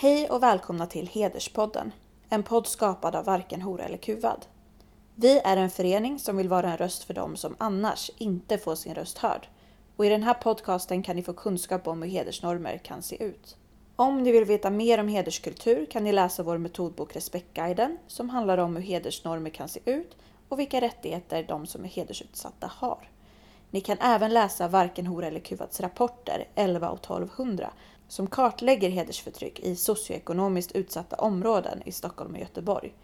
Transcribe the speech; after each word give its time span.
Hej 0.00 0.30
och 0.30 0.42
välkomna 0.42 0.86
till 0.86 1.08
Hederspodden. 1.08 1.92
En 2.28 2.42
podd 2.42 2.66
skapad 2.66 3.16
av 3.16 3.24
Varken 3.24 3.62
hora 3.62 3.84
eller 3.84 3.96
kuvad. 3.96 4.46
Vi 5.14 5.38
är 5.38 5.56
en 5.56 5.70
förening 5.70 6.18
som 6.18 6.36
vill 6.36 6.48
vara 6.48 6.70
en 6.70 6.76
röst 6.76 7.04
för 7.04 7.14
dem 7.14 7.36
som 7.36 7.56
annars 7.58 8.10
inte 8.18 8.58
får 8.58 8.74
sin 8.74 8.94
röst 8.94 9.18
hörd. 9.18 9.48
Och 9.96 10.06
i 10.06 10.08
den 10.08 10.22
här 10.22 10.34
podcasten 10.34 11.02
kan 11.02 11.16
ni 11.16 11.22
få 11.22 11.32
kunskap 11.32 11.88
om 11.88 12.02
hur 12.02 12.10
hedersnormer 12.10 12.78
kan 12.78 13.02
se 13.02 13.24
ut. 13.24 13.56
Om 13.96 14.22
ni 14.22 14.32
vill 14.32 14.44
veta 14.44 14.70
mer 14.70 15.00
om 15.00 15.08
hederskultur 15.08 15.86
kan 15.86 16.04
ni 16.04 16.12
läsa 16.12 16.42
vår 16.42 16.58
metodbok 16.58 17.16
Respektguiden 17.16 17.98
som 18.06 18.30
handlar 18.30 18.58
om 18.58 18.76
hur 18.76 18.82
hedersnormer 18.82 19.50
kan 19.50 19.68
se 19.68 19.80
ut 19.84 20.16
och 20.48 20.58
vilka 20.58 20.80
rättigheter 20.80 21.44
de 21.48 21.66
som 21.66 21.84
är 21.84 21.88
hedersutsatta 21.88 22.70
har. 22.74 23.10
Ni 23.70 23.80
kan 23.80 23.98
även 24.00 24.34
läsa 24.34 24.68
Varken 24.68 25.06
hora 25.06 25.26
eller 25.26 25.40
kuvads 25.40 25.80
rapporter 25.80 26.48
11 26.54 26.90
och 26.90 26.98
1200 26.98 27.70
som 28.08 28.26
kartlägger 28.26 28.90
hedersförtryck 28.90 29.60
i 29.60 29.76
socioekonomiskt 29.76 30.72
utsatta 30.72 31.16
områden 31.16 31.82
i 31.84 31.92
Stockholm 31.92 32.34
och 32.34 32.40
Göteborg. 32.40 32.94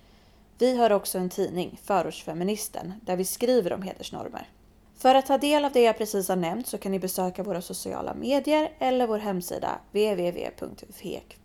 Vi 0.58 0.76
har 0.76 0.90
också 0.90 1.18
en 1.18 1.30
tidning, 1.30 1.80
Förortsfeministen, 1.82 2.92
där 3.02 3.16
vi 3.16 3.24
skriver 3.24 3.72
om 3.72 3.82
hedersnormer. 3.82 4.48
För 4.96 5.14
att 5.14 5.26
ta 5.26 5.38
del 5.38 5.64
av 5.64 5.72
det 5.72 5.82
jag 5.82 5.98
precis 5.98 6.28
har 6.28 6.36
nämnt 6.36 6.66
så 6.66 6.78
kan 6.78 6.92
ni 6.92 6.98
besöka 6.98 7.42
våra 7.42 7.62
sociala 7.62 8.14
medier 8.14 8.72
eller 8.78 9.06
vår 9.06 9.18
hemsida 9.18 9.80
www.fek.se. 9.92 11.44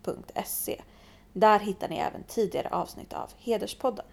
Där 1.32 1.58
hittar 1.58 1.88
ni 1.88 1.96
även 1.96 2.22
tidigare 2.22 2.68
avsnitt 2.68 3.12
av 3.12 3.30
Hederspodden. 3.38 4.06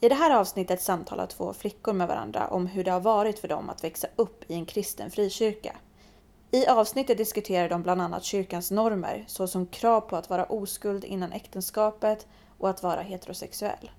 I 0.00 0.08
det 0.08 0.14
här 0.14 0.36
avsnittet 0.36 0.82
samtalar 0.82 1.26
två 1.26 1.52
flickor 1.52 1.92
med 1.92 2.08
varandra 2.08 2.48
om 2.48 2.66
hur 2.66 2.84
det 2.84 2.90
har 2.90 3.00
varit 3.00 3.38
för 3.38 3.48
dem 3.48 3.70
att 3.70 3.84
växa 3.84 4.08
upp 4.16 4.50
i 4.50 4.54
en 4.54 4.66
kristen 4.66 5.10
frikyrka. 5.10 5.76
I 6.54 6.66
avsnittet 6.66 7.18
diskuterar 7.18 7.68
de 7.68 7.82
bland 7.82 8.00
annat 8.02 8.24
kyrkans 8.24 8.70
normer 8.70 9.24
såsom 9.26 9.66
krav 9.66 10.00
på 10.00 10.16
att 10.16 10.30
vara 10.30 10.44
oskuld 10.44 11.04
innan 11.04 11.32
äktenskapet 11.32 12.26
och 12.58 12.70
att 12.70 12.82
vara 12.82 13.00
heterosexuell. 13.00 13.90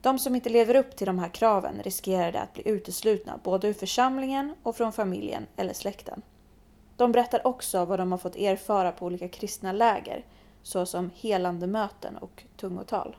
De 0.00 0.18
som 0.18 0.34
inte 0.34 0.48
lever 0.50 0.76
upp 0.76 0.96
till 0.96 1.06
de 1.06 1.18
här 1.18 1.28
kraven 1.28 1.82
riskerar 1.82 2.42
att 2.42 2.54
bli 2.54 2.68
uteslutna 2.68 3.40
både 3.42 3.68
ur 3.68 3.72
församlingen 3.72 4.54
och 4.62 4.76
från 4.76 4.92
familjen 4.92 5.46
eller 5.56 5.74
släkten. 5.74 6.22
De 6.96 7.12
berättar 7.12 7.46
också 7.46 7.84
vad 7.84 7.98
de 7.98 8.12
har 8.12 8.18
fått 8.18 8.36
erfara 8.36 8.92
på 8.92 9.06
olika 9.06 9.28
kristna 9.28 9.72
läger 9.72 10.24
såsom 10.62 11.10
helande 11.14 11.66
möten 11.66 12.16
och 12.16 12.44
tungotal. 12.56 13.16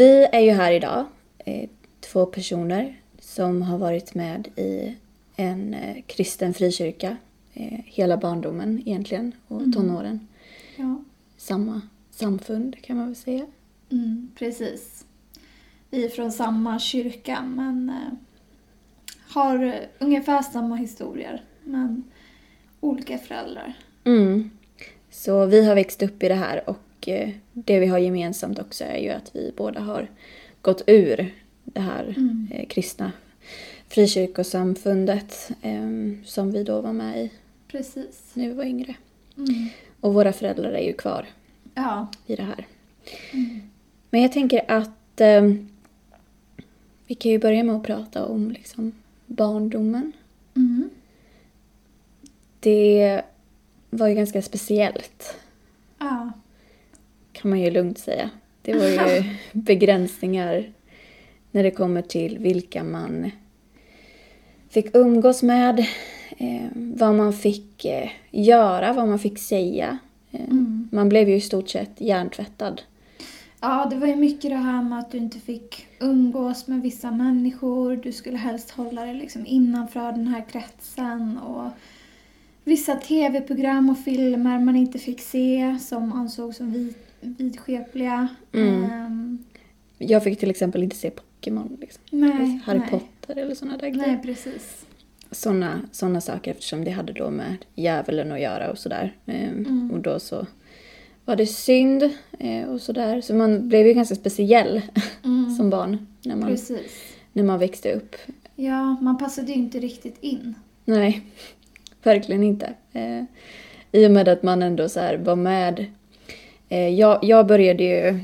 Vi 0.00 0.24
är 0.32 0.40
ju 0.40 0.50
här 0.50 0.72
idag, 0.72 1.06
eh, 1.38 1.68
två 2.00 2.26
personer 2.26 3.00
som 3.18 3.62
har 3.62 3.78
varit 3.78 4.14
med 4.14 4.48
i 4.56 4.96
en 5.36 5.74
eh, 5.74 6.02
kristen 6.06 6.54
frikyrka 6.54 7.16
eh, 7.54 7.78
hela 7.84 8.16
barndomen 8.16 8.78
egentligen 8.86 9.32
och 9.48 9.60
Mm. 9.60 9.72
tonåren. 9.72 10.28
Ja, 10.76 11.04
Samma 11.36 11.80
samfund 12.10 12.82
kan 12.82 12.96
man 12.96 13.06
väl 13.06 13.16
säga. 13.16 13.46
mm, 13.90 14.30
precis. 14.38 15.04
Vi 15.90 16.04
är 16.04 16.08
från 16.08 16.32
samma 16.32 16.78
kyrka 16.78 17.42
men 17.42 17.92
har 19.28 19.80
ungefär 19.98 20.42
samma 20.42 20.76
historier 20.76 21.44
men 21.64 22.04
olika 22.80 23.18
föräldrar. 23.18 23.72
Mm. 24.04 24.50
Så 25.10 25.46
vi 25.46 25.64
har 25.66 25.74
växt 25.74 26.02
upp 26.02 26.22
i 26.22 26.28
det 26.28 26.34
här 26.34 26.68
och 26.70 26.76
eh, 27.08 27.30
det 27.52 27.78
vi 27.80 27.86
har 27.86 27.98
gemensamt 27.98 28.58
också 28.58 28.84
är 28.84 28.98
ju 28.98 29.10
att 29.10 29.30
vi 29.36 29.52
båda 29.56 29.80
har 29.80 30.08
gått 30.62 30.82
ur 30.86 31.34
det 31.64 31.80
här 31.80 32.14
Mm. 32.16 32.48
eh, 32.52 32.66
kristna 32.68 33.12
frikyrkosamfundet 33.88 35.50
eh, 35.62 35.88
som 36.24 36.52
vi 36.52 36.64
då 36.64 36.80
var 36.80 36.92
med 36.92 37.24
i 37.24 37.30
Precis. 37.68 38.30
när 38.34 38.48
vi 38.48 38.54
var 38.54 38.64
yngre. 38.64 38.94
Mm. 39.36 39.68
Och 40.00 40.14
våra 40.14 40.32
föräldrar 40.32 40.72
är 40.72 40.86
ju 40.86 40.92
kvar 40.92 41.26
Ja. 41.74 42.06
i 42.26 42.36
det 42.36 42.42
här. 42.42 42.66
Mm. 43.32 43.60
Men 44.10 44.22
jag 44.22 44.32
tänker 44.32 44.70
att 44.70 45.20
eh, 45.20 45.42
vi 47.06 47.14
kan 47.14 47.30
ju 47.32 47.38
börja 47.38 47.64
med 47.64 47.76
att 47.76 47.82
prata 47.84 48.24
om 48.26 48.50
liksom, 48.50 48.92
barndomen. 49.26 50.12
Mm. 50.56 50.90
Det 52.60 53.22
var 53.90 54.08
ju 54.08 54.14
ganska 54.14 54.42
speciellt, 54.42 55.36
Ja. 55.98 56.32
Kan 57.40 57.50
man 57.50 57.60
ju 57.60 57.70
lugnt 57.70 57.98
säga. 57.98 58.30
Det 58.62 58.74
var 58.74 58.86
ju 58.86 59.24
begränsningar 59.52 60.72
när 61.50 61.62
det 61.62 61.70
kommer 61.70 62.02
till 62.02 62.38
vilka 62.38 62.84
man 62.84 63.30
fick 64.70 64.96
umgås 64.96 65.42
med, 65.42 65.78
eh, 66.38 66.68
vad 66.74 67.14
man 67.14 67.32
fick 67.32 67.84
eh, 67.84 68.08
göra, 68.30 68.92
vad 68.92 69.08
man 69.08 69.18
fick 69.18 69.38
säga. 69.38 69.98
Eh, 70.30 70.40
Mm. 70.40 70.88
Man 70.92 71.08
blev 71.08 71.28
ju 71.28 71.34
i 71.34 71.40
stort 71.40 71.68
sett 71.68 72.00
hjärntvättad. 72.00 72.82
ja, 73.60 73.86
det 73.90 73.96
var 73.96 74.06
ju 74.06 74.16
mycket 74.16 74.50
det 74.50 74.56
här 74.56 74.82
med 74.82 74.98
att 74.98 75.10
du 75.12 75.18
inte 75.18 75.38
fick 75.38 75.86
umgås 76.00 76.66
med 76.66 76.82
vissa 76.82 77.10
människor. 77.10 77.96
Du 77.96 78.12
skulle 78.12 78.36
helst 78.38 78.70
hålla 78.70 79.04
dig 79.04 79.14
liksom 79.14 79.46
innanför 79.46 80.12
den 80.12 80.26
här 80.26 80.44
kretsen. 80.50 81.38
Och 81.38 81.70
vissa 82.64 82.94
tv-program 82.94 83.90
och 83.90 83.98
filmer 83.98 84.58
man 84.60 84.76
inte 84.76 84.98
fick 84.98 85.20
se 85.20 85.76
som 85.80 86.12
ansågs 86.12 86.56
som 86.56 86.72
vid, 86.72 86.94
vidskepliga. 87.20 88.28
Mm. 88.52 88.84
Ehm, 88.84 89.38
Jag 89.98 90.24
fick 90.24 90.38
till 90.40 90.50
exempel 90.50 90.82
inte 90.82 90.96
se 90.96 91.10
Pokémon, 91.10 91.76
liksom. 91.80 92.02
nej, 92.10 92.60
Harry 92.64 92.78
nej. 92.78 92.88
Potter 92.90 93.36
eller 93.42 93.54
sådana 93.54 93.76
där 93.78 93.88
grejer. 93.88 94.06
Nej, 94.06 94.20
precis. 94.22 94.86
såna, 95.30 95.80
såna 95.92 96.20
saker 96.20 96.50
eftersom 96.50 96.84
det 96.84 96.90
hade 96.90 97.12
då 97.12 97.30
med 97.30 97.56
djävulen 97.74 98.32
att 98.32 98.40
göra 98.40 98.70
och 98.70 98.78
sådär. 98.78 99.14
Ehm, 99.26 99.64
Mm. 99.66 99.90
Och 99.90 100.00
då 100.00 100.18
så 100.20 100.46
var 101.24 101.36
det 101.36 101.46
synd 101.46 102.10
eh, 102.38 102.64
och 102.68 102.80
sådär. 102.80 103.20
Så 103.20 103.34
man 103.34 103.68
blev 103.68 103.86
ju 103.86 103.92
ganska 103.94 104.14
speciell 104.14 104.82
Mm. 105.24 105.50
som 105.56 105.70
barn 105.70 106.06
när 106.24 106.36
man, 106.36 106.48
Precis. 106.48 106.92
när 107.32 107.42
man 107.42 107.58
växte 107.58 107.92
upp. 107.92 108.16
Ja, 108.56 108.96
man 109.00 109.18
passade 109.18 109.48
ju 109.48 109.54
inte 109.54 109.78
riktigt 109.78 110.16
in. 110.20 110.54
Nej, 110.84 111.22
verkligen 112.02 112.42
inte. 112.42 112.74
Eh, 112.92 113.24
I 113.92 114.06
och 114.06 114.10
med 114.10 114.28
att 114.28 114.42
man 114.42 114.62
ändå 114.62 114.88
så 114.88 115.16
var 115.16 115.36
med. 115.36 115.84
Eh, 116.72 116.88
jag, 116.88 117.18
jag 117.24 117.46
började 117.46 117.82
ju 117.84 118.20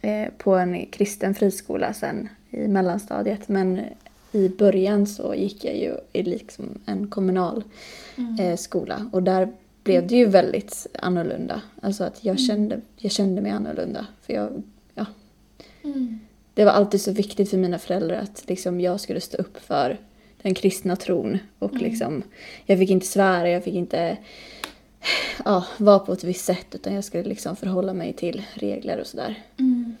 eh, 0.00 0.28
på 0.38 0.54
en 0.54 0.86
kristen 0.86 1.34
friskola 1.34 1.92
sen 1.94 2.28
i 2.50 2.68
mellanstadiet 2.68 3.48
men 3.48 3.80
i 4.32 4.48
början 4.48 5.06
så 5.06 5.34
gick 5.34 5.64
jag 5.64 5.76
ju 5.76 5.94
i 6.12 6.22
liksom 6.22 6.64
en 6.86 7.06
kommunal 7.10 7.62
Mm. 8.18 8.40
eh, 8.40 8.56
skola 8.56 9.10
och 9.12 9.22
där 9.22 9.48
blev 9.84 10.06
det 10.06 10.16
ju 10.16 10.26
väldigt 10.26 10.86
annorlunda. 10.98 11.62
Alltså 11.82 12.04
att 12.04 12.24
Mm. 12.24 12.34
jag 12.36 12.40
kände, 12.46 12.80
jag 12.96 13.12
kände 13.12 13.42
mig 13.42 13.50
annorlunda. 13.50 14.06
För 14.22 14.32
jag, 14.32 14.62
ja, 14.94 15.06
Mm. 15.84 16.20
det 16.54 16.64
var 16.64 16.72
alltid 16.72 17.00
så 17.00 17.12
viktigt 17.12 17.50
för 17.50 17.56
mina 17.56 17.78
föräldrar 17.78 18.16
att 18.16 18.44
liksom 18.48 18.80
jag 18.80 19.00
skulle 19.00 19.20
stå 19.20 19.36
upp 19.36 19.58
för 19.62 19.96
den 20.42 20.54
kristna 20.54 20.96
tron. 20.96 21.38
Och 21.58 21.70
Mm. 21.72 21.82
liksom, 21.84 22.22
jag 22.66 22.78
fick 22.78 22.90
inte 22.90 23.06
svära, 23.06 23.50
jag 23.50 23.64
fick 23.64 23.74
inte 23.74 24.16
ja, 25.44 25.64
vara 25.78 25.98
på 25.98 26.12
ett 26.12 26.24
visst 26.24 26.44
sätt 26.44 26.66
utan 26.74 26.94
jag 26.94 27.04
skulle 27.04 27.22
liksom 27.28 27.56
förhålla 27.56 27.92
mig 27.94 28.12
till 28.12 28.42
regler 28.54 29.00
och 29.00 29.06
sådär. 29.06 29.34
Mm. 29.58 29.96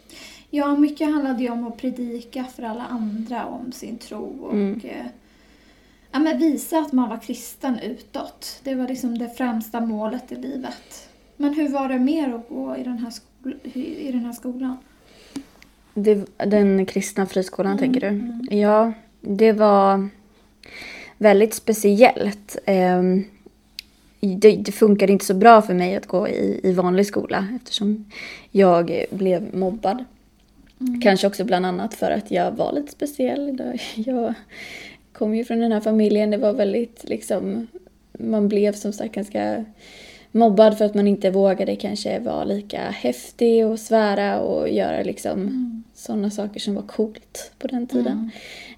Ja, 0.50 0.76
mycket 0.76 1.12
handlade 1.12 1.42
ju 1.42 1.50
om 1.50 1.66
att 1.66 1.76
predika 1.76 2.44
för 2.44 2.62
alla 2.62 2.84
andra 2.86 3.46
om 3.46 3.72
sin 3.72 3.98
tro 3.98 4.24
och 4.42 4.52
Mm. 4.52 4.80
eh, 4.84 5.06
ja, 6.12 6.18
men 6.18 6.38
visa 6.38 6.78
att 6.78 6.92
man 6.92 7.08
var 7.08 7.18
kristen 7.18 7.78
utåt. 7.78 8.60
Det 8.64 8.74
var 8.74 8.88
liksom 8.88 9.18
det 9.18 9.28
främsta 9.28 9.80
målet 9.80 10.32
i 10.32 10.36
livet. 10.36 11.08
Men 11.36 11.54
hur 11.54 11.68
var 11.68 11.88
det 11.88 11.98
mer 11.98 12.34
att 12.34 12.48
gå 12.48 12.76
i 12.76 12.82
den 12.82 12.98
här, 12.98 13.10
skol- 13.10 13.76
i 13.78 14.12
den 14.12 14.24
här 14.24 14.32
skolan? 14.32 14.76
Det, 15.94 16.24
den 16.36 16.86
kristna 16.86 17.26
friskolan 17.26 17.72
Mm, 17.72 17.78
tänker 17.78 18.00
du? 18.00 18.06
mm. 18.06 18.48
Ja, 18.50 18.92
det 19.20 19.52
var 19.52 20.08
väldigt 21.18 21.54
speciellt. 21.54 22.56
Ehm, 22.66 23.24
Det, 24.26 24.56
det 24.56 24.72
funkade 24.72 25.12
inte 25.12 25.24
så 25.24 25.34
bra 25.34 25.62
för 25.62 25.74
mig 25.74 25.96
att 25.96 26.06
gå 26.06 26.28
i, 26.28 26.60
i 26.62 26.72
vanlig 26.72 27.06
skola 27.06 27.48
eftersom 27.56 28.04
jag 28.50 29.04
blev 29.10 29.54
mobbad. 29.56 30.04
Mm. 30.80 31.00
Kanske 31.00 31.26
också 31.26 31.44
bland 31.44 31.66
annat 31.66 31.94
för 31.94 32.10
att 32.10 32.30
jag 32.30 32.52
var 32.52 32.72
lite 32.72 32.92
speciell. 32.92 33.78
Jag 33.94 34.34
kom 35.12 35.34
ju 35.34 35.44
från 35.44 35.58
den 35.58 35.72
här 35.72 35.80
familjen, 35.80 36.30
det 36.30 36.36
var 36.36 36.52
väldigt 36.52 37.04
liksom, 37.04 37.66
man 38.18 38.48
blev 38.48 38.72
som 38.72 38.92
sagt 38.92 39.14
ganska 39.14 39.64
mobbad 40.34 40.78
för 40.78 40.84
att 40.84 40.94
man 40.94 41.08
inte 41.08 41.30
vågade 41.30 41.76
kanske 41.76 42.18
vara 42.18 42.44
lika 42.44 42.80
häftig 42.80 43.66
och 43.66 43.80
svära 43.80 44.40
och 44.40 44.68
göra 44.68 45.02
liksom 45.02 45.32
Mm. 45.32 45.84
sådana 45.94 46.30
saker 46.30 46.60
som 46.60 46.74
var 46.74 46.82
coolt 46.82 47.52
på 47.58 47.66
den 47.66 47.86
tiden. 47.86 48.06
Mm. 48.06 48.30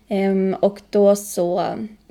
Ehm, 0.09 0.55
och 0.61 0.81
då 0.91 1.17
så 1.17 1.65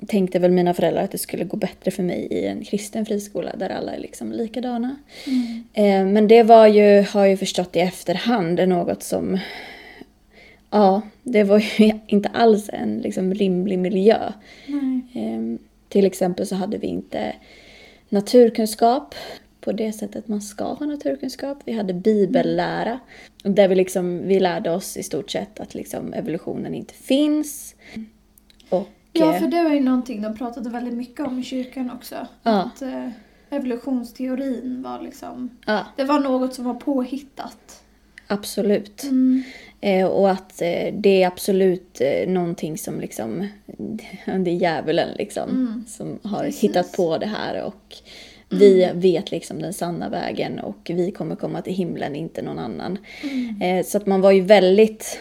tänkte 0.06 0.38
väl 0.38 0.50
mina 0.50 0.74
föräldrar 0.74 1.02
att 1.02 1.10
det 1.10 1.18
skulle 1.18 1.44
gå 1.44 1.56
bättre 1.56 1.90
för 1.90 2.02
mig 2.02 2.28
i 2.30 2.46
en 2.46 2.64
kristen 2.64 3.06
friskola 3.06 3.52
där 3.56 3.70
alla 3.70 3.94
är 3.94 3.98
liksom 3.98 4.32
likadana. 4.32 4.96
Mm. 5.26 5.64
Ehm, 5.74 6.12
men 6.12 6.28
det 6.28 6.42
var 6.42 6.66
ju, 6.66 7.02
har 7.02 7.20
jag 7.20 7.30
ju 7.30 7.36
förstått 7.36 7.76
i 7.76 7.80
efterhand, 7.80 8.68
något 8.68 9.02
som 9.02 9.38
ja, 10.70 11.02
det 11.22 11.44
var 11.44 11.58
ju 11.58 11.92
inte 12.06 12.28
alls 12.28 12.70
en 12.72 12.98
liksom, 12.98 13.34
rimlig 13.34 13.78
miljö. 13.78 14.32
Ehm, 15.14 15.58
till 15.88 16.04
exempel 16.06 16.46
så 16.46 16.54
hade 16.54 16.78
vi 16.78 16.86
inte 16.86 17.32
naturkunskap 18.08 19.14
på 19.60 19.72
det 19.72 19.92
sättet 19.92 20.28
man 20.28 20.42
ska 20.42 20.64
ha 20.64 20.86
naturkunskap. 20.86 21.58
Vi 21.64 21.72
hade 21.72 21.94
bibellära. 21.94 23.00
Där 23.42 23.68
vi, 23.68 23.74
liksom, 23.74 24.28
vi 24.28 24.40
lärde 24.40 24.70
oss 24.70 24.96
i 24.96 25.02
stort 25.02 25.30
sett 25.30 25.60
att 25.60 25.74
liksom 25.74 26.12
evolutionen 26.12 26.74
inte 26.74 26.94
finns. 26.94 27.74
Och, 28.68 28.88
Ja, 29.12 29.34
eh, 29.34 29.40
för 29.40 29.48
det 29.48 29.62
var 29.62 29.70
ju 29.70 29.80
någonting 29.80 30.22
de 30.22 30.36
pratade 30.36 30.70
väldigt 30.70 30.94
mycket 30.94 31.26
om 31.26 31.38
i 31.38 31.42
kyrkan 31.42 31.90
också. 31.90 32.26
Ja. 32.42 32.50
Att 32.62 32.82
eh, 32.82 33.08
evolutionsteorin 33.50 34.82
var 34.82 35.00
liksom... 35.00 35.58
ja, 35.66 35.86
Det 35.96 36.04
var 36.04 36.20
något 36.20 36.54
som 36.54 36.64
var 36.64 36.74
påhittat. 36.74 37.82
Absolut. 38.26 39.02
Mm. 39.02 39.42
Eh, 39.80 40.06
och 40.06 40.30
att 40.30 40.62
eh, 40.62 40.94
det 40.94 41.22
är 41.22 41.26
absolut 41.26 42.00
eh, 42.00 42.28
någonting 42.28 42.78
som 42.78 43.00
liksom, 43.00 43.48
det 44.26 44.50
är 44.50 44.54
djävulen 44.60 45.08
liksom, 45.18 45.50
Mm. 45.50 45.84
som 45.88 46.18
har 46.22 46.42
Precis. 46.44 46.60
hittat 46.62 46.92
på 46.92 47.18
det 47.18 47.26
här 47.26 47.62
och 47.62 47.94
vi 48.48 48.90
vet 48.94 49.30
liksom 49.30 49.62
den 49.62 49.72
sanna 49.72 50.08
vägen 50.08 50.58
och 50.58 50.90
vi 50.94 51.10
kommer 51.10 51.36
komma 51.36 51.62
till 51.62 51.72
himlen, 51.74 52.16
inte 52.16 52.42
någon 52.42 52.58
annan. 52.58 52.98
Mm. 53.22 53.62
Eh, 53.62 53.84
så 53.86 53.96
att 53.98 54.06
man 54.06 54.20
var 54.20 54.30
ju 54.32 54.40
väldigt, 54.40 55.20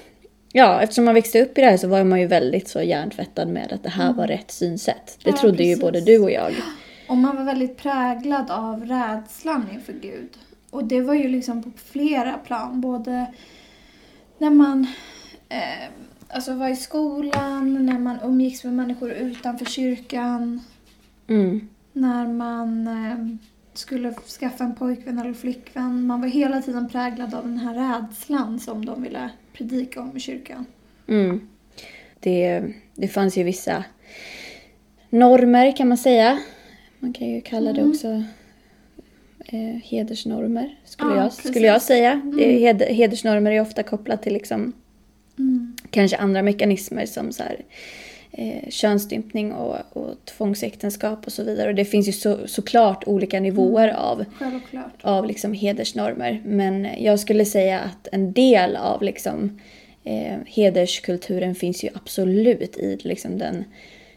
ja 0.54 0.82
eftersom 0.82 1.06
man 1.06 1.14
växte 1.14 1.42
upp 1.42 1.58
i 1.58 1.62
det 1.62 1.68
här 1.68 1.78
så 1.78 1.88
var 1.88 2.04
man 2.04 2.20
ju 2.22 2.28
väldigt 2.28 2.68
så 2.68 2.82
hjärntvättad 2.82 3.48
med 3.48 3.74
att 3.74 3.84
det 3.84 3.90
här 3.90 4.14
var 4.14 4.28
rätt 4.28 4.52
synsätt. 4.52 5.18
Det 5.24 5.30
Mm. 5.30 5.36
Ja, 5.38 5.42
trodde 5.42 5.64
ju 5.64 5.70
precis. 5.76 5.82
både 5.82 6.02
du 6.02 6.20
och 6.20 6.32
jag. 6.32 6.54
Och 7.08 7.18
man 7.18 7.36
var 7.36 7.44
väldigt 7.44 7.78
präglad 7.78 8.52
av 8.52 8.86
rädslan 8.86 9.66
inför 9.74 9.94
Gud. 9.94 10.30
Och 10.76 10.84
det 10.84 11.02
var 11.02 11.14
ju 11.14 11.28
liksom 11.28 11.64
på 11.64 11.70
flera 11.76 12.38
plan. 12.38 12.82
Både 12.82 13.26
när 14.38 14.50
man 14.50 14.88
eh, 15.50 15.90
alltså 16.30 16.54
var 16.54 16.70
i 16.70 16.76
skolan, 16.76 17.86
när 17.86 18.00
man 18.00 18.18
umgicks 18.24 18.64
med 18.64 18.74
människor 18.74 19.12
utanför 19.12 19.66
kyrkan, 19.66 20.62
Mm. 21.28 21.68
när 21.94 22.28
man 22.28 22.88
eh, 22.88 23.38
skulle 23.74 24.14
skaffa 24.14 24.64
en 24.64 24.76
pojkvän 24.76 25.20
eller 25.20 25.34
flickvän. 25.34 26.08
Man 26.08 26.22
var 26.22 26.28
hela 26.28 26.62
tiden 26.62 26.90
präglad 26.90 27.34
av 27.34 27.44
den 27.44 27.58
här 27.58 27.74
rädslan 28.02 28.60
som 28.60 28.86
de 28.86 29.04
ville 29.04 29.30
predika 29.54 30.02
om 30.02 30.18
i 30.18 30.20
kyrkan. 30.20 30.66
Mm. 31.08 31.48
Det, 32.20 32.64
det 32.96 33.08
fanns 33.08 33.38
ju 33.38 33.44
vissa 33.44 33.84
normer 35.10 35.76
kan 35.78 35.88
man 35.88 35.98
säga. 35.98 36.40
Man 37.00 37.14
kan 37.14 37.28
ju 37.28 37.42
kalla 37.42 37.74
det 37.74 37.80
Mm. 37.82 37.92
också 37.92 38.24
eh, 39.46 39.82
hedersnormer, 39.84 40.76
skulle, 40.86 41.10
Ja, 41.12 41.18
jag, 41.18 41.30
precis. 41.30 41.52
skulle 41.52 41.68
jag 41.68 41.82
säga. 41.82 42.12
Mm. 42.12 42.38
Det 42.38 42.44
är 42.54 42.60
Hed, 42.60 42.82
hedersnormer 42.82 43.52
är 43.52 43.62
ofta 43.62 43.84
kopplat 43.84 44.24
till 44.24 44.34
liksom, 44.34 44.74
Mm. 45.40 45.76
kanske 45.90 46.18
andra 46.18 46.42
mekanismer 46.42 47.06
som 47.06 47.32
så 47.32 47.44
här, 47.44 47.58
eh, 48.32 48.70
könsstympning 48.70 49.54
och, 49.54 49.76
och 49.94 50.26
tvångsäktenskap 50.26 51.26
och 51.26 51.32
så 51.32 51.44
vidare. 51.44 51.70
Och 51.70 51.76
det 51.76 51.86
finns 51.86 52.08
ju 52.08 52.12
så, 52.12 52.48
såklart 52.48 53.04
olika 53.08 53.40
nivåer 53.40 53.88
Mm. 53.88 54.00
av 54.02 54.26
Självklart. 54.40 54.94
av 55.02 55.26
liksom 55.26 55.54
hedersnormer. 55.54 56.42
Men 56.46 56.88
jag 57.00 57.20
skulle 57.20 57.46
säga 57.46 57.80
att 57.80 58.08
en 58.12 58.34
del 58.34 58.76
av 58.76 59.04
liksom, 59.04 59.60
eh, 60.04 60.38
hederskulturen 60.46 61.56
finns 61.56 61.84
ju 61.84 61.90
absolut 61.94 62.78
i 62.78 62.98
liksom, 63.04 63.38
den 63.38 63.64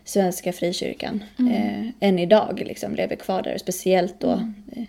svenska 0.05 0.53
frikyrkan. 0.53 1.25
Mm. 1.39 1.53
Eh, 1.53 1.87
än 2.09 2.19
idag 2.19 2.63
liksom, 2.67 2.95
lever 2.95 3.17
kvar 3.17 3.43
där, 3.43 3.59
speciellt 3.59 4.21
då. 4.21 4.31
Eh, 4.77 4.83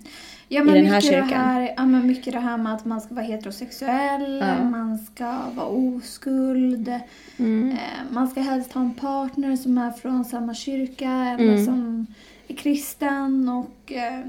Ja, 0.52 0.62
i 0.62 0.66
men 0.66 0.74
den 0.76 0.86
här 0.86 0.96
mycket, 0.96 1.12
det 1.12 1.16
kyrkan. 1.24 1.40
här, 1.46 1.74
ja, 1.78 1.86
men 1.86 2.08
mycket 2.08 2.34
det 2.34 2.40
här 2.40 2.58
med 2.58 2.74
att 2.74 2.86
man 2.86 3.02
ska 3.02 3.14
vara 3.16 3.26
heterosexuell, 3.26 4.38
Ja. 4.40 4.64
man 4.64 4.98
ska 4.98 5.38
vara 5.56 5.68
oskuld, 5.68 6.94
mm, 7.38 7.72
eh, 7.72 7.78
man 8.12 8.28
ska 8.28 8.42
helst 8.42 8.74
ha 8.74 8.82
en 8.82 8.94
partner 8.94 9.56
som 9.56 9.78
är 9.78 9.92
från 9.92 10.26
samma 10.26 10.54
kyrka 10.54 11.12
eller 11.12 11.54
Mm. 11.54 11.66
som 11.66 12.08
är 12.48 12.56
kristen. 12.56 13.50
Och, 13.50 13.92
eh, 13.92 14.20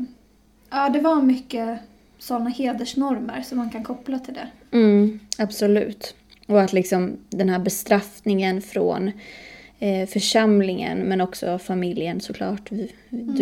ja, 0.70 0.88
det 0.88 1.00
var 1.00 1.22
mycket 1.22 1.78
sådana 2.18 2.50
hedersnormer 2.50 3.42
som 3.42 3.58
man 3.58 3.70
kan 3.70 3.82
koppla 3.84 4.18
till 4.18 4.34
det. 4.34 4.76
mm, 4.76 5.20
absolut. 5.38 6.14
Och 6.46 6.60
att 6.60 6.72
liksom 6.72 7.16
den 7.30 7.48
här 7.48 7.58
bestraffningen 7.58 8.62
från 8.62 9.10
eh, 9.78 10.08
församlingen 10.08 10.98
men 10.98 11.20
också 11.20 11.58
familjen 11.58 12.20
såklart. 12.20 12.70
Du, 12.70 12.88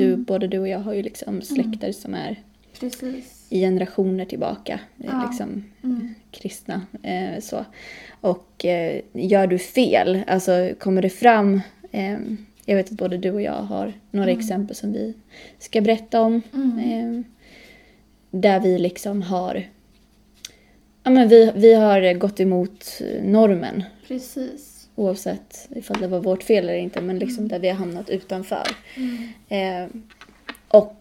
Mm. 0.04 0.24
både 0.24 0.46
du 0.48 0.58
och 0.58 0.69
jag 0.69 0.78
har 0.78 0.94
ju 0.94 1.02
liksom 1.02 1.42
släkter 1.42 1.92
som 1.92 2.14
är 2.14 2.36
Precis. 2.80 3.46
i 3.50 3.60
generationer 3.60 4.25
tillbaka. 4.25 4.72
eh, 4.98 5.06
Ja. 5.06 5.26
Liksom, 5.28 5.64
Mm. 5.84 6.14
kristna. 6.30 6.82
Eh, 7.02 7.40
så. 7.40 7.64
Och 8.20 8.64
eh, 8.64 9.00
gör 9.12 9.46
du 9.46 9.58
fel, 9.58 10.20
alltså 10.26 10.70
kommer 10.78 11.02
det 11.02 11.10
fram, 11.10 11.60
eh, 11.92 12.19
jag 12.64 12.76
vet 12.76 12.86
att 12.86 12.92
både 12.98 13.19
du 13.19 13.30
och 13.30 13.42
jag 13.42 13.52
har 13.52 13.92
några 14.10 14.30
Mm. 14.30 14.40
exempel 14.40 14.76
som 14.76 14.92
vi 14.92 15.14
ska 15.58 15.80
berätta 15.80 16.20
om. 16.20 16.42
Mm. 16.54 16.78
Eh, 16.78 17.22
där 18.30 18.60
vi 18.60 18.78
liksom 18.78 19.22
har, 19.22 19.62
ja 21.02 21.10
men 21.10 21.28
vi, 21.28 21.52
vi 21.54 21.74
har 21.74 22.14
gått 22.14 22.40
emot 22.40 23.00
normen. 23.22 23.84
Precis. 24.08 24.74
Oavsett 24.94 25.69
ifall 25.76 26.00
det 26.00 26.06
var 26.08 26.20
vårt 26.20 26.42
fel 26.42 26.64
eller 26.69 26.78
inte, 26.78 27.00
men 27.00 27.19
liksom 27.19 27.38
Mm. 27.38 27.48
där 27.48 27.58
vi 27.58 27.69
har 27.69 27.76
hamnat 27.76 28.10
utanför. 28.10 28.66
Mm. 28.96 29.28
Eh, 29.84 29.90
och 30.69 30.94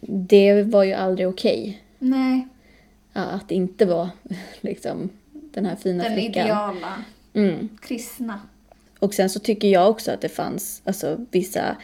det 0.00 0.62
var 0.62 0.84
ju 0.84 0.92
aldrig 0.92 1.28
okej. 1.28 1.82
Nej, 1.98 2.48
Ja, 3.12 3.20
att 3.22 3.50
inte 3.50 3.84
var 3.86 4.08
liksom 4.60 5.08
den 5.32 5.66
här 5.66 5.76
fina 5.76 6.04
den 6.04 6.14
flickan. 6.14 6.44
ideala 6.46 7.04
Mm. 7.34 7.68
kristna. 7.82 8.40
Och 8.98 9.14
sen 9.14 9.30
så 9.30 9.40
tycker 9.40 9.68
jag 9.68 9.90
också 9.90 10.10
att 10.10 10.20
det 10.20 10.28
fanns 10.28 10.82
alltså, 10.84 11.26
vissa 11.30 11.76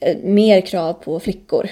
eh, 0.00 0.18
mer 0.22 0.60
krav 0.60 0.92
på 0.92 1.20
flickor 1.20 1.68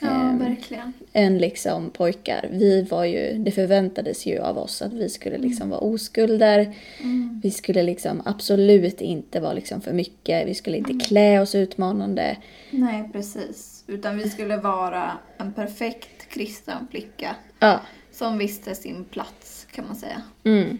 Ja, 0.00 0.08
Ehm, 0.10 0.38
verkligen. 0.38 0.92
än 1.12 1.38
liksom 1.38 1.90
pojkar. 1.90 2.48
Vi 2.52 2.82
var 2.82 3.04
ju, 3.04 3.32
det 3.38 3.50
förväntades 3.50 4.26
ju 4.26 4.38
av 4.38 4.58
oss 4.58 4.82
att 4.82 4.92
vi 4.92 5.08
skulle 5.08 5.38
liksom 5.38 5.70
vara 5.70 5.80
oskulder. 5.80 6.74
Mm. 7.00 7.40
Vi 7.42 7.50
skulle 7.50 7.82
liksom 7.82 8.22
absolut 8.24 9.00
inte 9.00 9.40
vara 9.40 9.52
liksom 9.52 9.80
för 9.80 9.92
mycket. 9.92 10.48
Vi 10.48 10.54
skulle 10.54 10.76
inte 10.76 11.04
klä 11.06 11.40
oss 11.40 11.54
utmanande. 11.54 12.36
Nej, 12.70 13.08
precis. 13.12 13.71
Utan 13.92 14.18
vi 14.18 14.30
skulle 14.30 14.56
vara 14.56 15.18
en 15.38 15.52
perfekt 15.52 16.28
kristen 16.28 16.86
flicka 16.90 17.36
Ja, 17.58 17.80
som 18.10 18.38
visste 18.38 18.74
sin 18.74 19.04
plats, 19.04 19.66
kan 19.72 19.86
man 19.86 19.96
säga. 19.96 20.22
Mm, 20.44 20.78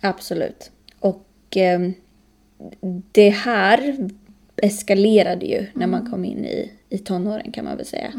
absolut. 0.00 0.70
Och 0.98 1.26
ehm, 1.56 1.94
det 3.12 3.30
här 3.30 4.08
eskalerade 4.56 5.46
ju 5.46 5.66
när 5.74 5.86
man 5.86 6.10
kom 6.10 6.24
in 6.24 6.44
i, 6.44 6.72
i 6.88 6.98
tonåren 6.98 7.52
kan 7.52 7.64
man 7.64 7.76
väl 7.76 7.86
säga. 7.86 8.12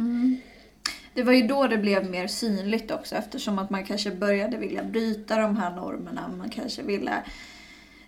Det 1.13 1.23
var 1.23 1.33
ju 1.33 1.47
då 1.47 1.67
det 1.67 1.77
blev 1.77 2.09
mer 2.09 2.27
synligt 2.27 2.91
också 2.91 3.15
eftersom 3.15 3.59
att 3.59 3.69
man 3.69 3.83
kanske 3.83 4.11
började 4.11 4.57
vilja 4.57 4.83
bryta 4.83 5.37
de 5.37 5.57
här 5.57 5.75
normerna. 5.75 6.31
Man 6.37 6.49
kanske 6.49 6.83
ville 6.83 7.23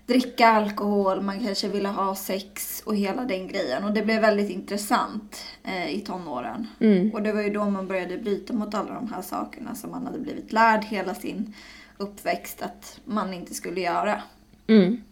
dricka 0.06 0.48
alkohol, 0.48 1.22
man 1.22 1.40
kanske 1.40 1.68
ville 1.68 1.90
ha 1.90 2.16
sex 2.16 2.84
och 2.86 2.96
hela 2.96 3.26
den 3.26 3.48
grejen. 3.48 3.84
Och 3.84 3.94
det 3.94 4.02
blev 4.02 4.22
väldigt 4.22 4.50
intressant 4.50 5.44
eh, 5.64 5.96
i 5.96 6.02
tonåren. 6.02 6.68
Mm. 6.80 7.12
Och 7.14 7.22
det 7.22 7.32
var 7.32 7.42
ju 7.42 7.50
då 7.50 7.70
man 7.70 7.88
började 7.88 8.18
bryta 8.18 8.54
mot 8.54 8.76
alla 8.76 8.94
de 8.94 9.14
här 9.14 9.22
sakerna 9.22 9.76
som 9.76 9.92
man 9.92 10.06
hade 10.06 10.20
blivit 10.20 10.54
lärd 10.54 10.84
hela 10.84 11.16
sin 11.16 11.54
uppväxt 11.98 12.62
att 12.62 13.00
man 13.06 13.34
inte 13.34 13.54
skulle 13.54 13.82
göra. 13.82 14.22
Mm. 14.68 15.04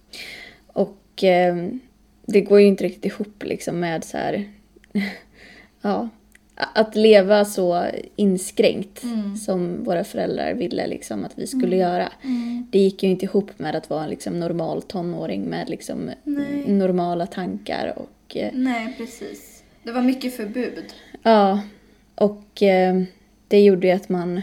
Och 0.68 1.24
ehm, 1.24 1.80
det 2.26 2.42
går 2.42 2.60
ju 2.60 2.68
inte 2.68 2.84
riktigt 2.84 3.06
ihop 3.06 3.44
liksom 3.44 3.80
med 3.80 4.04
så 4.04 4.18
här, 4.18 4.52
ja, 5.82 6.10
att 6.56 6.96
leva 6.96 7.46
så 7.46 7.86
inskränkt 8.16 9.04
Mm. 9.04 9.36
som 9.36 9.84
våra 9.84 10.04
föräldrar 10.04 10.54
ville 10.54 10.88
liksom 10.88 11.26
att 11.26 11.32
vi 11.36 11.48
skulle 11.48 11.76
göra. 11.76 12.12
Det 12.70 12.80
gick 12.80 13.04
ju 13.04 13.10
inte 13.10 13.26
ihop 13.26 13.60
med 13.60 13.76
att 13.76 13.90
vara 13.90 14.04
en 14.04 14.10
liksom 14.10 14.40
normal 14.40 14.82
tonåring 14.82 15.44
med 15.44 15.70
liksom 15.70 16.10
Nej. 16.24 16.64
normala 16.68 17.26
tankar 17.28 17.94
och 17.96 18.38
eh, 18.38 18.50
Nej, 18.54 18.94
precis. 18.98 19.64
Det 19.84 19.92
var 19.92 20.02
mycket 20.02 20.36
förbud. 20.36 20.84
Ja, 21.24 21.62
och 22.16 22.64
eh, 22.64 23.02
det 23.48 23.62
gjorde 23.62 23.88
ju 23.88 23.94
att 23.94 24.10
man, 24.10 24.42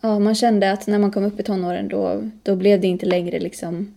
ja, 0.00 0.18
man 0.18 0.34
kände 0.34 0.72
att 0.72 0.86
när 0.86 0.98
man 0.98 1.10
kom 1.10 1.24
upp 1.24 1.40
i 1.40 1.42
tonåren 1.42 1.88
då, 1.88 2.30
då 2.42 2.56
blev 2.56 2.80
det 2.80 2.86
inte 2.86 3.06
längre 3.06 3.38
liksom 3.40 3.94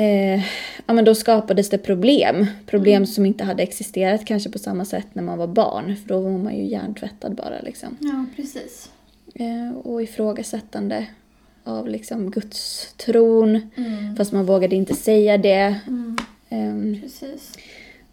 Eh, 0.00 0.42
ja, 0.86 0.92
men 0.94 1.04
då 1.04 1.14
skapades 1.14 1.70
det 1.70 1.78
problem. 1.78 2.46
Problem 2.66 3.06
som 3.06 3.26
inte 3.26 3.44
hade 3.44 3.62
existerat 3.62 4.24
kanske 4.24 4.50
på 4.50 4.58
samma 4.58 4.84
sätt 4.84 5.06
när 5.12 5.22
man 5.22 5.38
var 5.38 5.46
barn. 5.46 5.96
För 5.96 6.08
då 6.08 6.20
var 6.20 6.30
man 6.30 6.56
ju 6.56 6.64
hjärntvättad 6.64 7.34
bara 7.34 7.60
liksom. 7.60 7.96
Ja, 8.00 8.24
precis. 8.36 8.90
Eh, 9.34 9.76
och 9.78 10.02
ifrågasättande 10.02 11.06
av 11.64 11.88
liksom 11.88 12.30
Guds 12.30 12.92
tron. 12.96 13.70
Mm. 13.76 14.16
Fast 14.16 14.32
man 14.32 14.46
vågade 14.46 14.76
inte 14.76 14.94
säga 14.94 15.38
det. 15.38 15.80
Mm, 15.86 16.16
Ehm, 16.52 16.98
precis. 17.02 17.52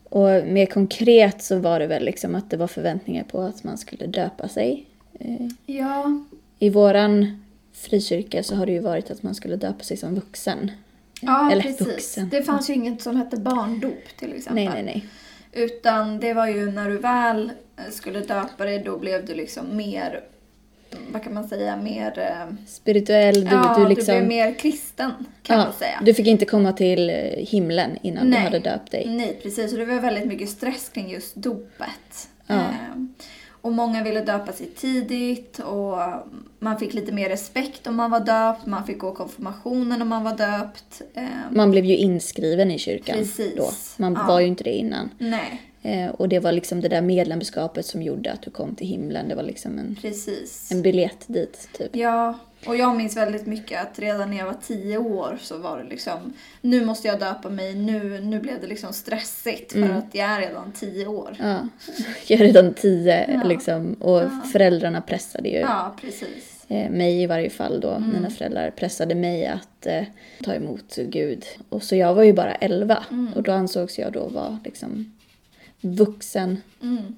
och 0.03 0.27
mer 0.48 0.65
konkret 0.65 1.44
så 1.44 1.60
var 1.60 1.79
det 1.79 1.88
väl 1.88 2.06
liksom 2.06 2.36
att 2.36 2.50
det 2.50 2.58
var 2.58 2.67
förväntningar 2.67 3.24
på 3.24 3.41
att 3.41 3.63
man 3.63 3.77
skulle 3.77 4.08
döpa 4.08 4.48
sig. 4.48 4.86
Eh, 5.20 5.48
Ja, 5.65 6.20
I 6.60 6.70
våran 6.70 7.44
frikyrka 7.74 8.44
så 8.44 8.56
har 8.56 8.65
det 8.65 8.72
ju 8.72 8.79
varit 8.79 9.12
att 9.12 9.24
man 9.24 9.36
skulle 9.36 9.56
döpa 9.56 9.84
sig 9.84 9.98
som 9.98 10.15
vuxen. 10.15 10.72
Ja, 11.21 11.51
Eller 11.51 11.62
precis. 11.62 11.88
vuxen. 11.88 12.29
Det 12.29 12.43
fanns 12.43 12.69
ju 12.69 12.74
inget 12.74 13.01
som 13.01 13.15
hette 13.15 13.38
barndop 13.38 14.03
till 14.19 14.33
exempel. 14.36 14.65
Nej, 14.65 14.69
nej, 14.74 14.83
nej. 14.83 15.05
Utan 15.51 16.19
det 16.19 16.33
var 16.33 16.47
ju 16.47 16.71
när 16.71 16.89
du 16.89 16.97
väl 16.97 17.51
eh, 17.77 17.91
skulle 17.91 18.19
döpa 18.19 18.65
dig, 18.65 18.83
då 18.86 18.97
blev 18.97 19.25
du 19.25 19.36
liksom 19.36 19.77
mer, 19.77 20.24
vad 21.12 21.24
kan 21.24 21.33
man 21.33 21.47
säga, 21.47 21.75
mer... 21.77 22.19
eh, 22.19 22.55
Spirituell, 22.67 23.45
du, 23.45 23.51
ja, 23.55 23.75
du 23.79 23.88
liksom... 23.88 24.15
blev 24.15 24.27
mer 24.27 24.53
kristen 24.53 25.12
kan 25.43 25.57
ja, 25.59 25.63
man 25.63 25.74
säga. 25.74 26.00
Du 26.01 26.13
fick 26.13 26.27
inte 26.27 26.45
komma 26.45 26.74
till 26.74 27.09
eh, 27.09 27.15
himlen 27.38 27.97
innan 28.01 28.29
Nej. 28.29 28.39
du 28.39 28.43
hade 28.43 28.59
döpt 28.59 28.91
dig. 28.91 29.05
Nej, 29.09 29.39
precis. 29.43 29.71
Och 29.71 29.79
det 29.79 29.86
var 29.86 30.00
väldigt 30.00 30.25
mycket 30.25 30.50
stress 30.50 30.89
kring 30.89 31.09
just 31.09 31.36
dopet. 31.36 32.29
Ja. 32.47 32.63
Och 33.67 33.74
många 33.74 34.03
ville 34.03 34.21
döpa 34.21 34.51
sig 34.53 34.67
tidigt 34.67 35.59
och 35.59 35.97
man 36.59 36.79
fick 36.79 36.93
lite 36.93 37.12
mer 37.12 37.29
respekt 37.29 37.88
om 37.88 37.95
man 37.95 38.12
var 38.12 38.19
döpt. 38.19 38.65
Man 38.65 38.86
fick 38.86 39.00
gå 39.00 39.12
konfirmationen 39.12 40.01
om 40.01 40.07
man 40.07 40.24
var 40.24 40.38
döpt. 40.38 41.01
Eh, 41.13 41.24
Man 41.51 41.71
blev 41.71 41.86
ju 41.86 41.97
inskriven 41.97 42.71
i 42.71 42.79
kyrkan 42.79 43.15
Precis. 43.15 43.55
då. 43.57 43.69
Man 43.97 44.13
Ja. 44.13 44.24
var 44.27 44.39
ju 44.39 44.47
inte 44.47 44.63
det 44.63 44.74
innan. 44.74 45.09
nej, 45.17 45.62
och 46.17 46.29
det 46.29 46.39
var 46.39 46.51
liksom 46.51 46.82
det 46.82 46.88
där 46.88 47.01
medlemskapet 47.01 47.86
som 47.86 48.01
gjorde 48.01 48.32
att 48.32 48.41
du 48.41 48.51
kom 48.51 48.75
till 48.75 48.88
himlen. 48.88 49.27
Det 49.29 49.36
var 49.36 49.44
liksom 49.44 49.79
en, 49.79 49.96
precis. 50.01 50.72
en 50.72 50.82
biljett 50.82 51.24
dit, 51.27 51.70
typ. 51.77 51.96
Ja, 51.96 52.39
och 52.65 52.75
jag 52.75 52.96
minns 52.98 53.17
väldigt 53.17 53.46
mycket 53.46 53.82
att 53.82 54.00
redan 54.00 54.29
när 54.29 54.38
jag 54.38 54.46
var 54.46 54.58
tio 54.67 54.98
år 54.98 55.38
så 55.41 55.58
var 55.58 55.77
det 55.77 55.89
liksom, 55.89 56.34
nu 56.62 56.86
måste 56.86 57.08
jag 57.08 57.20
döpa 57.20 57.50
mig, 57.50 57.75
nu, 57.75 58.20
nu 58.22 58.39
blev 58.39 58.62
det 58.62 58.67
liksom 58.67 58.94
stressigt 58.94 59.72
för 59.72 59.79
Mm. 59.79 59.98
att 59.98 60.15
jag 60.15 60.25
är 60.29 60.39
redan 60.41 60.72
tio 60.72 61.08
år. 61.08 61.36
Ja. 61.39 61.60
Jag 62.27 62.39
är 62.41 62.44
redan 62.46 62.74
tio 62.74 63.32
Ja. 63.34 63.44
liksom. 63.44 63.94
Och 63.94 64.17
Ja. 64.22 64.29
föräldrarna 64.53 65.01
pressade 65.01 65.50
ju 65.50 65.58
Ja, 65.58 65.96
precis. 66.01 66.65
eh, 66.67 66.89
mig 66.91 67.22
i 67.22 67.25
varje 67.25 67.50
fall 67.50 67.79
då. 67.79 67.89
Mm. 67.91 68.10
Mina 68.13 68.29
föräldrar 68.29 68.72
pressade 68.72 69.15
mig 69.15 69.46
att 69.48 69.86
eh, 69.86 70.03
ta 70.44 70.53
emot 70.53 70.96
Gud. 70.96 71.46
Och 71.70 71.84
så 71.84 71.96
jag 71.96 72.13
var 72.13 72.24
ju 72.24 72.34
bara 72.34 72.56
elva. 72.56 73.03
Mm. 73.12 73.34
Och 73.34 73.44
då 73.44 73.51
ansågs 73.51 74.00
jag 74.00 74.13
då 74.13 74.27
vara 74.27 74.60
liksom 74.65 75.13
vuxen. 75.81 76.62
Mm. 76.81 77.15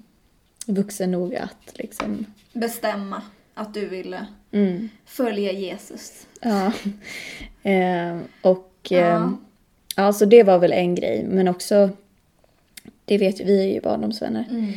Vuxen 0.66 1.12
nog 1.12 1.36
att 1.36 1.72
liksom... 1.74 2.26
Bestämma 2.54 3.22
att 3.54 3.74
du 3.74 3.88
ville 3.88 4.26
Mm. 4.52 4.90
följa 5.06 5.52
Jesus. 5.52 6.28
Ja. 6.42 6.72
Eh, 7.64 8.18
och 8.42 8.74
Ja. 8.90 8.98
eh, 8.98 9.30
ja, 9.96 10.14
så 10.14 10.26
det 10.26 10.44
var 10.44 10.60
väl 10.60 10.72
en 10.74 10.96
grej. 10.96 11.26
Men 11.28 11.48
också, 11.48 11.90
det 13.06 13.18
vet 13.18 13.40
ju, 13.42 13.44
vi 13.46 13.60
är 13.70 13.74
ju 13.74 13.82
barndomsvänner. 13.82 14.46
Mm. 14.50 14.72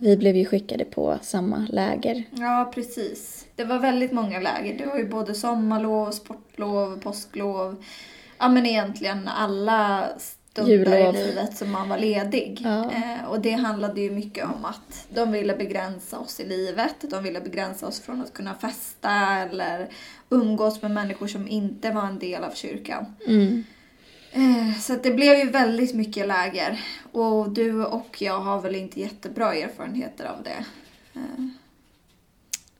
Vi 0.00 0.16
blev 0.16 0.36
ju 0.36 0.44
skickade 0.44 0.84
på 0.84 1.18
samma 1.22 1.66
läger. 1.70 2.24
Ja, 2.30 2.72
precis. 2.74 3.46
Det 3.56 3.64
var 3.64 3.78
väldigt 3.78 4.12
många 4.12 4.40
läger. 4.40 4.78
Det 4.78 4.86
var 4.86 4.98
ju 4.98 5.08
både 5.08 5.34
sommarlov, 5.34 6.10
sportlov, 6.10 7.00
påsklov. 7.00 7.84
Ja, 8.38 8.48
men 8.48 8.66
egentligen 8.66 9.28
alla 9.28 10.08
stunder 10.52 11.08
i 11.08 11.12
livet 11.12 11.56
som 11.56 11.70
man 11.70 11.88
var 11.88 11.98
ledig. 11.98 12.60
Ja. 12.64 12.90
Eh, 12.92 13.24
och 13.28 13.40
det 13.40 13.50
handlade 13.52 14.00
ju 14.00 14.10
mycket 14.10 14.44
om 14.44 14.64
att 14.64 15.06
de 15.14 15.32
ville 15.32 15.56
begränsa 15.56 16.18
oss 16.18 16.40
i 16.40 16.44
livet. 16.48 16.94
De 17.00 17.22
ville 17.24 17.40
begränsa 17.40 17.86
oss 17.86 18.00
från 18.00 18.20
att 18.20 18.32
kunna 18.32 18.54
festa 18.54 19.10
eller 19.50 19.88
umgås 20.30 20.82
med 20.82 20.90
människor 20.90 21.26
som 21.26 21.48
inte 21.48 21.90
var 21.90 22.06
en 22.06 22.18
del 22.18 22.44
av 22.44 22.50
kyrkan. 22.54 23.06
Mm. 23.26 23.64
Eh, 24.32 24.78
Så 24.80 24.96
det 25.02 25.10
blev 25.10 25.38
ju 25.38 25.50
väldigt 25.50 25.94
mycket 25.94 26.28
läger. 26.28 26.80
Och 27.12 27.50
du 27.50 27.84
och 27.84 28.16
jag 28.22 28.40
har 28.40 28.60
väl 28.60 28.74
inte 28.76 29.00
jättebra 29.00 29.54
erfarenheter 29.54 30.24
av 30.24 30.42
det. 30.42 30.64
Eh, 31.14 31.46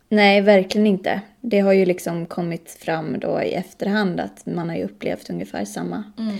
Nej, 0.08 0.40
verkligen 0.40 0.86
inte. 0.86 1.20
Det 1.40 1.60
har 1.60 1.72
ju 1.72 1.84
liksom 1.86 2.26
kommit 2.26 2.70
fram 2.70 3.20
då 3.20 3.42
i 3.42 3.52
efterhand 3.54 4.20
att 4.20 4.46
man 4.46 4.68
har 4.68 4.76
ju 4.76 4.84
upplevt 4.84 5.30
ungefär 5.30 5.64
samma, 5.64 6.04
Mm. 6.18 6.36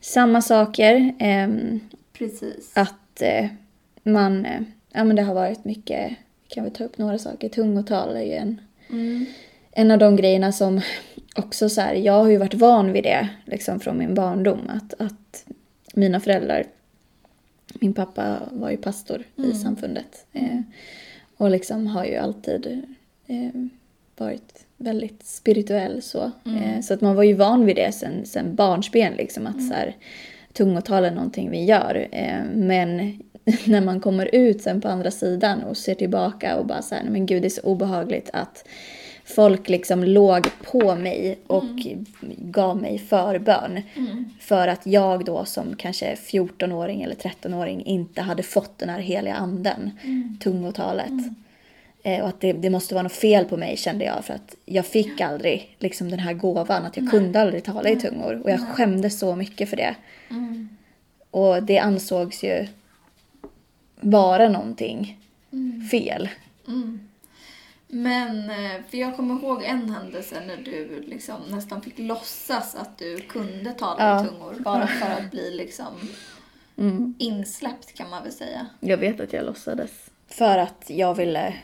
Samma 0.00 0.42
saker. 0.42 1.14
ehm, 1.18 1.80
Precis. 2.12 2.72
att 2.76 3.22
eh, 3.22 3.46
man, 4.02 4.46
eh, 4.46 4.60
ja 4.92 5.04
men 5.04 5.16
det 5.16 5.22
har 5.22 5.34
varit 5.34 5.64
mycket, 5.64 6.12
kan 6.48 6.64
vi 6.64 6.70
ta 6.70 6.84
upp 6.84 6.98
några 6.98 7.18
saker, 7.18 7.48
tungotal 7.48 8.16
är 8.16 8.22
ju 8.22 8.32
en, 8.32 8.60
Mm. 8.90 9.26
en 9.72 9.90
av 9.90 9.98
de 9.98 10.16
grejerna 10.16 10.52
som 10.52 10.80
också 11.36 11.68
så 11.68 11.80
här, 11.80 11.94
jag 11.94 12.12
har 12.12 12.28
ju 12.30 12.36
varit 12.36 12.54
van 12.54 12.92
vid 12.92 13.04
det 13.04 13.28
liksom 13.44 13.80
från 13.80 13.98
min 13.98 14.14
barndom. 14.14 14.60
Att, 14.68 14.94
att 15.00 15.44
mina 15.94 16.20
föräldrar, 16.20 16.64
min 17.80 17.92
pappa 17.94 18.38
var 18.52 18.70
ju 18.70 18.76
pastor 18.76 19.24
i 19.36 19.42
Mm. 19.42 19.54
samfundet. 19.54 20.26
Eh, 20.32 20.60
och 21.36 21.50
liksom 21.50 21.86
har 21.86 22.04
ju 22.04 22.16
alltid 22.16 22.82
eh, 23.26 23.50
varit 24.16 24.64
väldigt 24.80 25.26
spirituell 25.26 26.02
så. 26.02 26.30
Mm. 26.46 26.62
Eh, 26.62 26.80
så 26.80 26.94
att 26.94 27.00
man 27.00 27.16
var 27.16 27.22
ju 27.22 27.34
van 27.34 27.66
vid 27.66 27.76
det 27.76 27.92
sen, 27.94 28.26
sen 28.26 28.54
barnsben 28.54 29.12
liksom. 29.14 29.46
Att 29.46 29.54
Mm. 29.54 29.68
så 29.68 29.74
här, 29.74 29.96
tungotal 30.52 31.04
är 31.04 31.10
någonting 31.10 31.50
vi 31.50 31.64
gör. 31.64 32.08
Eh, 32.12 32.42
men 32.54 33.18
när 33.66 33.80
man 33.80 34.00
kommer 34.00 34.34
ut 34.34 34.62
sen 34.62 34.80
på 34.80 34.88
andra 34.88 35.10
sidan 35.10 35.62
och 35.62 35.76
ser 35.76 35.94
tillbaka 35.94 36.56
och 36.56 36.66
bara 36.66 36.82
så 36.82 36.94
här, 36.94 37.02
"Nej, 37.02 37.12
men 37.12 37.26
gud 37.26 37.42
det 37.42 37.48
är 37.48 37.50
så 37.50 37.60
obehagligt 37.62 38.30
att 38.32 38.64
folk 39.24 39.68
liksom 39.68 40.04
låg 40.04 40.46
på 40.62 40.94
mig 40.94 41.38
och 41.46 41.64
gav 42.38 42.76
mig 42.76 42.98
förbön. 42.98 43.82
Mm. 43.96 44.24
För 44.40 44.68
att 44.68 44.86
jag 44.86 45.24
då 45.24 45.44
som 45.44 45.76
kanske 45.76 46.14
14-åring 46.16 47.02
eller 47.02 47.14
13-åring 47.14 47.84
inte 47.84 48.22
hade 48.22 48.42
fått 48.42 48.78
den 48.78 48.88
här 48.88 48.98
heliga 49.00 49.34
anden, 49.34 49.90
Mm. 50.04 50.38
tungotalet. 50.42 51.10
Eh, 51.10 51.32
och 52.04 52.28
att 52.28 52.40
det, 52.40 52.52
det 52.52 52.70
måste 52.70 52.94
vara 52.94 53.02
något 53.02 53.12
fel 53.12 53.44
på 53.44 53.56
mig 53.56 53.76
kände 53.76 54.04
jag 54.04 54.24
för 54.24 54.34
att 54.34 54.54
jag 54.64 54.86
fick 54.86 55.20
aldrig 55.20 55.76
liksom 55.78 56.10
den 56.10 56.18
här 56.18 56.32
gåvan 56.32 56.84
att 56.84 56.96
jag 56.96 57.02
Nej. 57.04 57.10
kunde 57.10 57.40
aldrig 57.40 57.64
tala 57.64 57.88
i 57.88 57.96
tungor. 57.96 58.40
Och 58.44 58.50
jag 58.50 58.60
Nej. 58.60 58.72
skämdes 58.72 59.18
så 59.18 59.36
mycket 59.36 59.70
för 59.70 59.76
det. 59.76 59.94
Mm. 60.30 60.68
Och 61.30 61.62
det 61.62 61.78
ansågs 61.78 62.44
ju 62.44 62.66
vara 64.00 64.48
någonting 64.48 65.16
Mm. 65.52 65.88
fel. 65.88 66.28
Mm. 66.68 67.00
Men, 67.88 68.50
eh, 68.50 68.82
för 68.90 68.98
jag 68.98 69.16
kommer 69.16 69.34
ihåg 69.34 69.62
en 69.64 69.90
händelse 69.90 70.42
när 70.46 70.56
du 70.56 71.04
liksom 71.06 71.36
nästan 71.48 71.82
fick 71.82 71.98
låtsas 71.98 72.74
att 72.74 72.98
du 72.98 73.18
kunde 73.20 73.70
tala 73.72 74.04
Ja. 74.08 74.24
i 74.24 74.28
tungor. 74.28 74.54
Bara 74.58 74.86
för 74.86 75.06
att 75.10 75.30
bli 75.30 75.50
liksom 75.50 75.86
Mm. 76.78 77.14
insläppt 77.18 77.94
kan 77.94 78.10
man 78.10 78.22
väl 78.22 78.32
säga. 78.32 78.66
Jag 78.80 78.96
vet 78.96 79.20
att 79.20 79.32
jag 79.32 79.44
låtsades. 79.46 79.90
För 80.28 80.58
att 80.58 80.84
jag 80.90 81.14
ville 81.14 81.54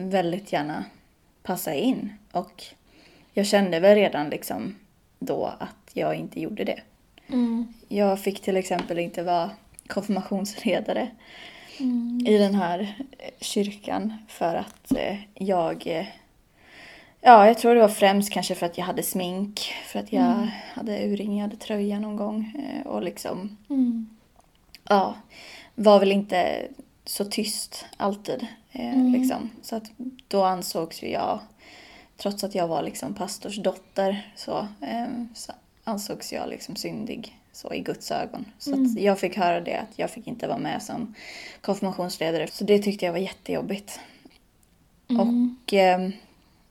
väldigt 0.00 0.52
gärna 0.52 0.84
passa 1.42 1.74
in. 1.74 2.12
Och 2.32 2.64
jag 3.32 3.46
kände 3.46 3.80
väl 3.80 3.94
redan 3.94 4.30
liksom 4.30 4.74
då 5.18 5.46
att 5.58 5.90
jag 5.92 6.14
inte 6.14 6.40
gjorde 6.40 6.64
det. 6.64 6.80
Mm. 7.28 7.74
Jag 7.88 8.20
fick 8.20 8.40
till 8.42 8.56
exempel 8.56 8.98
inte 8.98 9.22
vara 9.22 9.50
konfirmationsledare 9.86 11.08
Mm. 11.80 12.26
i 12.26 12.38
den 12.38 12.54
här 12.54 12.80
eh, 13.18 13.30
kyrkan 13.40 14.12
för 14.28 14.54
att 14.56 14.92
eh, 14.96 15.16
jag... 15.34 15.86
eh, 15.86 16.06
Ja, 17.22 17.46
jag 17.46 17.58
tror 17.58 17.74
det 17.74 17.80
var 17.80 17.88
främst 17.88 18.32
kanske 18.32 18.54
för 18.54 18.66
att 18.66 18.78
jag 18.78 18.84
hade 18.84 19.02
smink, 19.02 19.72
för 19.86 19.98
att 19.98 20.12
jag 20.12 20.22
Mm. 20.32 20.48
hade 20.74 21.06
urringad 21.06 21.60
tröja 21.60 21.98
någon 21.98 22.16
gång 22.16 22.52
och 22.84 23.02
liksom, 23.02 23.56
Mm. 23.70 24.08
ja, 24.88 25.14
var 25.74 26.00
väl 26.00 26.12
inte 26.12 26.68
så 27.04 27.24
tyst 27.24 27.86
alltid. 27.96 28.46
Eh, 28.72 28.94
Mm. 28.94 29.12
liksom. 29.12 29.50
Så 29.62 29.76
att 29.76 29.90
då 30.28 30.44
ansågs 30.44 31.02
ju 31.02 31.08
jag, 31.10 31.38
trots 32.16 32.44
att 32.44 32.54
jag 32.54 32.68
var 32.68 32.82
liksom 32.82 33.14
pastors 33.14 33.56
dotter, 33.62 34.32
så, 34.36 34.58
eh, 34.80 35.06
så 35.34 35.52
ansågs 35.84 36.32
jag 36.32 36.48
liksom 36.48 36.76
syndig 36.76 37.36
så 37.52 37.74
i 37.74 37.80
Guds 37.80 38.10
ögon. 38.10 38.44
Så 38.58 38.72
Mm. 38.72 38.96
jag 38.98 39.18
fick 39.18 39.36
höra 39.36 39.60
det 39.60 39.74
att 39.76 39.98
jag 39.98 40.10
fick 40.10 40.26
inte 40.26 40.46
vara 40.48 40.58
med 40.58 40.82
som 40.82 41.14
konfirmationsledare. 41.60 42.46
Så 42.52 42.64
det 42.64 42.78
tyckte 42.78 43.04
jag 43.04 43.12
var 43.12 43.18
jättejobbigt. 43.18 44.00
Mm. 45.08 45.20
Och 45.66 45.74
eh, 45.74 46.08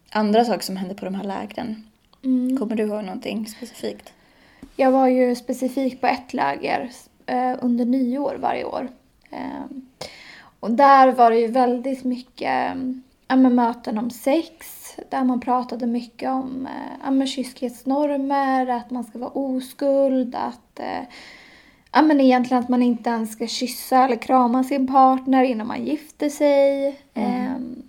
andra 0.10 0.46
saker 0.46 0.64
som 0.66 0.78
hände 0.78 0.96
på 0.96 1.06
de 1.06 1.16
här 1.16 1.24
lägren. 1.24 1.88
Mm. 2.24 2.58
Kommer 2.58 2.76
du 2.76 2.84
ihåg 2.84 3.04
någonting 3.04 3.48
specifikt? 3.48 4.14
Jag 4.76 4.92
var 4.92 5.08
ju 5.08 5.36
specifikt 5.36 6.02
på 6.02 6.08
ett 6.08 6.34
läger 6.34 6.90
eh, 7.26 7.56
under 7.62 7.86
nyår 7.86 8.38
varje 8.42 8.64
år. 8.64 8.88
Eh, 9.32 9.64
och 10.60 10.72
där 10.72 11.12
var 11.12 11.32
det 11.32 11.40
ju 11.40 11.48
väldigt 11.48 12.04
mycket 12.04 12.78
med 13.38 13.52
möten 13.52 13.98
om 13.98 14.10
sex. 14.10 14.56
Där 15.10 15.24
man 15.24 15.40
pratade 15.40 15.88
mycket 15.88 16.30
om 16.30 16.66
eh, 16.66 16.98
ja, 17.04 17.12
men 17.12 17.28
kyskhetsnormer, 17.28 18.68
att 18.68 18.92
man 18.92 19.04
ska 19.04 19.20
vara 19.20 19.30
oskuld, 19.30 20.36
att 20.36 20.80
eh, 20.80 21.08
ja, 21.92 22.02
men 22.02 22.22
egentligen 22.22 22.64
att 22.64 22.70
man 22.70 22.84
inte 22.84 23.10
ens 23.10 23.32
ska 23.32 23.48
kyssa 23.48 24.06
eller 24.06 24.16
krama 24.16 24.64
sin 24.64 24.88
partner 24.88 25.44
innan 25.44 25.68
man 25.68 25.86
gifter 25.86 26.30
sig. 26.30 27.00
Ehm, 27.14 27.84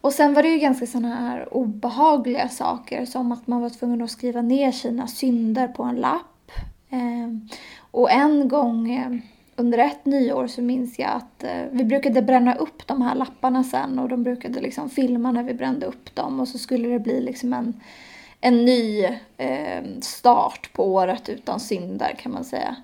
och 0.00 0.12
sen 0.12 0.34
var 0.34 0.42
det 0.42 0.48
ju 0.48 0.58
ganska 0.58 0.86
sådana 0.86 1.14
här 1.14 1.54
obehagliga 1.54 2.48
saker 2.48 3.04
som 3.06 3.32
att 3.32 3.46
man 3.46 3.60
var 3.60 3.70
tvungen 3.70 4.02
att 4.02 4.10
skriva 4.10 4.42
ner 4.42 4.72
sina 4.72 5.06
synder 5.06 5.68
på 5.68 5.82
en 5.82 5.96
lapp. 5.96 6.50
Ehm, 6.90 7.48
och 7.90 8.10
en 8.10 8.48
gång 8.48 8.90
eh, 8.90 9.18
under 9.58 9.78
ett 9.78 10.04
nyår 10.04 10.46
så 10.46 10.62
minns 10.62 10.98
jag 10.98 11.10
att 11.10 11.44
eh, 11.44 11.62
vi 11.70 11.84
brukade 11.84 12.22
bränna 12.22 12.54
upp 12.54 12.86
de 12.86 13.02
här 13.02 13.14
lapparna 13.14 13.64
sen 13.64 13.98
och 13.98 14.08
de 14.08 14.22
brukade 14.22 14.60
liksom 14.60 14.90
filma 14.90 15.32
när 15.32 15.42
vi 15.42 15.54
brände 15.54 15.86
upp 15.86 16.14
dem 16.14 16.40
och 16.40 16.48
så 16.48 16.58
skulle 16.58 16.88
det 16.88 16.98
bli 16.98 17.20
liksom 17.20 17.52
en, 17.52 17.80
en 18.40 18.64
ny 18.64 19.04
eh, 19.36 19.84
start 20.00 20.70
på 20.72 20.94
året 20.94 21.28
utan 21.28 21.60
synder 21.60 22.14
kan 22.18 22.32
man 22.32 22.44
säga. 22.44 22.76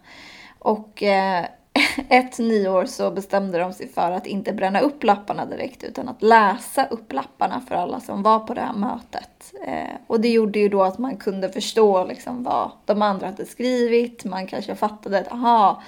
Och 0.59 1.03
eh, 1.03 1.45
ett 2.09 2.39
nyår 2.39 2.85
så 2.85 3.11
bestämde 3.11 3.59
de 3.59 3.73
sig 3.73 3.89
för 3.89 4.11
att 4.11 4.27
inte 4.27 4.53
bränna 4.53 4.81
upp 4.81 5.05
lapparna 5.05 5.47
direkt 5.47 5.85
utan 5.85 6.09
att 6.09 6.23
läsa 6.23 6.87
upp 6.87 7.13
lapparna 7.13 7.61
för 7.69 7.75
alla 7.75 8.01
som 8.01 8.23
var 8.23 8.39
på 8.39 8.55
det 8.55 8.61
här 8.61 8.75
mötet. 8.75 9.55
Eh, 9.67 9.95
och 10.07 10.21
det 10.21 10.29
gjorde 10.29 10.59
ju 10.59 10.69
då 10.69 10.83
att 10.83 10.99
man 10.99 11.17
kunde 11.17 11.49
förstå 11.49 12.05
liksom 12.05 12.43
vad 12.43 12.71
de 12.85 13.03
andra 13.03 13.27
hade 13.27 13.47
skrivit. 13.47 14.25
Man 14.25 14.47
kanske 14.47 14.75
fattade 14.75 15.19
att 15.19 15.33
aha, 15.33 15.83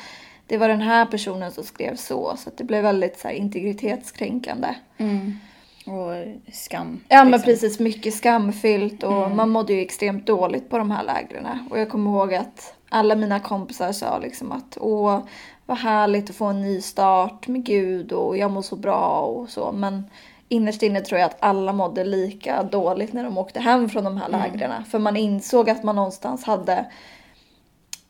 det 0.46 0.56
var 0.56 0.68
den 0.68 0.80
här 0.80 1.06
personen 1.06 1.52
som 1.52 1.64
skrev 1.64 1.96
så. 1.96 2.36
Så 2.36 2.50
det 2.56 2.64
blev 2.64 2.82
väldigt 2.82 3.18
så 3.18 3.28
här, 3.28 3.34
integritetskränkande. 3.34 4.74
Mm. 4.96 5.38
Och 5.86 6.12
skam. 6.52 7.00
Ja 7.08 7.24
men 7.24 7.32
liksom. 7.32 7.44
precis, 7.46 7.78
mycket 7.78 8.14
skamfyllt 8.14 9.02
och 9.02 9.30
man 9.30 9.50
mådde 9.50 9.72
ju 9.72 9.80
extremt 9.80 10.26
dåligt 10.26 10.70
på 10.70 10.78
de 10.78 10.90
här 10.90 11.04
lägren. 11.04 11.68
Och 11.70 11.78
jag 11.78 11.90
kommer 11.90 12.10
ihåg 12.10 12.34
att 12.34 12.74
alla 12.88 13.14
mina 13.14 13.40
kompisar 13.40 13.92
sa 13.92 14.18
liksom 14.18 14.52
att 14.52 14.78
åh, 14.80 15.20
vad 15.66 15.78
härligt 15.78 16.30
att 16.30 16.36
få 16.36 16.44
en 16.44 16.60
ny 16.60 16.80
start 16.80 17.48
med 17.48 17.64
Gud 17.64 18.12
och 18.12 18.36
jag 18.36 18.50
mår 18.50 18.62
så 18.62 18.76
bra 18.76 19.20
och 19.20 19.48
så. 19.48 19.72
Men 19.72 20.10
innerst 20.48 20.82
inne 20.82 21.00
tror 21.00 21.20
jag 21.20 21.26
att 21.26 21.36
alla 21.40 21.72
mådde 21.72 22.04
lika 22.04 22.62
dåligt 22.62 23.12
när 23.12 23.24
de 23.24 23.38
åkte 23.38 23.60
hem 23.60 23.88
från 23.88 24.04
de 24.04 24.16
här 24.16 24.28
lägren. 24.28 24.84
För 24.84 24.98
man 24.98 25.16
insåg 25.16 25.70
att 25.70 25.82
man 25.82 25.96
någonstans 25.96 26.44
hade 26.44 26.86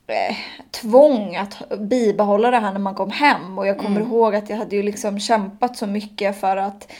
eh, 0.07 0.37
tvång 0.71 1.37
att 1.37 1.79
bibehålla 1.79 2.51
det 2.51 2.59
här 2.59 2.73
när 2.73 2.81
man 2.81 2.95
kom 2.95 3.11
hem. 3.11 3.59
Och 3.59 3.67
jag 3.67 3.79
kommer 3.79 4.01
ihåg 4.01 4.35
att 4.35 4.51
jag 4.51 4.57
hade 4.57 4.77
ju 4.77 4.83
liksom 4.83 5.19
kämpat 5.19 5.77
så 5.77 5.87
mycket 5.87 6.41
för 6.41 6.57
att 6.57 6.93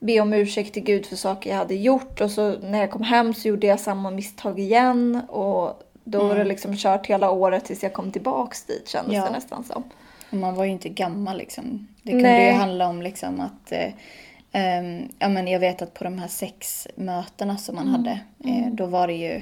be 0.00 0.20
om 0.20 0.32
ursäkt 0.32 0.74
till 0.74 0.82
Gud 0.82 1.06
för 1.06 1.16
saker 1.16 1.50
jag 1.50 1.56
hade 1.56 1.74
gjort. 1.74 2.20
Och 2.20 2.30
så 2.30 2.58
när 2.58 2.78
jag 2.80 2.90
kom 2.90 3.02
hem 3.02 3.34
så 3.34 3.48
gjorde 3.48 3.66
jag 3.66 3.80
samma 3.80 4.10
misstag 4.10 4.58
igen. 4.58 5.20
Och 5.28 5.82
då 6.04 6.26
var 6.28 6.34
det 6.36 6.44
liksom 6.44 6.76
kört 6.76 7.06
hela 7.06 7.30
året 7.30 7.64
tills 7.64 7.82
jag 7.82 7.92
kom 7.92 8.12
tillbaks 8.12 8.64
dit 8.64 8.88
kändes 8.88 9.14
Ja. 9.14 9.24
det 9.24 9.30
nästan 9.30 9.64
som. 9.64 9.82
Och 10.30 10.36
man 10.36 10.54
var 10.54 10.64
ju 10.64 10.70
inte 10.70 10.88
gammal 10.88 11.36
liksom. 11.36 11.88
Det 12.02 12.10
kunde 12.10 12.28
Nej. 12.28 12.46
ju 12.46 12.52
handla 12.52 12.88
om 12.88 13.02
liksom 13.02 13.40
att 13.40 13.72
eh, 13.72 13.92
ehm, 14.52 15.08
ja, 15.18 15.28
men 15.28 15.48
jag 15.48 15.60
vet 15.60 15.82
att 15.82 15.94
på 15.94 16.04
de 16.04 16.18
här 16.18 16.28
sex 16.28 16.88
mötena 16.94 17.56
som 17.56 17.74
man 17.74 17.88
hade, 17.88 18.20
eh, 18.44 18.66
då 18.72 18.86
var 18.86 19.06
det 19.06 19.14
ju 19.14 19.40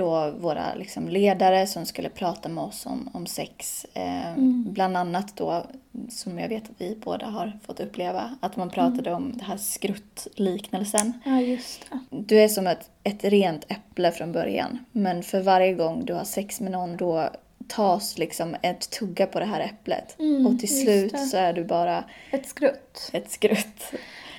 då 0.00 0.30
våra 0.30 0.74
liksom, 0.74 1.08
ledare 1.08 1.66
som 1.66 1.86
skulle 1.86 2.08
prata 2.08 2.48
med 2.48 2.64
oss 2.64 2.86
om, 2.86 3.10
om 3.12 3.26
sex. 3.26 3.86
Eh, 3.94 4.32
Bland 4.66 4.96
annat 4.96 5.36
då, 5.36 5.66
som 6.08 6.38
jag 6.38 6.48
vet 6.48 6.64
att 6.64 6.76
vi 6.78 6.96
båda 7.04 7.26
har 7.26 7.58
fått 7.66 7.80
uppleva, 7.80 8.36
att 8.40 8.56
man 8.56 8.70
pratade 8.70 9.12
om 9.14 9.32
det 9.38 9.44
här 9.44 9.56
skruttliknelsen. 9.56 11.12
Ja, 11.24 11.40
just 11.40 11.86
det. 11.90 11.98
Du 12.10 12.40
är 12.40 12.48
som 12.48 12.66
ett, 12.66 12.90
ett 13.04 13.24
rent 13.24 13.64
äpple 13.68 14.10
från 14.12 14.32
början. 14.32 14.78
Men 14.92 15.22
för 15.22 15.40
varje 15.40 15.74
gång 15.74 16.04
du 16.04 16.14
har 16.14 16.24
sex 16.24 16.60
med 16.60 16.72
någon 16.72 16.96
då 16.96 17.28
tas 17.68 18.18
liksom 18.18 18.56
ett 18.62 18.90
tugga 18.90 19.26
på 19.26 19.40
det 19.40 19.46
här 19.46 19.60
äpplet. 19.60 20.16
Mm, 20.18 20.46
och 20.46 20.58
till 20.60 20.82
slut 20.82 21.18
så 21.30 21.36
är 21.36 21.52
du 21.52 21.64
bara 21.64 22.04
Ett 22.30 22.46
skrutt. 22.48 23.10
ett 23.12 23.30
skrutt. 23.30 23.82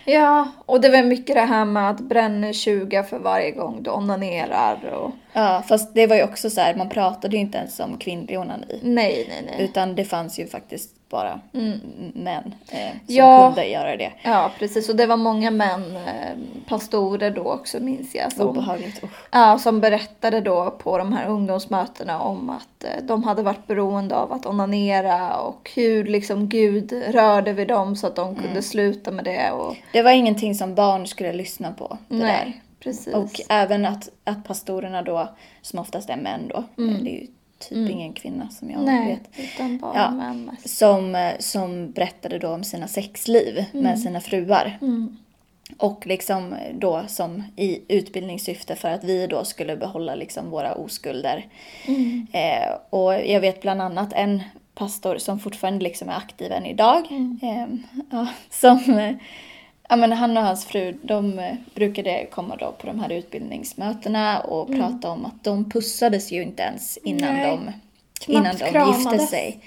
Ja, 0.06 0.48
och 0.66 0.82
det 0.82 0.90
var 0.90 1.04
mycket 1.04 1.36
det 1.36 1.42
här 1.42 1.66
med 1.66 1.90
att 1.90 2.00
bränna 2.00 2.54
20 2.54 3.04
för 3.04 3.20
varje 3.20 3.52
gång 3.52 3.84
du 3.84 3.90
onanerar 3.90 4.86
och... 4.94 5.12
Ja, 5.34 5.64
fast 5.68 5.94
det 5.96 6.08
var 6.08 6.16
ju 6.16 6.24
också 6.24 6.50
så 6.50 6.62
här, 6.62 6.76
man 6.76 6.90
pratade 6.90 7.36
ju 7.36 7.42
inte 7.42 7.58
ens 7.58 7.80
om 7.80 7.98
kvinnlig 7.98 8.40
onani. 8.40 8.80
Nej, 8.82 9.26
nej, 9.30 9.44
nej. 9.46 9.66
Utan 9.66 9.96
det 9.96 10.06
fanns 10.06 10.40
ju 10.40 10.48
faktiskt 10.48 10.90
bara 11.10 11.40
män 12.14 12.56
eh, 12.70 12.78
som 12.78 12.80
Mm. 12.80 13.00
Ja. 13.08 13.48
kunde 13.48 13.68
göra 13.70 13.98
det. 13.98 14.12
Ja, 14.24 14.52
precis. 14.60 14.90
Och 14.90 14.96
det 14.96 15.06
var 15.06 15.18
många 15.18 15.52
män, 15.52 15.96
eh, 15.96 16.38
pastorer 16.68 17.32
då 17.32 17.42
också 17.44 17.80
minns 17.80 18.16
jag, 18.16 18.32
som, 18.34 18.48
Obehagligt. 18.48 19.04
Usch. 19.04 19.10
ja, 19.32 19.58
som 19.60 19.80
berättade 19.82 20.42
då 20.42 20.72
på 20.72 20.98
de 20.98 21.14
här 21.14 21.28
ungdomsmötena 21.28 22.20
om 22.20 22.50
att 22.50 22.84
eh, 22.84 23.04
de 23.04 23.24
hade 23.24 23.44
varit 23.44 23.68
beroende 23.68 24.16
av 24.16 24.34
att 24.34 24.46
onanera 24.46 25.38
och 25.38 25.72
hur 25.76 26.04
liksom 26.06 26.50
Gud 26.50 26.94
rörde 27.08 27.54
vid 27.54 27.68
dem 27.68 27.96
så 27.96 28.08
att 28.08 28.16
de 28.16 28.36
kunde 28.36 28.62
sluta 28.62 29.12
med 29.12 29.26
det. 29.26 29.52
Och, 29.52 29.76
Det 29.94 30.02
var 30.02 30.12
ingenting 30.12 30.56
som 30.56 30.76
barn 30.76 31.08
skulle 31.08 31.34
lyssna 31.34 31.72
på. 31.72 31.98
Det 32.08 32.16
där. 32.18 32.54
Precis. 32.84 33.14
Och 33.14 33.42
även 33.50 33.86
att, 33.86 34.10
att 34.24 34.44
pastorerna 34.44 35.02
då, 35.02 35.30
som 35.62 35.80
oftast 35.80 36.10
är 36.10 36.18
män 36.18 36.48
då, 36.48 36.64
det 36.76 37.10
är 37.10 37.22
ju 37.22 37.28
typ 37.60 37.90
ingen 37.92 38.14
kvinna 38.14 38.50
som 38.50 38.70
jag 38.72 38.82
nej, 38.84 39.08
vet. 39.36 39.46
utan 39.54 39.78
bara 39.78 39.96
Ja. 39.96 40.12
män. 40.12 40.58
Som, 40.66 41.16
eh, 41.16 41.34
som 41.40 41.92
berättade 41.92 42.40
då 42.40 42.48
om 42.50 42.64
sina 42.64 42.88
sexliv 42.88 43.66
med 43.72 44.00
sina 44.00 44.22
fruar. 44.22 44.80
Och 45.78 46.08
liksom 46.08 46.56
då 46.74 47.04
som 47.08 47.44
i 47.56 47.82
utbildningssyfte 47.88 48.76
för 48.76 48.90
att 48.90 49.04
vi 49.04 49.28
då 49.28 49.46
skulle 49.46 49.78
behålla 49.78 50.16
liksom 50.16 50.50
våra 50.50 50.74
oskulder. 50.76 51.46
Eh, 52.32 52.72
och 52.90 53.14
jag 53.14 53.42
vet 53.42 53.62
bland 53.62 53.82
annat 53.82 54.14
en 54.14 54.42
pastor 54.76 55.18
som 55.18 55.40
fortfarande 55.40 55.84
liksom 55.84 56.10
är 56.10 56.14
aktiv 56.18 56.52
än 56.52 56.66
idag. 56.66 57.08
Eh, 57.42 57.68
ja, 58.12 58.28
som, 58.50 58.80
ja, 59.92 59.98
men 59.98 60.12
han 60.12 60.38
och 60.38 60.44
hans 60.44 60.66
fru 60.66 60.98
de 61.02 61.40
eh, 61.40 61.54
brukade 61.76 62.28
komma 62.32 62.56
då 62.56 62.72
på 62.72 62.88
de 62.88 63.00
här 63.00 63.12
utbildningsmötena 63.12 64.40
och 64.40 64.68
prata 64.68 65.10
om 65.10 65.26
att 65.26 65.44
de 65.44 65.70
pussades 65.70 66.32
ju 66.32 66.42
inte 66.42 66.64
ens 66.64 66.98
innan 66.98 67.34
Nej. 67.34 67.48
de, 67.48 67.72
Knappt 68.26 68.62
innan 68.62 68.74
de 68.74 68.92
gifte 68.92 69.28
sig. 69.28 69.60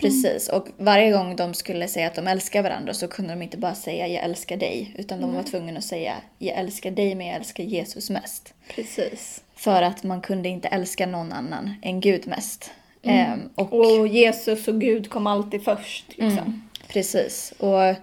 Precis, 0.00 0.48
och 0.48 0.68
varje 0.78 1.12
gång 1.12 1.36
de 1.36 1.54
skulle 1.54 1.88
säga 1.88 2.06
att 2.06 2.14
de 2.14 2.26
älskar 2.26 2.62
varandra 2.62 2.94
så 2.94 3.08
kunde 3.08 3.32
de 3.32 3.42
inte 3.42 3.56
bara 3.56 3.74
säga 3.74 4.06
jag 4.06 4.24
älskar 4.24 4.56
dig 4.56 4.94
utan 4.98 5.20
de 5.20 5.34
var 5.34 5.42
tvungna 5.42 5.78
att 5.78 5.84
säga 5.84 6.14
jag 6.38 6.58
älskar 6.58 6.90
dig 6.90 7.14
men 7.14 7.26
jag 7.26 7.36
älskar 7.36 7.64
Jesus 7.64 8.10
mest. 8.10 8.54
Precis. 8.74 9.42
För 9.56 9.82
att 9.82 10.02
man 10.02 10.20
kunde 10.20 10.48
inte 10.48 10.68
älska 10.68 11.06
någon 11.06 11.32
annan 11.32 11.74
än 11.82 12.00
Gud 12.00 12.26
mest. 12.26 12.70
Ehm, 13.02 13.40
och, 13.54 13.72
Och 13.72 14.08
Jesus 14.08 14.68
och 14.68 14.80
Gud 14.80 15.10
kom 15.10 15.26
alltid 15.26 15.64
först. 15.64 16.04
Liksom. 16.08 16.38
Mm. 16.38 16.62
Precis. 16.88 17.52
Och 17.58 17.96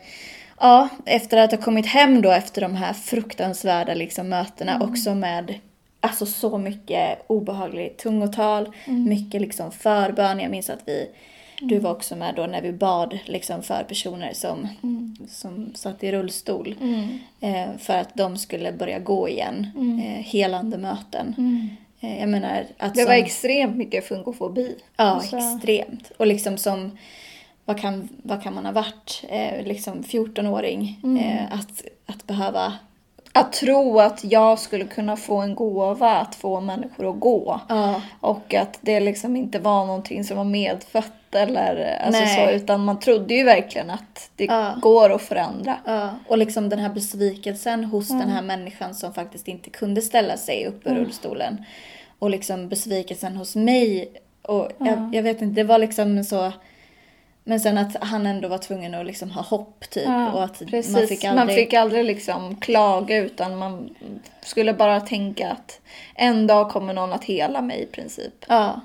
ja, 0.60 0.90
efter 1.06 1.38
att 1.38 1.52
ha 1.52 1.58
kommit 1.58 1.86
hem 1.86 2.22
då 2.22 2.32
efter 2.32 2.62
de 2.62 2.76
här 2.76 2.94
fruktansvärda 2.94 3.94
liksom, 3.94 4.30
mötena 4.30 4.80
också 4.84 5.16
med 5.16 5.54
alltså 6.02 6.26
så 6.26 6.58
mycket 6.58 7.20
obehagligt 7.28 7.98
tungotal, 7.98 8.70
mycket 8.86 9.42
liksom 9.42 9.72
förbön. 9.72 10.40
Jag 10.40 10.52
minns 10.52 10.70
att 10.70 10.82
vi, 10.86 11.08
du 11.62 11.80
var 11.80 11.92
också 11.92 12.16
med 12.16 12.36
då 12.36 12.46
när 12.46 12.62
vi 12.62 12.72
bad 12.72 13.20
liksom 13.26 13.64
för 13.64 13.84
personer 13.84 14.34
som, 14.34 14.68
som 15.30 15.72
satt 15.76 16.04
i 16.04 16.12
rullstol. 16.12 16.76
Eh, 17.42 17.78
för 17.80 17.98
att 17.98 18.10
de 18.16 18.38
skulle 18.38 18.72
börja 18.72 19.00
gå 19.00 19.30
igen. 19.30 19.68
Eh, 20.06 20.24
helande 20.24 20.78
möten. 20.78 21.36
Eh, 22.02 22.20
jag 22.20 22.30
menar 22.30 22.66
att 22.78 22.96
Det 22.96 23.06
var 23.06 23.14
som- 23.16 23.24
extremt 23.26 23.76
mycket 23.76 24.08
fungofobi. 24.08 24.76
Ja, 24.98 25.04
Alltså- 25.04 25.38
extremt. 25.38 26.12
Och 26.18 26.28
liksom 26.28 26.58
som, 26.58 26.98
vad 27.70 27.80
kan, 27.82 28.10
vad 28.24 28.44
kan 28.44 28.54
man 28.56 28.66
ha 28.66 28.72
varit, 28.72 29.24
eh, 29.30 29.64
liksom 29.66 30.04
14-åring, 30.04 31.00
Mm. 31.04 31.18
eh, 31.18 31.44
att, 31.54 31.84
att 32.06 32.28
behöva, 32.28 32.74
Att 33.34 33.54
tro 33.54 34.00
att 34.00 34.24
jag 34.24 34.60
skulle 34.60 34.86
kunna 34.86 35.18
få 35.18 35.38
en 35.38 35.56
gåva 35.56 36.12
att 36.16 36.36
få 36.36 36.62
människor 36.62 37.10
att 37.10 37.20
gå. 37.20 37.62
ja, 37.70 38.02
Och 38.20 38.54
att 38.54 38.78
det 38.82 39.00
liksom 39.00 39.36
inte 39.36 39.60
var 39.60 39.86
någonting 39.86 40.24
som 40.24 40.38
var 40.38 40.44
medfött 40.44 41.36
eller 41.36 42.00
alltså 42.06 42.22
Nej. 42.22 42.48
så. 42.48 42.52
Utan 42.52 42.86
man 42.86 43.00
trodde 43.00 43.34
ju 43.34 43.44
verkligen 43.44 43.90
att 43.90 44.30
det 44.36 44.46
Ja. 44.46 44.74
går 44.82 45.10
att 45.14 45.22
förändra. 45.22 45.78
ja. 45.86 46.10
och 46.28 46.38
liksom 46.38 46.70
den 46.70 46.80
här 46.80 46.90
besvikelsen 46.90 47.84
hos 47.84 48.08
den 48.08 48.30
här 48.30 48.42
människan 48.42 48.96
som 48.96 49.14
faktiskt 49.14 49.48
inte 49.48 49.70
kunde 49.70 50.02
ställa 50.02 50.38
sig 50.38 50.66
upp 50.66 50.88
ur 50.88 50.96
rullstolen. 50.96 51.66
Och 52.20 52.30
liksom 52.30 52.70
besvikelsen 52.70 53.36
hos 53.38 53.56
mig. 53.56 54.12
Och 54.42 54.70
jag, 54.78 55.10
jag 55.16 55.24
vet 55.24 55.42
inte, 55.42 55.62
det 55.62 55.68
var 55.68 55.78
liksom 55.78 56.24
så, 56.24 56.52
men 57.50 57.60
sen 57.60 57.78
att 57.78 58.04
han 58.04 58.26
ändå 58.26 58.48
var 58.48 58.58
tvungen 58.58 58.94
att 58.94 59.06
liksom 59.06 59.32
ha 59.32 59.42
hopp 59.42 59.90
typ. 59.90 60.08
och 60.08 60.44
att 60.44 60.60
precis. 60.60 60.94
man 60.94 61.08
fick 61.08 61.24
aldrig... 61.24 61.48
man 61.48 61.56
fick 61.56 61.74
aldrig 61.74 62.06
liksom 62.06 62.56
klaga 62.56 63.18
utan 63.18 63.58
man 63.58 63.96
skulle 64.42 64.74
bara 64.74 65.00
tänka 65.02 65.50
att 65.52 65.80
en 66.16 66.48
dag 66.48 66.70
kommer 66.70 66.94
någon 66.94 67.14
att 67.14 67.24
hela 67.24 67.62
mig 67.62 67.82
i 67.84 67.86
princip. 67.86 68.46
Ja. 68.48 68.82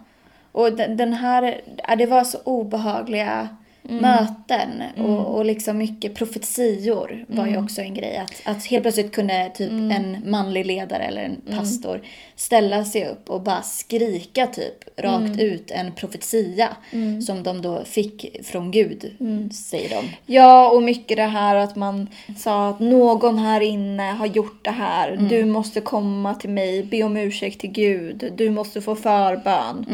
Och 0.53 0.73
den, 0.73 0.97
den 0.97 1.13
här, 1.13 1.61
ja, 1.89 1.97
det 1.97 2.07
var 2.07 2.25
så 2.25 2.39
obehagliga 2.45 3.49
möten 3.89 4.83
och, 4.97 5.37
och 5.37 5.45
liksom 5.45 5.79
mycket 5.79 6.15
profetior 6.15 7.25
var 7.29 7.47
ju 7.47 7.57
också 7.59 7.81
en 7.81 7.95
grej. 7.95 8.17
Att, 8.17 8.57
att 8.57 8.67
helt 8.67 8.83
plötsligt 8.83 9.13
kunde 9.13 9.51
typ 9.55 9.71
en 9.71 10.31
manlig 10.31 10.67
ledare 10.67 11.03
eller 11.03 11.23
en 11.23 11.41
pastor 11.57 12.01
ställa 12.37 12.85
sig 12.85 13.09
upp 13.09 13.31
och 13.31 13.41
bara 13.43 13.63
skrika 13.63 14.47
typ 14.47 14.75
rakt 14.97 15.41
ut 15.41 15.71
en 15.71 15.93
profetia 15.93 16.77
som 17.27 17.43
de 17.43 17.63
då 17.63 17.85
fick 17.85 18.47
från 18.47 18.71
Gud, 18.71 19.17
säger 19.53 19.89
de. 19.91 20.05
Ja, 20.27 20.71
och 20.71 20.83
mycket 20.83 21.17
det 21.17 21.23
här 21.23 21.57
att 21.57 21.77
man 21.77 22.09
sa 22.39 22.69
att 22.69 22.81
någon 22.81 23.39
här 23.39 23.61
inne 23.61 24.03
har 24.13 24.27
gjort 24.27 24.65
det 24.65 24.71
här. 24.71 25.17
Du 25.31 25.45
måste 25.45 25.81
komma 25.81 26.35
till 26.35 26.51
mig, 26.51 26.83
be 26.83 27.03
om 27.03 27.17
ursäkt 27.17 27.61
till 27.61 27.71
Gud. 27.71 28.33
Du 28.37 28.51
måste 28.51 28.81
få 28.81 28.97
förbön. 28.97 29.87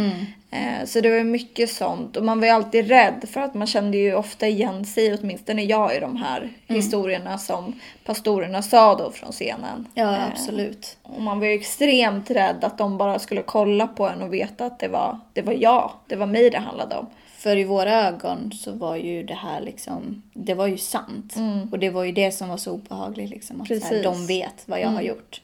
Mm. 0.52 0.74
Eh, 0.80 0.86
Så 0.86 1.00
det 1.00 1.10
var 1.10 1.24
mycket 1.24 1.70
sånt 1.70 2.16
och 2.16 2.24
man 2.24 2.40
var 2.40 2.46
ju 2.46 2.52
alltid 2.52 2.88
rädd 2.88 3.24
för 3.32 3.40
att 3.40 3.54
man 3.54 3.66
kände 3.66 3.96
ju 3.98 4.14
ofta 4.14 4.48
igen 4.48 4.84
sig, 4.84 5.14
åtminstone 5.14 5.62
jag, 5.62 5.96
i 5.96 6.00
de 6.00 6.16
här 6.16 6.38
Mm. 6.38 6.52
historierna 6.82 7.38
som 7.38 7.80
pastorerna 8.04 8.62
sa 8.62 8.94
då 8.94 9.10
från 9.10 9.32
scenen. 9.32 9.86
Ja, 9.94 10.16
Eh, 10.16 10.26
absolut. 10.32 10.96
Och 11.02 11.22
man 11.22 11.38
var 11.40 11.46
ju 11.46 11.52
extremt 11.54 12.30
rädd 12.30 12.64
att 12.64 12.78
de 12.78 12.98
bara 12.98 13.18
skulle 13.18 13.42
kolla 13.42 13.86
på 13.86 14.08
en 14.08 14.22
och 14.22 14.34
veta 14.34 14.66
att 14.66 14.78
det 14.78 14.88
var, 14.88 15.18
det 15.32 15.42
var 15.42 15.52
jag, 15.52 15.90
det 16.06 16.16
var 16.16 16.26
mig 16.26 16.50
det 16.50 16.58
handlade 16.58 16.96
om. 16.96 17.06
För 17.38 17.56
i 17.56 17.64
våra 17.64 18.06
ögon 18.08 18.52
så 18.52 18.72
var 18.72 18.96
ju 18.96 19.22
det 19.22 19.34
här 19.34 19.60
liksom, 19.60 20.22
det 20.34 20.54
var 20.54 20.66
ju 20.66 20.76
sant. 20.78 21.34
Och 21.72 21.78
det 21.78 21.90
var 21.90 22.04
ju 22.04 22.12
det 22.12 22.32
som 22.32 22.48
var 22.48 22.56
så 22.56 22.72
obehagligt 22.72 23.30
liksom. 23.30 23.60
Att 23.60 23.68
så 23.68 23.74
här, 23.74 23.80
Precis. 23.80 24.02
de 24.04 24.26
vet 24.26 24.62
vad 24.66 24.80
jag 24.80 24.88
har 24.88 25.02
gjort. 25.02 25.40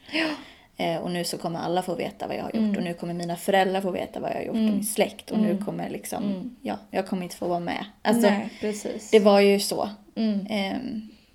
Eh, 0.76 0.96
och 0.96 1.10
nu 1.10 1.24
så 1.24 1.38
kommer 1.38 1.58
alla 1.60 1.82
få 1.82 1.94
veta 1.94 2.26
vad 2.26 2.36
jag 2.36 2.42
har 2.42 2.50
gjort. 2.54 2.76
Och 2.76 2.82
nu 2.82 2.94
kommer 2.94 3.14
mina 3.14 3.36
föräldrar 3.36 3.80
få 3.80 3.90
veta 3.90 4.20
vad 4.20 4.30
jag 4.30 4.34
har 4.34 4.42
gjort. 4.42 4.54
Och 4.54 4.60
min 4.60 4.84
släkt. 4.84 5.30
Och 5.30 5.38
nu 5.38 5.58
kommer 5.64 5.90
liksom, 5.90 6.56
ja, 6.62 6.76
jag 6.90 7.06
kommer 7.06 7.22
inte 7.22 7.36
få 7.36 7.48
vara 7.48 7.60
med. 7.60 7.84
Alltså, 8.02 8.30
Nej, 8.30 8.48
precis. 8.60 9.10
det 9.10 9.18
var 9.18 9.40
ju 9.40 9.60
så. 9.60 9.88
Mm. 10.14 10.44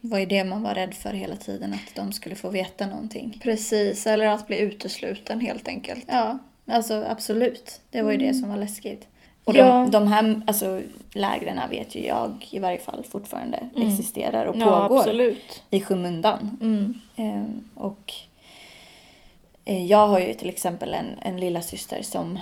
Det 0.02 0.08
var 0.08 0.20
ju 0.20 0.26
det 0.26 0.44
man 0.44 0.64
var 0.64 0.74
rädd 0.74 0.94
för 0.94 1.10
hela 1.14 1.36
tiden. 1.36 1.74
Att 1.74 1.96
de 1.96 2.12
skulle 2.12 2.36
få 2.36 2.50
veta 2.50 2.88
någonting. 2.88 3.40
Precis, 3.44 4.08
eller 4.08 4.26
att 4.26 4.48
bli 4.48 4.60
utesluten 4.60 5.40
helt 5.40 5.68
enkelt. 5.68 6.06
Ja, 6.08 6.38
alltså 6.68 7.06
absolut. 7.10 7.82
Det 7.90 8.02
var 8.02 8.12
ju 8.12 8.18
det 8.18 8.34
som 8.34 8.50
var 8.50 8.58
läskigt. 8.58 9.08
Och 9.44 9.56
Ja. 9.56 9.66
de, 9.66 9.92
de 9.92 10.08
här 10.08 10.42
alltså, 10.48 10.82
lägren 11.14 11.60
vet 11.70 11.96
ju 11.96 12.06
jag 12.06 12.48
i 12.52 12.60
varje 12.60 12.78
fall 12.80 13.04
fortfarande 13.10 13.70
existerar 13.78 14.46
och 14.46 14.56
Ja, 14.58 14.88
pågår 14.88 15.00
absolut. 15.00 15.64
i 15.70 15.82
skymundan. 15.82 16.58
Mm. 16.62 16.94
Ehm, 17.16 17.70
och 17.76 18.14
eh, 18.14 18.31
jag 19.66 20.08
har 20.08 20.20
ju 20.20 20.34
till 20.34 20.50
exempel 20.50 20.94
en, 20.94 21.06
en 21.22 21.38
lilla 21.40 21.62
syster 21.62 22.02
som, 22.02 22.40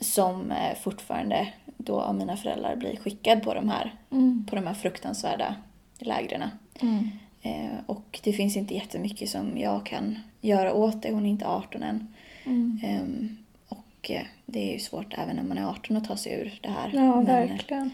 som 0.00 0.50
eh, 0.50 0.74
fortfarande 0.80 1.48
då 1.76 2.00
av 2.00 2.14
mina 2.14 2.36
föräldrar 2.36 2.76
blir 2.76 2.96
skickad 2.96 3.42
på 3.42 3.54
de 3.54 3.68
här, 3.68 3.94
Mm. 4.10 4.46
på 4.50 4.56
de 4.56 4.66
här 4.66 4.74
fruktansvärda 4.74 5.54
lägren. 5.98 6.44
Mm. 6.82 7.10
Eh, 7.42 7.78
och 7.86 8.20
det 8.24 8.32
finns 8.32 8.56
inte 8.56 8.74
jättemycket 8.74 9.30
som 9.30 9.58
jag 9.58 9.86
kan 9.86 10.18
göra 10.40 10.72
åt 10.74 11.02
det. 11.02 11.12
Hon 11.12 11.26
är 11.26 11.30
inte 11.30 11.46
18 11.46 11.82
än. 11.82 12.14
Mm. 12.44 12.80
Ehm, 12.84 13.36
och 13.68 14.10
eh, 14.10 14.22
det 14.46 14.68
är 14.68 14.72
ju 14.72 14.78
svårt 14.78 15.14
även 15.18 15.36
när 15.36 15.42
man 15.42 15.58
är 15.58 15.66
18 15.70 15.96
att 15.96 16.04
ta 16.04 16.16
sig 16.16 16.32
ur 16.32 16.58
det 16.62 16.68
här. 16.70 16.90
Ja, 16.94 17.16
men, 17.16 17.24
verkligen. 17.24 17.90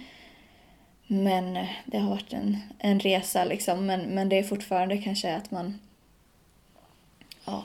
men 1.06 1.56
eh, 1.56 1.68
det 1.86 1.98
har 1.98 2.10
varit 2.10 2.32
en, 2.32 2.58
en 2.78 3.00
resa 3.00 3.44
liksom. 3.44 3.86
Men, 3.86 4.00
men 4.00 4.28
det 4.28 4.38
är 4.38 4.42
fortfarande 4.42 4.98
kanske 4.98 5.36
att 5.36 5.50
man 5.50 5.78
ja, 7.44 7.64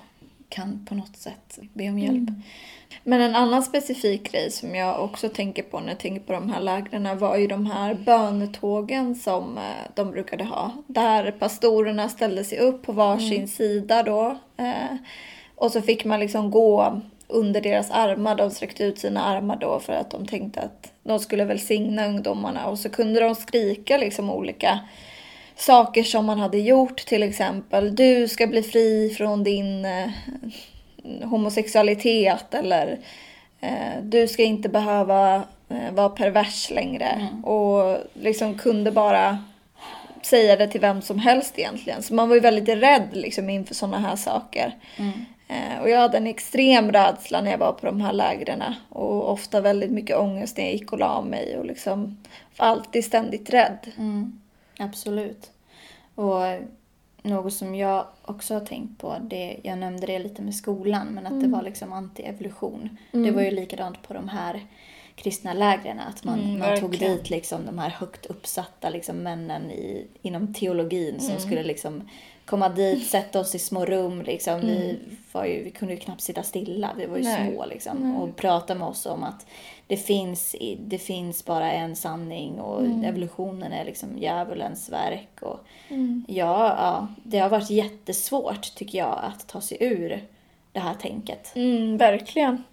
kan 0.49 0.85
på 0.85 0.95
något 0.95 1.17
sätt 1.17 1.59
be 1.73 1.89
om 1.89 1.99
hjälp. 1.99 2.29
Mm. 2.29 2.41
Men 3.03 3.21
en 3.21 3.35
annan 3.35 3.63
specifik 3.63 4.31
grej 4.31 4.51
som 4.51 4.75
jag 4.75 5.03
också 5.03 5.29
tänker 5.29 5.63
på 5.63 5.79
när 5.79 5.87
jag 5.87 5.99
tänker 5.99 6.21
på 6.21 6.33
de 6.33 6.49
här 6.49 6.61
lägren 6.61 7.17
var 7.17 7.37
ju 7.37 7.47
de 7.47 7.65
här 7.65 7.93
bönetågen 7.93 9.15
som 9.15 9.57
eh, 9.57 9.63
de 9.95 10.11
brukade 10.11 10.43
ha. 10.43 10.71
Där 10.87 11.31
pastorerna 11.31 12.09
ställde 12.09 12.43
sig 12.43 12.59
upp 12.59 12.81
på 12.81 12.91
varsin 12.91 13.47
sida 13.47 14.03
då. 14.03 14.37
Eh, 14.57 14.95
och 15.55 15.71
så 15.71 15.81
fick 15.81 16.05
man 16.05 16.19
liksom 16.19 16.51
gå 16.51 17.01
under 17.27 17.61
deras 17.61 17.91
armar. 17.91 18.35
De 18.35 18.51
sträckte 18.51 18.83
ut 18.83 18.99
sina 18.99 19.23
armar 19.23 19.55
då 19.55 19.79
för 19.79 19.93
att 19.93 20.11
de 20.11 20.25
tänkte 20.25 20.61
att 20.61 20.91
de 21.03 21.19
skulle 21.19 21.45
välsigna 21.45 22.07
ungdomarna. 22.07 22.67
Och 22.67 22.79
så 22.79 22.89
kunde 22.89 23.19
de 23.19 23.35
skrika 23.35 23.97
liksom 23.97 24.29
olika 24.29 24.79
saker 25.59 26.03
som 26.03 26.25
man 26.25 26.39
hade 26.39 26.59
gjort. 26.59 27.05
Till 27.05 27.23
exempel, 27.23 27.95
du 27.95 28.27
ska 28.27 28.47
bli 28.47 28.63
fri 28.63 29.15
från 29.17 29.43
din 29.43 29.85
eh, 29.85 30.09
homosexualitet 31.23 32.53
eller 32.53 32.99
eh, 33.61 34.03
du 34.03 34.27
ska 34.27 34.43
inte 34.43 34.69
behöva 34.69 35.35
eh, 35.69 35.91
vara 35.93 36.09
pervers 36.09 36.69
längre. 36.69 37.27
Och 37.43 37.97
liksom 38.13 38.57
kunde 38.57 38.91
bara 38.91 39.43
säga 40.21 40.55
det 40.55 40.67
till 40.67 40.81
vem 40.81 41.01
som 41.01 41.19
helst 41.19 41.59
egentligen. 41.59 42.03
Så 42.03 42.13
man 42.13 42.29
var 42.29 42.35
ju 42.35 42.41
väldigt 42.41 42.69
rädd 42.69 43.09
liksom 43.13 43.49
inför 43.49 43.75
sådana 43.75 43.99
här 43.99 44.15
saker. 44.15 44.75
Eh, 45.49 45.81
och 45.81 45.89
jag 45.89 45.99
hade 45.99 46.17
en 46.17 46.27
extrem 46.27 46.91
rädsla 46.91 47.41
när 47.41 47.51
jag 47.51 47.57
var 47.57 47.71
på 47.71 47.85
de 47.85 48.01
här 48.01 48.13
lägren 48.13 48.63
och 48.89 49.31
ofta 49.31 49.61
väldigt 49.61 49.91
mycket 49.91 50.17
ångest 50.17 50.57
när 50.57 50.63
jag 50.63 50.73
gick 50.73 50.91
och 50.91 50.99
la 50.99 51.21
mig 51.21 51.57
och 51.57 51.65
liksom 51.65 52.17
var 52.57 52.67
alltid 52.67 53.05
ständigt 53.05 53.49
rädd. 53.49 53.77
Mm, 53.97 54.39
absolut. 54.79 55.51
Och 56.15 56.41
något 57.23 57.53
som 57.53 57.75
jag 57.75 58.05
också 58.21 58.53
har 58.53 58.61
tänkt 58.61 59.01
på, 59.01 59.15
det, 59.21 59.59
jag 59.63 59.77
nämnde 59.77 60.07
det 60.07 60.19
lite 60.19 60.41
med 60.41 60.55
skolan, 60.55 61.07
men 61.07 61.27
att 61.27 61.41
det 61.41 61.47
var 61.47 61.61
liksom 61.61 61.93
anti-evolution. 61.93 62.97
Det 63.11 63.31
var 63.31 63.41
ju 63.41 63.51
likadant 63.51 64.07
på 64.07 64.13
de 64.13 64.29
här 64.29 64.65
kristna 65.15 65.53
lägren, 65.53 65.99
att 65.99 66.23
man, 66.23 66.39
Mm, 66.39 66.59
man 66.59 66.79
tog 66.79 66.91
dit 66.99 67.29
liksom 67.29 67.65
de 67.65 67.79
här 67.79 67.89
högt 67.89 68.25
uppsatta 68.25 68.89
liksom 68.89 69.17
männen 69.17 69.71
i, 69.71 70.07
inom 70.21 70.53
teologin 70.53 71.19
som 71.19 71.39
skulle 71.39 71.63
liksom 71.63 72.09
komma 72.49 72.69
dit, 72.69 73.07
sätta 73.07 73.39
oss 73.39 73.55
i 73.55 73.59
små 73.59 73.85
rum. 73.85 74.21
Liksom. 74.21 74.61
Vi, 74.61 74.99
var 75.31 75.45
ju, 75.45 75.63
vi 75.63 75.71
kunde 75.71 75.93
ju 75.93 75.99
knappt 75.99 76.21
sitta 76.21 76.43
stilla, 76.43 76.89
vi 76.97 77.05
var 77.05 77.17
ju 77.17 77.23
Nej. 77.23 77.51
små. 77.51 77.65
Liksom, 77.65 78.15
och 78.15 78.35
prata 78.35 78.75
med 78.75 78.87
oss 78.87 79.05
om 79.05 79.23
att 79.23 79.45
det 79.87 79.97
finns, 79.97 80.55
det 80.79 80.97
finns 80.97 81.45
bara 81.45 81.71
en 81.71 81.95
sanning 81.95 82.59
och 82.59 82.85
evolutionen 83.05 83.71
är 83.71 83.85
liksom 83.85 84.17
djävulens 84.17 84.89
verk. 84.89 85.41
Och, 85.41 85.59
ja, 86.27 86.75
ja, 86.77 87.07
det 87.23 87.39
har 87.39 87.49
varit 87.49 87.69
jättesvårt 87.69 88.75
tycker 88.75 88.97
jag 88.97 89.19
att 89.23 89.47
ta 89.47 89.61
sig 89.61 89.77
ur 89.79 90.23
det 90.71 90.79
här 90.79 90.93
tänket. 90.93 91.51
Mm, 91.55 91.97
verkligen. 91.97 92.63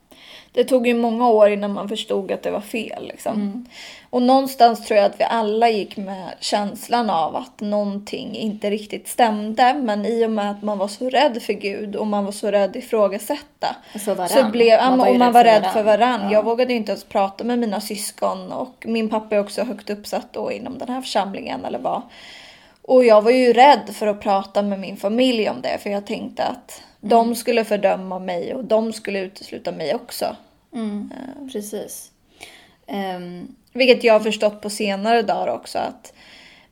Det 0.52 0.64
tog 0.64 0.86
ju 0.86 0.94
många 0.94 1.28
år 1.28 1.50
innan 1.50 1.72
man 1.72 1.88
förstod 1.88 2.32
att 2.32 2.42
det 2.42 2.50
var 2.50 2.60
fel. 2.60 3.06
Liksom. 3.06 3.66
Och 4.10 4.22
någonstans 4.22 4.86
tror 4.86 4.98
jag 4.98 5.06
att 5.06 5.20
vi 5.20 5.24
alla 5.24 5.68
gick 5.68 5.96
med 5.96 6.34
känslan 6.40 7.10
av 7.10 7.36
att 7.36 7.60
någonting 7.60 8.36
inte 8.36 8.70
riktigt 8.70 9.08
stämde. 9.08 9.74
Men 9.74 10.06
i 10.06 10.26
och 10.26 10.30
med 10.30 10.50
att 10.50 10.62
man 10.62 10.78
var 10.78 10.88
så 10.88 11.10
rädd 11.10 11.42
för 11.42 11.52
Gud 11.52 11.96
och 11.96 12.06
man 12.06 12.24
var 12.24 12.32
så 12.32 12.50
rädd 12.50 12.76
ifrågasätta. 12.76 13.76
Och 13.94 14.00
varann. 14.16 14.28
Så 14.28 14.44
blev, 14.44 14.80
Man 14.80 14.98
var 14.98 15.08
och 15.08 15.16
man 15.16 15.32
rädd 15.32 15.34
var 15.34 15.42
för 15.42 15.60
rädd 15.60 15.72
för 15.72 15.82
varann. 15.82 16.20
Ja. 16.24 16.32
Jag 16.32 16.42
vågade 16.42 16.74
inte 16.74 16.92
ens 16.92 17.04
prata 17.04 17.44
med 17.44 17.58
mina 17.58 17.80
syskon 17.80 18.52
och 18.52 18.84
min 18.88 19.08
pappa 19.08 19.36
är 19.36 19.40
också 19.40 19.62
högt 19.62 19.90
uppsatt 19.90 20.32
då 20.32 20.52
inom 20.52 20.78
den 20.78 20.88
här 20.88 21.00
församlingen 21.00 21.64
eller 21.64 21.78
vad. 21.78 22.02
Och 22.86 23.04
jag 23.04 23.22
var 23.22 23.30
ju 23.30 23.52
rädd 23.52 23.90
för 23.92 24.06
att 24.06 24.20
prata 24.20 24.62
med 24.62 24.80
min 24.80 24.96
familj 24.96 25.48
om 25.48 25.62
det 25.62 25.78
för 25.78 25.90
jag 25.90 26.06
tänkte 26.06 26.44
att 26.44 26.82
de 27.00 27.34
skulle 27.34 27.64
fördöma 27.64 28.18
mig 28.18 28.54
och 28.54 28.64
de 28.64 28.92
skulle 28.92 29.20
utesluta 29.20 29.72
mig 29.72 29.94
också. 29.94 30.36
Mm, 30.74 31.10
precis. 31.52 32.12
Ehm, 32.86 33.54
Vilket 33.72 34.04
jag 34.04 34.12
har 34.12 34.20
förstått 34.20 34.60
på 34.60 34.70
senare 34.70 35.22
dagar 35.22 35.54
också 35.54 35.78
att 35.78 36.12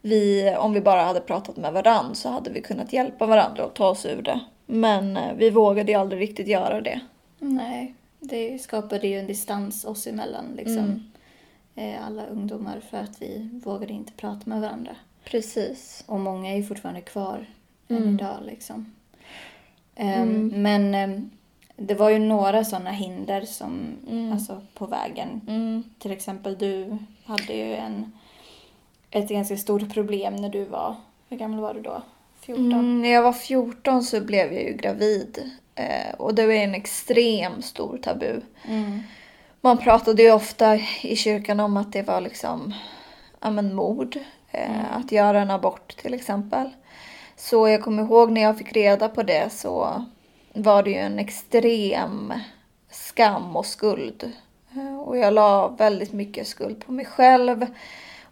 vi, 0.00 0.54
om 0.58 0.72
vi 0.72 0.80
bara 0.80 1.02
hade 1.02 1.20
pratat 1.20 1.56
med 1.56 1.72
varandra 1.72 2.14
så 2.14 2.28
hade 2.28 2.50
vi 2.50 2.60
kunnat 2.60 2.92
hjälpa 2.92 3.26
varandra 3.26 3.64
och 3.64 3.74
ta 3.74 3.88
oss 3.88 4.06
ur 4.06 4.22
det. 4.22 4.40
Men 4.66 5.16
eh, 5.16 5.34
vi 5.36 5.50
vågade 5.50 5.92
ju 5.92 5.98
aldrig 5.98 6.22
riktigt 6.22 6.48
göra 6.48 6.80
det. 6.80 7.00
Nej, 7.38 7.94
det 8.20 8.58
skapade 8.58 9.06
ju 9.08 9.18
en 9.18 9.26
distans 9.26 9.84
oss 9.84 10.06
emellan. 10.06 10.44
Liksom. 10.56 11.12
Eh, 11.74 12.06
Alla 12.06 12.26
ungdomar 12.26 12.80
för 12.90 12.96
att 12.98 13.22
vi 13.22 13.50
vågade 13.64 13.92
inte 13.92 14.12
prata 14.12 14.40
med 14.44 14.60
varandra. 14.60 14.96
Precis. 15.24 16.04
Och 16.06 16.20
många 16.20 16.52
är 16.52 16.56
ju 16.56 16.62
fortfarande 16.64 17.00
kvar 17.00 17.46
än 17.88 17.96
Mm. 17.96 18.14
idag. 18.14 18.36
Liksom. 18.46 18.92
Ehm, 19.96 20.48
Men 20.48 20.94
ehm, 20.94 21.30
det 21.76 21.94
var 21.94 22.10
ju 22.10 22.18
några 22.18 22.64
sådana 22.64 22.90
hinder 22.90 23.40
som, 23.42 23.96
alltså, 24.32 24.60
på 24.74 24.86
vägen. 24.86 25.40
Mm. 25.48 25.84
Till 25.98 26.12
exempel 26.12 26.58
du 26.58 26.98
hade 27.24 27.52
ju 27.54 27.74
en, 27.74 28.12
ett 29.10 29.28
ganska 29.28 29.56
stort 29.56 29.92
problem 29.94 30.36
när 30.36 30.48
du 30.48 30.64
var, 30.64 30.96
hur 31.28 31.36
gammal 31.36 31.60
var 31.60 31.74
du 31.74 31.80
då? 31.80 32.02
14? 32.40 32.72
Mm, 32.72 33.02
när 33.02 33.08
jag 33.08 33.22
var 33.22 33.32
14 33.32 34.02
så 34.02 34.20
blev 34.20 34.52
jag 34.52 34.62
ju 34.62 34.72
gravid. 34.76 35.50
Eh, 35.74 36.14
och 36.18 36.34
det 36.34 36.46
var 36.46 36.52
en 36.52 36.74
extrem 36.74 37.62
stor 37.62 37.98
tabu. 37.98 38.40
Mm. 38.68 39.00
Man 39.60 39.78
pratade 39.78 40.22
ju 40.22 40.32
ofta 40.32 40.74
i 41.02 41.16
kyrkan 41.16 41.60
om 41.60 41.76
att 41.76 41.92
det 41.92 42.02
var 42.02 42.20
liksom 42.20 42.74
ja, 43.40 43.50
men 43.50 43.74
mord. 43.74 44.18
Eh, 44.54 44.96
Att 44.96 45.12
göra 45.12 45.40
en 45.40 45.50
abort 45.50 45.96
till 45.96 46.14
exempel. 46.14 46.70
Så 47.36 47.68
jag 47.68 47.82
kommer 47.82 48.02
ihåg 48.02 48.30
när 48.30 48.40
jag 48.40 48.58
fick 48.58 48.72
reda 48.72 49.08
på 49.08 49.22
det 49.22 49.52
så 49.52 50.04
var 50.54 50.82
det 50.82 50.90
ju 50.90 50.96
en 50.96 51.18
extrem 51.18 52.32
skam 52.90 53.56
och 53.56 53.66
skuld. 53.66 54.32
Eh, 54.76 54.98
Och 55.00 55.18
jag 55.18 55.32
la 55.34 55.68
väldigt 55.68 56.12
mycket 56.12 56.46
skuld 56.46 56.86
på 56.86 56.92
mig 56.92 57.04
själv. 57.04 57.66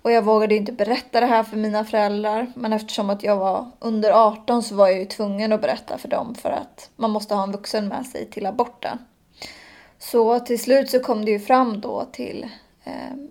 Och 0.03 0.13
jag 0.13 0.23
vågade 0.23 0.55
inte 0.55 0.73
berätta 0.73 1.21
det 1.21 1.27
här 1.27 1.43
för 1.43 1.57
mina 1.57 1.85
föräldrar. 1.85 2.53
Men 2.55 2.73
eftersom 2.73 3.11
att 3.11 3.23
jag 3.23 3.37
var 3.37 3.71
under 3.81 4.11
18 4.13 4.63
så 4.63 4.75
var 4.75 4.89
jag 4.89 4.99
ju 4.99 5.05
tvungen 5.05 5.53
att 5.53 5.61
berätta 5.61 5.99
för 5.99 6.09
dem 6.09 6.35
för 6.35 6.51
att 6.51 6.91
man 6.97 7.11
måste 7.11 7.35
ha 7.35 7.43
en 7.43 7.53
vuxen 7.53 7.89
med 7.89 8.07
sig 8.07 8.31
till 8.31 8.47
aborten. 8.47 8.99
Så 9.99 10.41
till 10.41 10.63
slut 10.63 10.91
så 10.91 11.01
kom 11.01 11.25
det 11.25 11.31
ju 11.31 11.41
fram 11.41 11.81
då 11.81 12.05
till 12.13 12.49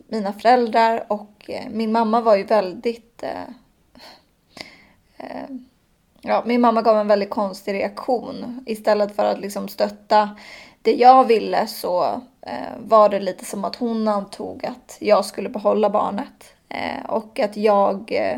mina 0.08 0.34
föräldrar 0.34 1.06
och 1.08 1.46
eh, 1.48 1.70
min 1.70 1.92
mamma 1.92 2.22
var 2.22 2.36
ju 2.36 2.44
väldigt... 2.44 3.24
Eh, 3.24 3.44
eh, 5.18 5.48
ja, 6.22 6.44
min 6.46 6.62
mamma 6.62 6.82
gav 6.82 6.98
en 6.98 7.08
väldigt 7.08 7.30
konstig 7.30 7.74
reaktion. 7.74 8.64
Istället 8.66 9.16
för 9.16 9.26
att 9.26 9.40
liksom 9.40 9.68
stötta 9.68 10.30
det 10.82 10.94
jag 10.94 11.28
ville 11.28 11.68
så 11.68 12.22
eh, 12.42 12.78
var 12.80 13.10
det 13.10 13.20
lite 13.20 13.46
som 13.46 13.66
att 13.66 13.76
hon 13.76 14.08
antog 14.08 14.66
att 14.66 14.98
jag 15.00 15.26
skulle 15.26 15.50
behålla 15.50 15.90
barnet. 15.90 16.54
Eh, 16.70 17.06
och 17.08 17.40
att 17.40 17.58
jag 17.58 18.12
eh, 18.12 18.38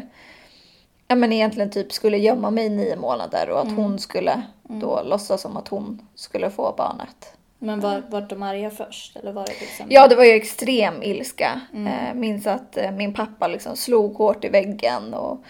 ja, 1.07 1.15
men 1.15 1.33
egentligen 1.33 1.71
typ 1.71 1.91
skulle 1.93 2.17
gömma 2.17 2.51
mig 2.51 2.65
i 2.65 2.69
nio 2.69 2.95
månader 2.95 3.49
och 3.49 3.59
att 3.59 3.65
Mm. 3.67 3.77
hon 3.77 3.99
skulle 3.99 4.41
då 4.63 5.01
låtsas 5.05 5.41
som 5.41 5.57
att 5.57 5.67
hon 5.67 6.07
skulle 6.15 6.49
få 6.49 6.73
barnet. 6.77 7.33
Men 7.63 7.79
var, 7.79 8.03
var 8.09 8.21
de 8.21 8.43
arga 8.43 8.69
först? 8.69 9.15
Eller 9.15 9.31
var 9.31 9.45
det 9.45 9.59
liksom... 9.59 9.85
Ja, 9.89 10.07
det 10.07 10.15
var 10.15 10.23
ju 10.23 10.31
extrem 10.31 11.03
ilska. 11.03 11.61
Eh, 11.73 12.13
minns 12.13 12.47
att 12.47 12.77
eh, 12.77 12.91
min 12.91 13.13
pappa 13.13 13.47
liksom 13.47 13.75
slog 13.75 14.15
hårt 14.15 14.45
i 14.45 14.49
väggen 14.49 15.13
och 15.13 15.43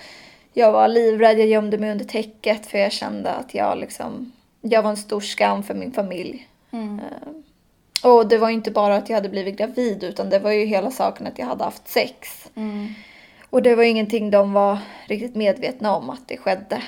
jag 0.53 0.71
var 0.71 0.87
livrädd. 0.87 1.39
Jag 1.39 1.47
gömde 1.47 1.77
mig 1.77 1.91
under 1.91 2.05
täcket 2.05 2.65
för 2.65 2.77
jag 2.77 2.91
kände 2.91 3.31
att 3.31 3.53
jag 3.53 3.77
liksom, 3.77 4.31
jag 4.61 4.83
var 4.83 4.89
en 4.89 4.97
stor 4.97 5.21
skam 5.21 5.63
för 5.63 5.73
min 5.73 5.91
familj. 5.91 6.47
Mm. 6.71 6.99
Eh, 6.99 8.11
och 8.11 8.27
det 8.27 8.37
var 8.37 8.49
inte 8.49 8.71
bara 8.71 8.95
att 8.95 9.09
jag 9.09 9.15
hade 9.15 9.29
blivit 9.29 9.57
gravid 9.57 10.03
utan 10.03 10.29
det 10.29 10.39
var 10.39 10.51
ju 10.51 10.65
hela 10.65 10.91
saken 10.91 11.27
att 11.27 11.39
jag 11.39 11.45
hade 11.45 11.63
haft 11.63 11.87
sex. 11.87 12.49
Mm. 12.55 12.87
Och 13.49 13.61
det 13.61 13.75
var 13.75 13.83
ingenting 13.83 14.31
de 14.31 14.53
var 14.53 14.77
riktigt 15.07 15.35
medvetna 15.35 15.95
om 15.95 16.09
att 16.09 16.27
det 16.27 16.37
skedde. 16.37 16.83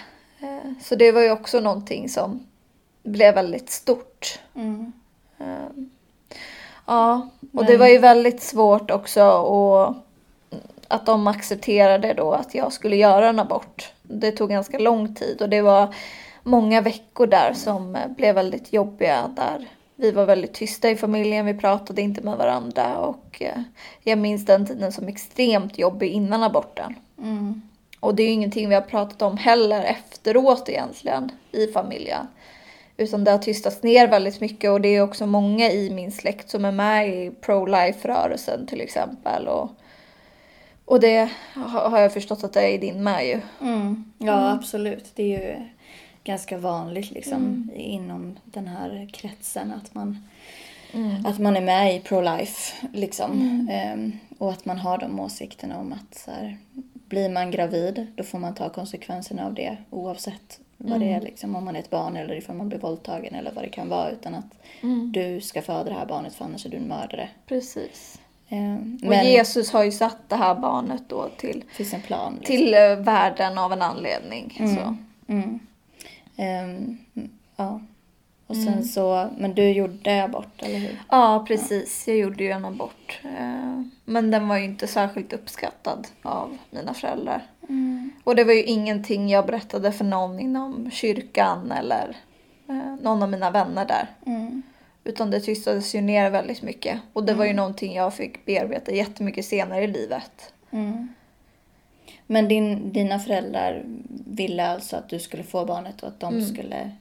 Så 0.81 0.95
det 0.95 1.11
var 1.11 1.21
ju 1.21 1.31
också 1.31 1.59
någonting 1.59 2.09
som 2.09 2.47
blev 3.03 3.35
väldigt 3.35 3.69
stort. 3.69 4.39
Mm. 4.55 4.91
Eh, 5.45 5.84
Ja, 6.88 7.29
och 7.41 7.47
Men- 7.51 7.65
det 7.65 7.77
var 7.77 7.88
ju 7.88 7.97
väldigt 7.97 8.41
svårt 8.41 8.91
också 8.91 9.23
och 9.29 9.93
att 10.88 11.05
de 11.05 11.27
accepterade 11.27 12.13
då 12.13 12.31
att 12.31 12.55
jag 12.55 12.73
skulle 12.73 12.95
göra 12.95 13.29
en 13.29 13.39
abort. 13.39 13.93
Det 14.03 14.31
tog 14.31 14.49
ganska 14.49 14.79
lång 14.79 15.15
tid 15.15 15.41
och 15.41 15.49
det 15.49 15.62
var 15.62 15.95
många 16.43 16.81
veckor 16.81 17.27
där 17.27 17.53
som 17.53 17.95
eh, 17.95 18.08
blev 18.08 18.36
väldigt 18.36 18.73
jobbiga 18.73 19.27
där 19.36 19.67
vi 19.95 20.12
var 20.12 20.25
väldigt 20.25 20.53
tysta 20.53 20.89
i 20.89 20.95
familjen, 20.95 21.45
vi 21.45 21.53
pratade 21.53 22.01
inte 22.01 22.21
med 22.21 22.38
varandra 22.38 22.97
och 22.97 23.41
eh, 23.41 23.62
jag 24.03 24.17
minns 24.17 24.45
den 24.45 24.65
tiden 24.65 24.91
som 24.91 25.08
extremt 25.08 25.77
jobbig 25.77 26.12
innan 26.12 26.43
aborten. 26.43 26.95
Mm. 27.17 27.62
Och 27.99 28.15
det 28.15 28.23
är 28.23 28.27
ju 28.27 28.34
ingenting 28.34 28.69
vi 28.69 28.75
har 28.75 28.81
pratat 28.81 29.21
om 29.21 29.38
heller 29.38 29.84
efteråt 29.84 30.69
egentligen 30.69 31.31
i 31.51 31.67
familjen. 31.67 32.27
Utan 32.97 33.23
det 33.23 33.31
har 33.31 33.38
tystats 33.38 33.84
ner 33.84 34.08
väldigt 34.08 34.41
mycket 34.41 34.71
och 34.71 34.81
det 34.81 34.88
är 34.88 35.01
också 35.01 35.25
många 35.25 35.71
i 35.71 35.89
min 35.89 36.12
släkt 36.12 36.49
som 36.49 36.65
är 36.65 36.71
med 36.71 37.10
i 37.10 37.31
pro-life-rörelsen 37.41 38.67
till 38.67 38.81
exempel. 38.81 39.47
Och, 39.47 39.69
och 40.86 40.99
det 40.99 41.29
har 41.53 41.99
jag 41.99 42.13
förstått 42.13 42.43
att 42.43 42.53
det 42.53 42.62
är 42.62 42.69
i 42.69 42.77
din 42.77 43.03
med 43.03 43.27
ju. 43.27 43.41
Mm. 43.62 44.12
Ja, 44.17 44.51
absolut. 44.51 45.12
Det 45.15 45.23
är 45.23 45.39
ju 45.39 45.55
ganska 46.23 46.58
vanligt 46.58 47.12
liksom 47.12 47.71
inom 47.75 48.39
den 48.43 48.67
här 48.67 49.10
kretsen 49.13 49.73
att 49.73 49.95
man, 49.95 50.23
att 51.25 51.39
man 51.39 51.58
är 51.58 51.62
med 51.62 51.95
i 51.95 51.99
pro-life. 51.99 52.73
Liksom. 52.93 53.67
Ehm, 53.71 54.19
och 54.38 54.51
att 54.51 54.65
man 54.65 54.79
har 54.79 54.97
de 54.97 55.19
åsikterna 55.19 55.79
om 55.79 55.93
att 55.93 56.17
så 56.17 56.31
här, 56.31 56.58
blir 56.93 57.29
man 57.29 57.51
gravid 57.51 58.08
då 58.15 58.23
får 58.23 58.39
man 58.39 58.55
ta 58.55 58.69
konsekvenserna 58.69 59.45
av 59.45 59.53
det 59.53 59.77
oavsett 59.89 60.60
vad 60.77 60.99
det 60.99 61.13
är, 61.13 61.21
liksom, 61.21 61.55
om 61.55 61.65
man 61.65 61.75
är 61.75 61.79
ett 61.79 61.89
barn 61.89 62.17
eller 62.17 62.35
ifall 62.35 62.55
man 62.55 62.69
blir 62.69 62.79
våldtagen 62.79 63.35
eller 63.35 63.51
vad 63.51 63.63
det 63.63 63.69
kan 63.69 63.89
vara. 63.89 64.11
Utan 64.11 64.35
att 64.35 64.55
du 65.11 65.41
ska 65.41 65.61
föda 65.61 65.83
det 65.83 65.93
här 65.93 66.05
barnet 66.05 66.35
för 66.35 66.45
annars 66.45 66.65
är 66.65 66.69
du 66.69 66.77
en 66.77 66.88
mördare. 66.88 67.29
Precis. 67.45 68.19
Ehm, 68.49 68.99
Och 69.03 69.09
men 69.09 69.25
Jesus 69.25 69.71
har 69.71 69.83
ju 69.83 69.91
satt 69.91 70.17
det 70.29 70.35
här 70.35 70.55
barnet 70.55 71.03
då 71.07 71.29
till, 71.38 71.63
plan. 72.07 72.35
Liksom. 72.39 72.55
till 72.55 72.73
eh, 72.73 72.95
världen 72.95 73.57
av 73.57 73.73
en 73.73 73.81
anledning. 73.81 74.53
Så. 74.57 74.95
Mm. 75.33 75.59
Ehm, 76.35 76.97
ja. 77.55 77.81
Och 78.47 78.55
sen 78.55 78.86
så, 78.86 79.29
men 79.38 79.53
du 79.53 79.69
gjorde 79.69 80.23
abort, 80.23 80.62
eller 80.62 80.79
hur? 80.79 81.01
Ja, 81.10 81.45
precis. 81.47 82.08
Jag 82.08 82.17
gjorde 82.17 82.43
ju 82.43 82.51
en 82.51 82.65
abort. 82.65 83.19
Eh, 83.23 83.81
Men 84.05 84.31
den 84.31 84.47
var 84.47 84.58
ju 84.58 84.65
inte 84.65 84.88
särskilt 84.88 85.34
uppskattad 85.34 86.08
av 86.21 86.58
mina 86.71 86.93
föräldrar. 86.93 87.43
Och 88.23 88.36
det 88.36 88.43
var 88.43 88.53
ju 88.53 88.63
ingenting 88.63 89.29
jag 89.29 89.45
berättade 89.45 89.91
för 89.91 90.05
någon 90.05 90.39
inom 90.39 90.91
kyrkan 90.91 91.71
eller 91.71 92.17
eh, 92.69 92.95
någon 93.01 93.23
av 93.23 93.29
mina 93.29 93.51
vänner 93.51 93.86
där. 93.86 94.08
Mm. 94.25 94.62
Utan 95.03 95.31
det 95.31 95.39
tystades 95.39 95.95
ju 95.95 96.01
ner 96.01 96.29
väldigt 96.29 96.62
mycket. 96.62 96.99
Och 97.13 97.23
det 97.23 97.34
var 97.34 97.45
ju 97.45 97.53
någonting 97.53 97.95
jag 97.95 98.13
fick 98.13 98.45
bearbeta 98.45 98.91
jättemycket 98.91 99.45
senare 99.45 99.84
i 99.84 99.88
livet. 99.88 100.53
Mm. 100.71 101.13
Men 102.27 102.47
din, 102.47 102.93
dina 102.93 103.19
föräldrar 103.19 103.84
ville 104.25 104.67
alltså 104.67 104.95
att 104.95 105.10
du 105.10 105.19
skulle 105.19 105.43
få 105.43 105.65
barnet 105.65 106.03
och 106.03 106.08
att 106.08 106.19
de 106.19 106.41
skulle 106.41 106.91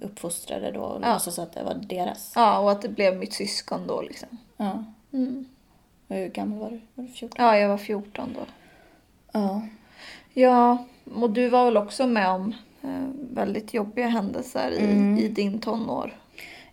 uppfostra 0.00 0.58
det 0.60 0.70
då 0.70 0.80
och 0.80 0.96
Mm. 0.96 1.08
Ja. 1.08 1.14
låtsas 1.14 1.38
att 1.38 1.52
det 1.52 1.62
var 1.62 1.74
deras? 1.74 2.32
Ja, 2.34 2.58
och 2.58 2.70
att 2.72 2.82
det 2.82 2.88
blev 2.88 3.16
mitt 3.16 3.32
syskon 3.32 3.86
då 3.86 4.02
liksom. 4.02 4.28
Ja. 4.56 4.84
Mm. 5.12 5.44
Hur 6.08 6.28
gammal 6.28 6.58
var 6.58 6.70
du? 6.70 6.80
Var 6.94 7.04
du 7.04 7.12
14? 7.12 7.44
Ja, 7.44 7.58
jag 7.58 7.68
var 7.68 7.78
14 7.78 8.34
då. 8.38 8.46
Ja. 9.32 9.62
Ja, 10.34 10.84
och 11.14 11.30
du 11.30 11.48
var 11.48 11.64
väl 11.64 11.76
också 11.76 12.06
med 12.06 12.28
om 12.28 12.54
eh, 12.82 13.04
väldigt 13.30 13.74
jobbiga 13.74 14.08
händelser 14.08 14.70
i, 14.70 15.22
i 15.24 15.28
din 15.28 15.58
tonår? 15.60 16.16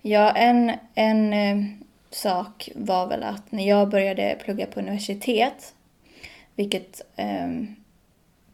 Ja, 0.01 0.32
en, 0.32 0.71
en 0.95 1.34
eh, 1.34 1.65
sak 2.12 2.69
var 2.75 3.08
väl 3.08 3.23
att 3.23 3.51
när 3.51 3.67
jag 3.67 3.89
började 3.89 4.38
plugga 4.43 4.65
på 4.65 4.79
universitet, 4.79 5.73
vilket 6.55 7.01
eh, 7.15 7.47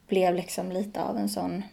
blev 0.07 0.35
liksom 0.35 0.71
lite 0.71 1.03
av 1.03 1.17
en 1.17 1.29
sån 1.29 1.63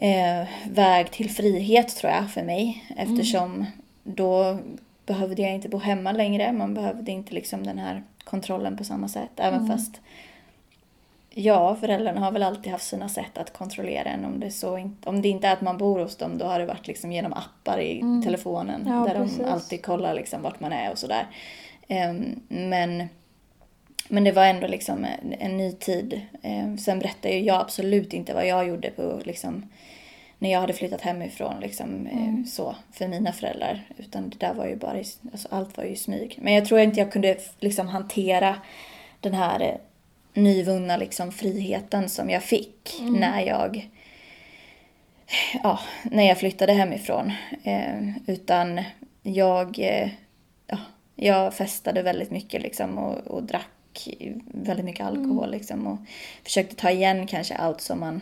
eh, 0.00 0.48
väg 0.70 1.10
till 1.10 1.30
frihet 1.30 1.96
tror 1.96 2.12
jag 2.12 2.30
för 2.30 2.42
mig. 2.42 2.84
Eftersom 2.96 3.66
då 4.02 4.58
behövde 5.06 5.42
jag 5.42 5.54
inte 5.54 5.68
bo 5.68 5.78
hemma 5.78 6.12
längre. 6.12 6.52
Man 6.52 6.74
behövde 6.74 7.10
inte 7.10 7.34
liksom 7.34 7.66
den 7.66 7.78
här 7.78 8.02
kontrollen 8.24 8.76
på 8.76 8.84
samma 8.84 9.08
sätt. 9.08 9.30
Även 9.36 9.66
fast 9.66 10.00
Ja, 11.34 11.76
föräldrarna 11.76 12.20
har 12.20 12.32
väl 12.32 12.42
alltid 12.42 12.72
haft 12.72 12.86
sina 12.86 13.08
sätt 13.08 13.38
att 13.38 13.52
kontrollera 13.52 14.08
en. 14.08 14.24
Om 14.24 14.40
det, 14.40 14.50
så 14.50 14.90
om 15.04 15.22
det 15.22 15.28
inte 15.28 15.48
är 15.48 15.52
att 15.52 15.60
man 15.60 15.78
bor 15.78 15.98
hos 15.98 16.16
dem, 16.16 16.38
då 16.38 16.44
har 16.44 16.58
det 16.58 16.66
varit 16.66 16.86
liksom 16.86 17.12
genom 17.12 17.32
appar 17.32 17.80
i 17.80 18.22
telefonen. 18.24 18.84
Ja, 18.86 19.06
där 19.08 19.14
precis. 19.14 19.38
de 19.38 19.44
alltid 19.44 19.84
kollar 19.84 20.14
liksom 20.14 20.42
vart 20.42 20.60
man 20.60 20.72
är 20.72 20.90
och 20.90 20.98
sådär. 20.98 21.26
Ehm, 21.88 22.40
men, 22.48 23.08
men 24.10 24.24
det 24.24 24.32
var 24.32 24.46
ändå 24.46 24.66
liksom 24.66 25.04
en, 25.04 25.34
en 25.38 25.56
ny 25.56 25.72
tid. 25.72 26.20
Ehm, 26.42 26.78
sen 26.78 26.98
berättar 26.98 27.30
ju 27.30 27.40
jag 27.40 27.60
absolut 27.60 28.12
inte 28.12 28.34
vad 28.34 28.46
jag 28.46 28.68
gjorde 28.68 28.90
på 28.90 29.20
liksom, 29.24 29.68
när 30.38 30.52
jag 30.52 30.60
hade 30.60 30.72
flyttat 30.72 31.00
hemifrån 31.00 31.60
liksom, 31.60 32.06
eh, 32.06 32.50
så, 32.50 32.76
för 32.92 33.08
mina 33.08 33.32
föräldrar. 33.32 33.82
Utan 33.96 34.30
det 34.30 34.38
där 34.38 34.54
var 34.54 34.66
ju 34.66 34.76
bara, 34.76 34.96
alltså, 35.32 35.48
allt 35.50 35.76
var 35.76 35.84
ju 35.84 35.96
smyg. 35.96 36.38
Men 36.42 36.54
jag 36.54 36.64
tror 36.66 36.80
inte 36.80 37.00
jag 37.00 37.12
kunde 37.12 37.36
liksom 37.58 37.88
hantera 37.88 38.56
den 39.20 39.34
här 39.34 39.60
eh, 39.60 39.74
nyvunna 40.42 40.96
liksom, 40.96 41.32
friheten 41.32 42.08
som 42.08 42.30
jag 42.30 42.42
fick 42.42 43.00
när 43.00 43.40
jag 43.40 43.88
ja, 45.62 45.80
när 46.02 46.28
jag 46.28 46.38
flyttade 46.38 46.72
hemifrån. 46.72 47.32
Eh, 47.62 48.08
utan 48.26 48.80
jag, 49.22 49.78
eh, 49.78 50.08
ja, 50.66 50.78
jag 51.16 51.54
festade 51.54 52.02
väldigt 52.02 52.30
mycket 52.30 52.62
liksom, 52.62 52.98
och, 52.98 53.18
och 53.26 53.42
drack 53.42 53.68
väldigt 54.44 54.84
mycket 54.84 55.06
alkohol. 55.06 55.50
Liksom, 55.50 55.86
och 55.86 55.98
försökte 56.44 56.76
ta 56.76 56.90
igen 56.90 57.26
kanske 57.26 57.54
allt 57.54 57.80
som 57.80 58.00
man 58.00 58.20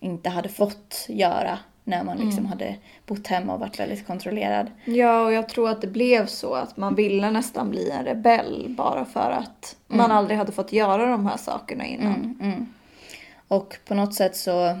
inte 0.00 0.30
hade 0.30 0.48
fått 0.48 1.06
göra 1.08 1.58
när 1.84 2.04
man 2.04 2.18
liksom 2.18 2.46
hade 2.46 2.76
bott 3.06 3.26
hemma 3.26 3.54
och 3.54 3.60
varit 3.60 3.80
väldigt 3.80 4.06
kontrollerad. 4.06 4.70
Ja, 4.84 5.20
och 5.24 5.32
jag 5.32 5.48
tror 5.48 5.68
att 5.68 5.80
det 5.80 5.86
blev 5.86 6.26
så 6.26 6.54
att 6.54 6.76
man 6.76 6.94
ville 6.94 7.30
nästan 7.30 7.70
bli 7.70 7.90
en 7.90 8.04
rebell 8.04 8.66
bara 8.68 9.04
för 9.04 9.30
att 9.30 9.76
man 9.86 10.10
aldrig 10.10 10.38
hade 10.38 10.52
fått 10.52 10.72
göra 10.72 11.06
de 11.06 11.26
här 11.26 11.36
sakerna 11.36 11.86
innan. 11.86 12.38
Mm. 12.40 12.66
Och 13.48 13.76
på 13.86 13.94
något 13.94 14.14
sätt 14.14 14.36
så, 14.36 14.78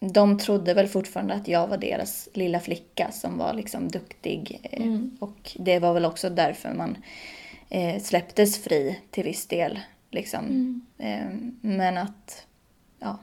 de 0.00 0.38
trodde 0.38 0.74
väl 0.74 0.88
fortfarande 0.88 1.34
att 1.34 1.48
jag 1.48 1.66
var 1.66 1.76
deras 1.76 2.28
lilla 2.34 2.60
flicka 2.60 3.10
som 3.12 3.38
var 3.38 3.52
liksom 3.52 3.88
duktig. 3.88 4.60
eh, 4.62 4.96
Och 5.20 5.56
det 5.58 5.78
var 5.78 5.94
väl 5.94 6.04
också 6.04 6.30
därför 6.30 6.74
man 6.74 6.96
eh, 7.68 8.02
släpptes 8.02 8.64
fri 8.64 9.00
till 9.10 9.24
viss 9.24 9.46
del. 9.46 9.80
Liksom. 10.10 10.80
Eh, 10.98 11.26
men 11.60 11.98
att, 11.98 12.46
ja, 12.98 13.18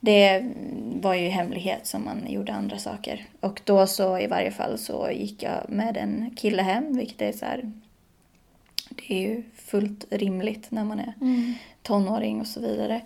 det 0.00 0.52
var 1.00 1.14
ju 1.14 1.28
hemlighet 1.28 1.86
som 1.86 2.04
man 2.04 2.32
gjorde 2.32 2.52
andra 2.52 2.78
saker. 2.78 3.26
Och 3.40 3.60
då 3.64 3.86
så 3.86 4.18
i 4.18 4.26
varje 4.26 4.50
fall 4.50 4.78
så 4.78 5.10
gick 5.12 5.42
jag 5.42 5.64
med 5.68 5.96
en 5.96 6.30
kille 6.36 6.62
hem, 6.62 6.96
vilket 6.96 7.22
är 7.22 7.32
så 7.32 7.44
här, 7.44 7.72
det 8.88 9.14
är 9.14 9.20
ju 9.20 9.42
fullt 9.54 10.04
rimligt 10.10 10.70
när 10.70 10.84
man 10.84 10.98
är 10.98 11.14
tonåring 11.82 12.40
och 12.40 12.46
så 12.46 12.60
vidare. 12.60 13.00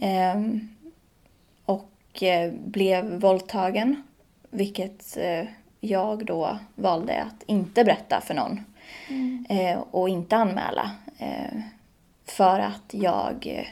Ehm, 0.00 0.68
och 1.64 2.22
eh, 2.22 2.52
blev 2.52 3.20
våldtagen, 3.20 4.02
vilket 4.50 5.16
eh, 5.16 5.44
jag 5.80 6.26
då 6.26 6.58
valde 6.74 7.22
att 7.22 7.42
inte 7.46 7.84
berätta 7.84 8.20
för 8.20 8.34
någon. 8.34 8.60
Eh, 9.48 9.78
och 9.90 10.08
inte 10.08 10.36
anmäla. 10.36 10.90
Eh, 11.18 11.60
för 12.26 12.60
att 12.60 12.82
jag, 12.94 13.46
eh, 13.46 13.66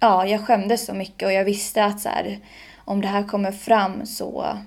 ja, 0.00 0.26
jag 0.26 0.46
skämdes 0.46 0.86
så 0.86 0.94
mycket 0.94 1.26
och 1.26 1.32
jag 1.32 1.44
visste 1.44 1.84
att 1.84 2.00
så 2.00 2.08
här, 2.08 2.38
om 2.76 3.00
det 3.00 3.08
här 3.08 3.22
kommer 3.22 3.52
fram 3.52 4.06
så 4.06 4.58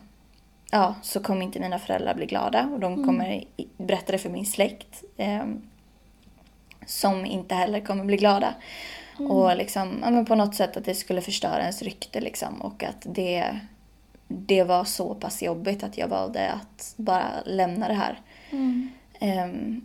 ja, 0.71 0.95
så 1.01 1.19
kommer 1.19 1.41
inte 1.41 1.59
mina 1.59 1.79
föräldrar 1.79 2.13
bli 2.15 2.25
glada 2.25 2.69
och 2.73 2.79
de 2.79 3.05
kommer 3.07 3.31
i- 3.57 3.67
berätta 3.77 4.11
det 4.11 4.17
för 4.17 4.29
min 4.29 4.45
släkt. 4.45 5.03
Eh, 5.17 5.43
som 6.85 7.25
inte 7.25 7.55
heller 7.55 7.79
kommer 7.79 8.05
bli 8.05 8.17
glada. 8.17 8.53
Och 9.29 9.57
liksom, 9.57 9.99
ja, 10.03 10.09
men 10.09 10.25
på 10.25 10.35
något 10.35 10.55
sätt 10.55 10.77
att 10.77 10.85
det 10.85 10.95
skulle 10.95 11.21
förstöra 11.21 11.61
ens 11.61 11.81
rykte 11.81 12.21
liksom. 12.21 12.61
Och 12.61 12.83
att 12.83 13.05
det, 13.05 13.59
det 14.27 14.63
var 14.63 14.83
så 14.83 15.15
pass 15.15 15.41
jobbigt 15.43 15.83
att 15.83 15.97
jag 15.97 16.07
valde 16.07 16.51
att 16.51 16.93
bara 16.97 17.25
lämna 17.45 17.87
det 17.87 17.93
här. 17.93 18.19
Ehm, 18.51 18.89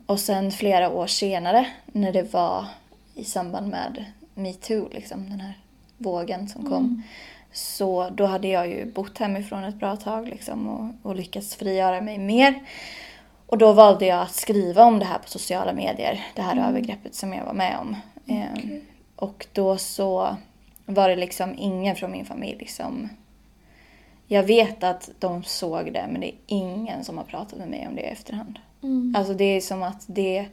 och 0.06 0.20
sen 0.20 0.50
flera 0.50 0.90
år 0.90 1.06
senare 1.06 1.66
när 1.86 2.12
det 2.12 2.32
var 2.32 2.66
i 3.14 3.24
samband 3.24 3.68
med 3.68 4.04
metoo, 4.34 4.88
liksom 4.92 5.30
den 5.30 5.40
här 5.40 5.58
vågen 5.96 6.48
som 6.48 6.70
kom. 6.70 7.02
Så 7.52 8.10
då 8.10 8.26
hade 8.26 8.48
jag 8.48 8.68
ju 8.68 8.92
bott 8.92 9.18
hemifrån 9.18 9.64
ett 9.64 9.74
bra 9.74 9.96
tag 9.96 10.28
liksom, 10.28 10.68
och, 10.68 11.10
och 11.10 11.16
lyckats 11.16 11.56
frigöra 11.56 12.00
mig 12.00 12.18
mer. 12.18 12.54
Och 13.46 13.58
då 13.58 13.72
valde 13.72 14.06
jag 14.06 14.22
att 14.22 14.34
skriva 14.34 14.84
om 14.84 14.98
det 14.98 15.04
här 15.04 15.18
på 15.18 15.28
sociala 15.28 15.72
medier, 15.72 16.26
det 16.34 16.42
här 16.42 16.68
övergreppet 16.68 17.14
som 17.14 17.32
jag 17.32 17.44
var 17.44 17.52
med 17.52 17.78
om. 17.80 17.96
Ehm, 18.26 18.80
och 19.16 19.46
då 19.52 19.76
så 19.76 20.36
var 20.86 21.08
det 21.08 21.16
liksom 21.16 21.54
ingen 21.58 21.96
från 21.96 22.10
min 22.10 22.26
familj 22.26 22.66
som... 22.66 23.08
Jag 24.26 24.42
vet 24.42 24.84
att 24.84 25.10
de 25.18 25.44
såg 25.44 25.92
det, 25.92 26.06
men 26.10 26.20
det 26.20 26.28
är 26.28 26.34
ingen 26.46 27.04
som 27.04 27.18
har 27.18 27.24
pratat 27.24 27.58
med 27.58 27.68
mig 27.68 27.86
om 27.88 27.94
det 27.94 28.02
i 28.02 28.04
efterhand. 28.04 28.58
Alltså 29.14 29.34
det 29.34 29.44
är 29.44 29.60
som 29.60 29.82
att 29.82 30.04
det... 30.06 30.46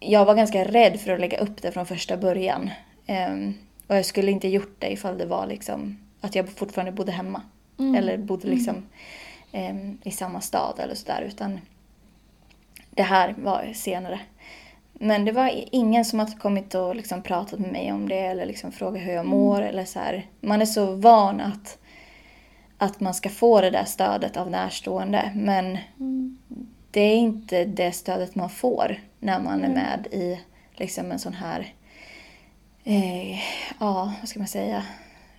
Jag 0.00 0.24
var 0.24 0.34
ganska 0.34 0.64
rädd 0.64 1.00
för 1.00 1.12
att 1.12 1.20
lägga 1.20 1.38
upp 1.38 1.62
det 1.62 1.72
från 1.72 1.86
första 1.86 2.16
början. 2.16 2.70
Ehm, 3.06 3.54
och 3.86 3.96
jag 3.96 4.04
skulle 4.06 4.30
inte 4.30 4.48
gjort 4.48 4.76
det 4.78 4.92
ifall 4.92 5.18
det 5.18 5.26
var 5.26 5.46
liksom 5.46 5.98
att 6.20 6.34
jag 6.34 6.48
fortfarande 6.48 6.92
bodde 6.92 7.12
hemma. 7.12 7.42
Eller 7.96 8.18
bodde 8.18 8.48
liksom 8.48 8.86
ehm, 9.52 9.98
i 10.04 10.10
samma 10.10 10.40
stad 10.40 10.74
eller 10.78 10.94
sådär. 10.94 11.22
Utan 11.28 11.60
det 12.90 13.02
här 13.02 13.34
var 13.38 13.72
senare. 13.74 14.20
Men 14.92 15.24
det 15.24 15.32
var 15.32 15.64
ingen 15.72 16.04
som 16.04 16.18
har 16.18 16.38
kommit 16.38 16.74
och 16.74 16.96
liksom 16.96 17.22
pratat 17.22 17.58
med 17.58 17.72
mig 17.72 17.92
om 17.92 18.08
det 18.08 18.18
eller 18.20 18.46
liksom 18.46 18.72
frågat 18.72 19.02
hur 19.02 19.12
jag 19.12 19.26
mår. 19.26 19.62
Eller 19.62 19.84
så 19.84 19.98
här. 19.98 20.26
Man 20.40 20.62
är 20.62 20.66
så 20.66 20.94
van 20.94 21.40
att, 21.40 21.78
att 22.78 23.00
man 23.00 23.14
ska 23.14 23.28
få 23.28 23.60
det 23.60 23.70
där 23.70 23.84
stödet 23.84 24.36
av 24.36 24.50
närstående. 24.50 25.32
Men 25.34 25.78
det 26.96 27.00
är 27.00 27.16
inte 27.16 27.64
det 27.64 27.92
stödet 27.92 28.34
man 28.34 28.50
får 28.50 29.00
när 29.20 29.40
man 29.40 29.64
är 29.64 29.68
med 29.68 30.06
i 30.12 30.40
liksom 30.74 31.12
en 31.12 31.18
sån 31.18 31.32
här, 31.32 31.72
eh, 32.84 33.38
ja 33.80 34.12
vad 34.20 34.28
ska 34.28 34.38
man 34.38 34.48
säga, 34.48 34.82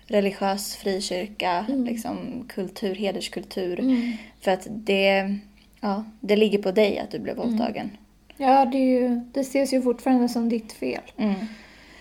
religiös 0.08 0.76
frikyrka, 0.76 1.66
liksom 1.68 2.46
kultur, 2.50 2.96
hederskultur. 2.96 3.82
För 4.42 4.52
att 4.52 4.68
det, 4.70 5.38
ja, 5.82 6.06
det 6.20 6.36
ligger 6.36 6.62
på 6.62 6.72
dig 6.72 7.00
att 7.00 7.12
du 7.12 7.20
blev 7.20 7.36
våldtagen. 7.36 7.90
Ja, 8.38 8.66
det, 8.66 8.78
ju, 8.78 9.10
det 9.34 9.40
ses 9.40 9.74
ju 9.74 9.82
fortfarande 9.82 10.30
som 10.30 10.50
ditt 10.50 10.74
fel. 10.74 11.02
Mm. 11.18 11.36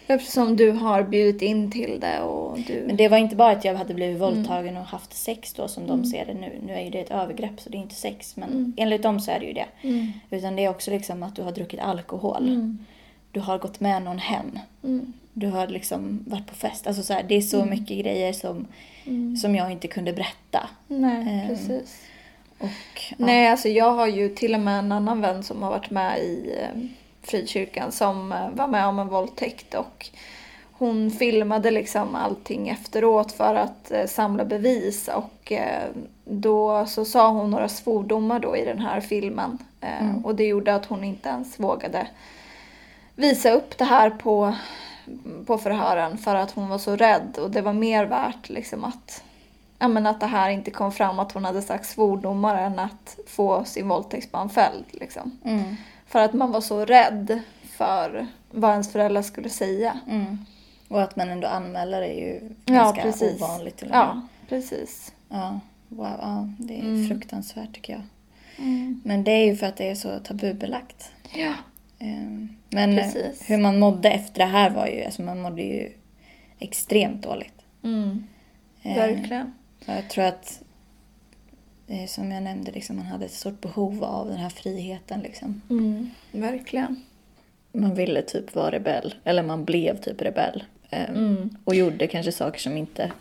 Eftersom 0.07 0.57
du 0.57 0.71
har 0.71 1.03
bjudit 1.03 1.43
in 1.43 1.71
till 1.71 2.01
det 2.01 2.21
och 2.21 2.59
du... 2.59 2.85
Men 2.87 2.97
det 2.97 3.09
var 3.09 3.19
inte 3.19 3.37
bara 3.37 3.51
att 3.51 3.65
jag 3.65 3.75
hade 3.75 3.95
blivit 3.95 4.21
våldtagen 4.21 4.77
och 4.77 4.85
haft 4.85 5.15
sex 5.15 5.53
då 5.53 5.69
som 5.69 5.87
de 5.87 6.05
ser 6.05 6.27
det 6.27 6.35
nu. 6.35 6.59
Nu 6.67 6.73
är 6.73 6.81
ju 6.81 6.91
det 6.91 7.01
ett 7.01 7.11
övergrepp 7.11 7.61
så 7.61 7.71
det 7.71 7.77
är 7.77 7.81
inte 7.83 7.95
sex 7.95 8.37
men 8.37 8.73
enligt 8.77 9.03
dem 9.03 9.21
så 9.21 9.31
är 9.31 9.41
det 9.41 9.47
ju 9.47 9.53
det. 9.53 9.67
Mm. 9.83 10.13
Utan 10.31 10.57
det 10.57 10.65
är 10.65 10.69
också 10.71 10.91
liksom 10.91 11.23
att 11.23 11.37
du 11.37 11.43
har 11.43 11.53
druckit 11.53 11.81
alkohol. 11.81 12.77
Du 13.33 13.41
har 13.41 13.59
gått 13.59 13.81
med 13.81 14.03
någon 14.03 14.19
hem. 14.19 14.59
Mm. 14.85 15.13
Du 15.33 15.47
har 15.47 15.67
liksom 15.67 16.25
varit 16.27 16.47
på 16.47 16.55
fest. 16.55 16.87
Alltså 16.87 17.03
så 17.03 17.13
här, 17.13 17.23
det 17.29 17.35
är 17.35 17.41
så 17.41 17.65
mycket 17.65 17.99
grejer 17.99 18.33
som, 18.33 18.67
som 19.43 19.55
jag 19.55 19.73
inte 19.73 19.89
kunde 19.89 20.13
berätta. 20.13 20.69
Nej, 20.89 21.29
Ehm, 21.29 21.49
precis. 21.49 22.03
Och, 22.59 22.69
ja. 23.11 23.17
Nej, 23.17 23.49
alltså 23.49 23.69
jag 23.69 23.91
har 23.93 24.07
ju 24.07 24.29
till 24.29 24.55
och 24.55 24.61
med 24.61 24.79
en 24.79 24.93
annan 24.93 25.21
vän 25.21 25.43
som 25.43 25.63
har 25.63 25.71
varit 25.71 25.91
med 25.91 26.19
i 26.19 26.55
eh, 26.63 26.83
frikyrkan 27.27 27.93
som 27.93 28.33
eh, 28.33 28.51
var 28.51 28.67
med 28.67 28.87
om 28.87 28.99
en 28.99 29.09
våldtäkt 29.09 29.75
och 29.75 30.11
hon 30.79 31.11
filmade 31.11 31.71
liksom 31.71 32.15
allting 32.15 32.69
efteråt 32.69 33.33
för 33.33 33.55
att 33.55 33.91
eh, 33.91 34.07
samla 34.07 34.45
bevis 34.45 35.09
och 35.09 35.53
eh, 35.53 35.89
då 36.25 36.87
så 36.87 37.05
sa 37.05 37.29
hon 37.29 37.51
några 37.51 37.69
svordomar 37.69 38.39
då 38.39 38.57
i 38.57 38.65
den 38.65 38.79
här 38.79 39.01
filmen 39.01 39.59
eh, 39.81 40.25
och 40.25 40.35
det 40.35 40.45
gjorde 40.45 40.75
att 40.75 40.87
hon 40.87 41.05
inte 41.05 41.29
ens 41.29 41.61
vågade 41.61 42.07
visa 43.15 43.51
upp 43.51 43.79
det 43.79 43.85
här 43.85 44.11
på, 44.11 44.55
på 45.47 45.59
förhören 45.59 46.19
för 46.19 46.35
att 46.35 46.51
hon 46.51 46.69
var 46.69 46.79
så 46.79 46.97
rädd 46.97 47.39
och 47.41 47.51
det 47.51 47.63
var 47.63 47.73
mer 47.73 48.05
värt 48.05 48.49
liksom 48.49 48.85
att 48.85 49.23
ja, 49.79 49.89
men 49.89 50.07
att 50.07 50.21
det 50.21 50.27
här 50.27 50.51
inte 50.51 50.71
kom 50.71 50.93
fram 50.93 51.19
att 51.19 51.33
hon 51.33 51.45
hade 51.45 51.63
sagt 51.63 51.87
svordomar 51.87 52.63
än 52.63 52.79
att 52.79 53.19
få 53.27 53.65
sin 53.65 53.89
våldtäktsman 53.89 54.51
fälld. 54.51 54.85
Liksom. 54.91 55.39
Mm, 55.45 55.77
För 56.07 56.19
att 56.25 56.33
man 56.33 56.51
var 56.53 56.61
så 56.61 56.85
rädd 56.85 57.41
för 57.63 58.27
vad 58.51 58.71
ens 58.71 58.93
föräldrar 58.93 59.23
skulle 59.23 59.49
säga. 59.49 59.99
mm. 60.09 60.39
Och 60.89 61.03
att 61.03 61.17
man 61.17 61.29
ändå 61.31 61.47
anmäler 61.49 62.03
är 62.03 62.15
ju 62.15 62.41
Ja, 62.65 62.75
ganska 62.75 63.03
precis. 63.03 63.43
ovanligt 63.43 63.77
till 63.77 63.87
och 63.87 63.91
med. 63.91 63.99
Ja, 63.99 64.21
precis. 64.49 65.13
Ja, 65.29 65.61
wow, 65.89 66.17
ja, 66.21 66.49
det 66.59 66.79
är 66.79 66.83
Mm. 66.83 67.09
fruktansvärt 67.09 67.73
tycker 67.75 67.93
jag. 67.93 68.03
Men 69.05 69.25
det 69.25 69.31
är 69.31 69.45
ju 69.47 69.57
för 69.57 69.67
att 69.67 69.77
det 69.77 69.91
är 69.91 69.95
så 69.95 70.19
tabubelagt. 70.19 71.11
Ja. 71.35 71.53
Ehm, 71.99 72.49
Men 72.71 72.97
Precis. 72.97 73.51
hur 73.51 73.59
man 73.59 73.79
mådde 73.79 74.11
efter 74.11 74.39
det 74.39 74.45
här 74.51 74.71
var 74.71 74.87
ju, 74.87 75.05
alltså 75.05 75.23
man 75.23 75.41
mådde 75.43 75.63
ju 75.63 75.93
extremt 76.59 77.23
dåligt. 77.23 77.55
Mm. 77.83 78.27
Ehm, 78.83 78.95
Verkligen. 78.95 79.53
Jag 79.85 80.11
tror 80.11 80.25
att, 80.25 80.63
eh, 81.89 82.07
som 82.07 82.33
jag 82.33 82.43
nämnde, 82.43 82.73
liksom, 82.73 82.97
man 82.97 83.07
hade 83.07 83.25
ett 83.25 83.33
stort 83.33 83.61
behov 83.61 84.05
av 84.05 84.29
den 84.29 84.37
här 84.37 84.51
friheten. 84.51 85.21
Liksom. 85.21 85.63
Mm. 85.71 86.11
Verkligen. 86.33 87.03
Man 87.73 87.95
ville 87.95 88.23
typ 88.23 88.55
vara 88.55 88.71
rebell, 88.71 89.15
eller 89.25 89.43
man 89.43 89.65
blev 89.65 89.97
typ 89.97 90.23
rebell. 90.23 90.65
Ehm, 90.91 91.15
Mm. 91.17 91.57
Och 91.65 91.75
gjorde 91.75 92.07
kanske 92.07 92.33
saker 92.33 92.61
som 92.61 92.77
inte 92.77 93.13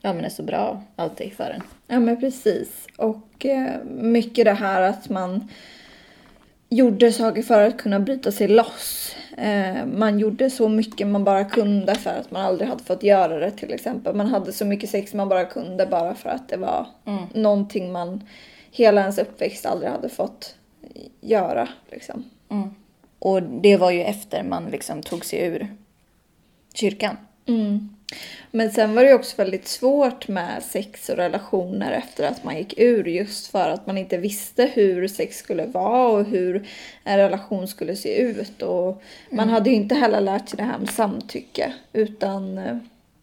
ja, 0.00 0.12
men 0.12 0.24
är 0.24 0.28
så 0.28 0.42
bra 0.42 0.82
alltid 0.96 1.32
för 1.32 1.50
en. 1.50 1.62
Ja 1.86 2.00
men 2.00 2.20
precis. 2.20 2.86
Och 2.96 3.46
eh, 3.46 3.84
mycket 3.84 4.44
det 4.44 4.52
här 4.52 4.82
att 4.82 5.08
man 5.08 5.48
gjorde 6.68 7.12
saker 7.12 7.42
för 7.42 7.62
att 7.62 7.76
kunna 7.78 8.00
bryta 8.00 8.32
sig 8.32 8.48
loss. 8.48 9.16
Eh, 9.36 9.86
man 9.86 10.18
gjorde 10.18 10.50
så 10.50 10.68
mycket 10.68 11.06
man 11.06 11.24
bara 11.24 11.44
kunde 11.44 11.94
för 11.94 12.10
att 12.10 12.30
man 12.30 12.42
aldrig 12.44 12.68
hade 12.68 12.84
fått 12.84 13.02
göra 13.02 13.38
det 13.38 13.50
till 13.50 13.72
exempel. 13.72 14.14
Man 14.14 14.26
hade 14.26 14.52
så 14.52 14.64
mycket 14.64 14.90
sex 14.90 15.14
man 15.14 15.28
bara 15.28 15.44
kunde 15.44 15.86
bara 15.86 16.14
för 16.14 16.30
att 16.30 16.48
det 16.48 16.56
var 16.56 16.86
Mm. 17.06 17.22
någonting 17.34 17.92
man 17.92 18.24
hela 18.70 19.00
ens 19.00 19.18
uppväxt 19.18 19.66
aldrig 19.66 19.90
hade 19.90 20.08
fått 20.08 20.54
göra. 21.20 21.68
Liksom. 21.90 22.24
Mm. 22.50 22.74
Och 23.18 23.42
det 23.42 23.76
var 23.76 23.90
ju 23.90 24.02
efter 24.02 24.42
man 24.42 24.64
liksom 24.64 25.02
tog 25.02 25.24
sig 25.24 25.46
ur 25.46 25.68
kyrkan. 26.74 27.16
Mm. 27.46 27.88
Men 28.50 28.70
sen 28.70 28.94
var 28.94 29.02
det 29.02 29.08
ju 29.08 29.14
också 29.14 29.36
väldigt 29.36 29.68
svårt 29.68 30.28
med 30.28 30.62
sex 30.62 31.08
och 31.08 31.16
relationer 31.16 31.92
efter 31.92 32.28
att 32.28 32.44
man 32.44 32.56
gick 32.56 32.78
ur 32.78 33.04
just 33.04 33.46
för 33.46 33.68
att 33.70 33.86
man 33.86 33.98
inte 33.98 34.18
visste 34.18 34.70
hur 34.74 35.08
sex 35.08 35.38
skulle 35.38 35.66
vara 35.66 36.08
och 36.08 36.24
hur 36.24 36.68
en 37.04 37.18
relation 37.18 37.68
skulle 37.68 37.96
se 37.96 38.16
ut. 38.16 38.62
Och 38.62 39.02
man 39.30 39.48
hade 39.48 39.70
ju 39.70 39.76
inte 39.76 39.94
heller 39.94 40.20
lärt 40.20 40.48
sig 40.48 40.56
det 40.56 40.62
här 40.62 40.78
med 40.78 40.90
samtycke 40.90 41.72
utan 41.92 42.58
eh, 42.58 42.76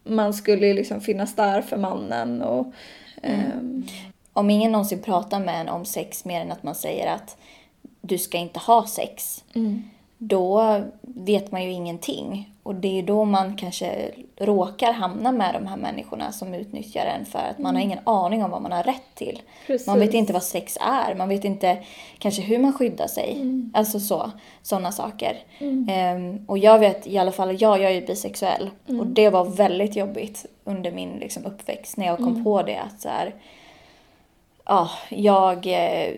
man 0.04 0.34
skulle 0.34 0.66
ju 0.66 0.74
liksom 0.74 1.00
finnas 1.00 1.34
där 1.34 1.62
för 1.62 1.76
mannen 1.76 2.42
och 2.42 2.72
ehm, 3.22 3.86
Om 4.32 4.50
ingen 4.50 4.72
någonsin 4.72 5.02
pratar 5.02 5.40
med 5.40 5.60
en 5.60 5.68
om 5.68 5.84
sex 5.84 6.24
mer 6.24 6.40
än 6.40 6.52
att 6.52 6.62
man 6.62 6.74
säger 6.74 7.14
att 7.14 7.36
du 8.00 8.18
ska 8.18 8.38
inte 8.38 8.58
ha 8.58 8.86
sex, 8.86 9.44
då 10.28 10.80
vet 11.02 11.52
man 11.52 11.62
ju 11.62 11.70
ingenting. 11.70 12.50
Och 12.62 12.74
det 12.74 12.98
är 12.98 13.02
då 13.02 13.24
man 13.24 13.56
kanske 13.56 14.10
råkar 14.36 14.92
hamna 14.92 15.32
med 15.32 15.54
de 15.54 15.66
här 15.66 15.76
människorna 15.76 16.32
som 16.32 16.54
utnyttjar 16.54 17.06
en 17.06 17.24
för 17.24 17.38
att 17.38 17.58
man 17.58 17.74
har 17.74 17.82
ingen 17.82 17.98
aning 18.04 18.44
om 18.44 18.50
vad 18.50 18.62
man 18.62 18.72
har 18.72 18.82
rätt 18.82 19.14
till. 19.14 19.42
Precis. 19.66 19.86
Man 19.86 20.00
vet 20.00 20.14
inte 20.14 20.32
vad 20.32 20.42
sex 20.42 20.78
är, 20.80 21.14
man 21.14 21.28
vet 21.28 21.44
inte 21.44 21.78
kanske 22.18 22.42
hur 22.42 22.58
man 22.58 22.72
skyddar 22.72 23.06
sig. 23.06 23.38
Alltså 23.74 24.00
så, 24.00 24.30
sådana 24.62 24.92
saker. 24.92 25.36
Ehm, 25.88 26.44
och 26.46 26.58
jag 26.58 26.78
vet 26.78 27.06
i 27.06 27.18
alla 27.18 27.32
fall, 27.32 27.60
jag, 27.60 27.80
jag 27.80 27.90
är 27.90 28.00
ju 28.00 28.06
bisexuell 28.06 28.70
och 28.86 29.06
det 29.06 29.30
var 29.30 29.44
väldigt 29.44 29.96
jobbigt 29.96 30.46
under 30.64 30.92
min 30.92 31.10
liksom, 31.10 31.46
uppväxt 31.46 31.96
när 31.96 32.06
jag 32.06 32.16
kom 32.16 32.44
på 32.44 32.62
det 32.62 32.76
att 32.76 33.00
så 33.00 33.08
här, 33.08 33.34
ja, 34.64 34.90
jag, 35.08 35.66
eh, 35.66 36.14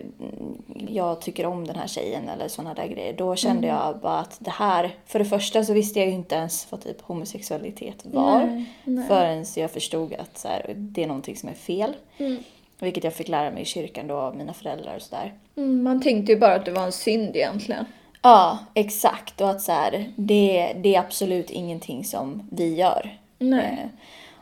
jag 0.87 1.21
tycker 1.21 1.45
om 1.45 1.67
den 1.67 1.75
här 1.75 1.87
tjejen 1.87 2.29
eller 2.29 2.47
sådana 2.47 2.73
där 2.73 2.87
grejer. 2.87 3.13
Då 3.13 3.35
kände 3.35 3.67
jag 3.67 3.99
bara 3.99 4.19
att 4.19 4.37
det 4.39 4.51
här, 4.51 4.95
för 5.05 5.19
det 5.19 5.25
första 5.25 5.63
så 5.63 5.73
visste 5.73 5.99
jag 5.99 6.07
ju 6.07 6.13
inte 6.13 6.35
ens 6.35 6.71
vad 6.71 6.81
typ 6.81 7.01
homosexualitet 7.01 8.05
var. 8.05 8.39
Nej, 8.39 8.65
nej. 8.83 9.07
Förrän 9.07 9.45
jag 9.55 9.71
förstod 9.71 10.13
att 10.13 10.37
så 10.37 10.47
här, 10.47 10.73
det 10.75 11.03
är 11.03 11.07
någonting 11.07 11.35
som 11.35 11.49
är 11.49 11.53
fel. 11.53 11.95
Mm. 12.17 12.43
Vilket 12.79 13.03
jag 13.03 13.13
fick 13.13 13.27
lära 13.27 13.51
mig 13.51 13.61
i 13.61 13.65
kyrkan 13.65 14.07
då 14.07 14.15
av 14.15 14.35
mina 14.35 14.53
föräldrar 14.53 14.95
och 14.95 15.01
sådär. 15.01 15.33
mm, 15.55 15.83
man 15.83 16.01
tänkte 16.01 16.31
ju 16.31 16.39
bara 16.39 16.55
att 16.55 16.65
det 16.65 16.71
var 16.71 16.83
en 16.83 16.91
synd 16.91 17.35
egentligen. 17.35 17.85
Ja, 18.21 18.59
exakt. 18.73 19.41
Och 19.41 19.49
att 19.49 19.61
så 19.61 19.71
här, 19.71 20.11
det, 20.15 20.73
det 20.75 20.95
är 20.95 20.99
absolut 20.99 21.49
ingenting 21.49 22.03
som 22.03 22.47
vi 22.51 22.75
gör. 22.75 23.17
Nej. 23.39 23.79
Eh, 23.83 23.89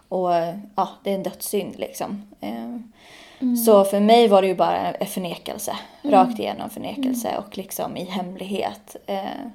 och 0.09 0.31
ja, 0.75 0.89
det 1.03 1.11
är 1.11 1.15
en 1.15 1.23
dödssynd 1.23 1.79
liksom. 1.79 2.27
Eh, 2.41 2.75
Så 3.65 3.83
för 3.83 3.99
mig 3.99 4.27
var 4.27 4.41
det 4.41 4.47
ju 4.47 4.55
bara 4.55 4.77
en 4.77 5.07
förnekelse. 5.07 5.77
Rakt 6.01 6.39
igenom 6.39 6.69
förnekelse 6.69 7.37
och 7.37 7.57
liksom 7.57 7.97
i 7.97 8.03
hemlighet. 8.03 8.95
Eh, 9.05 9.47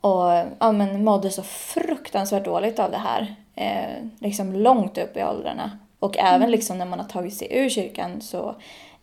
och 0.00 0.44
ja, 0.58 0.72
men 0.72 1.04
mådde 1.04 1.30
så 1.30 1.42
fruktansvärt 1.42 2.44
dåligt 2.44 2.78
av 2.78 2.90
det 2.90 2.98
här. 2.98 3.36
Eh, 3.54 4.04
liksom 4.18 4.52
långt 4.52 4.98
upp 4.98 5.16
i 5.16 5.24
åldrarna. 5.24 5.78
Och 5.98 6.18
även 6.18 6.50
liksom 6.50 6.78
när 6.78 6.86
man 6.86 6.98
har 6.98 7.06
tagit 7.06 7.34
sig 7.34 7.48
ur 7.50 7.68
kyrkan 7.68 8.20
så 8.20 8.54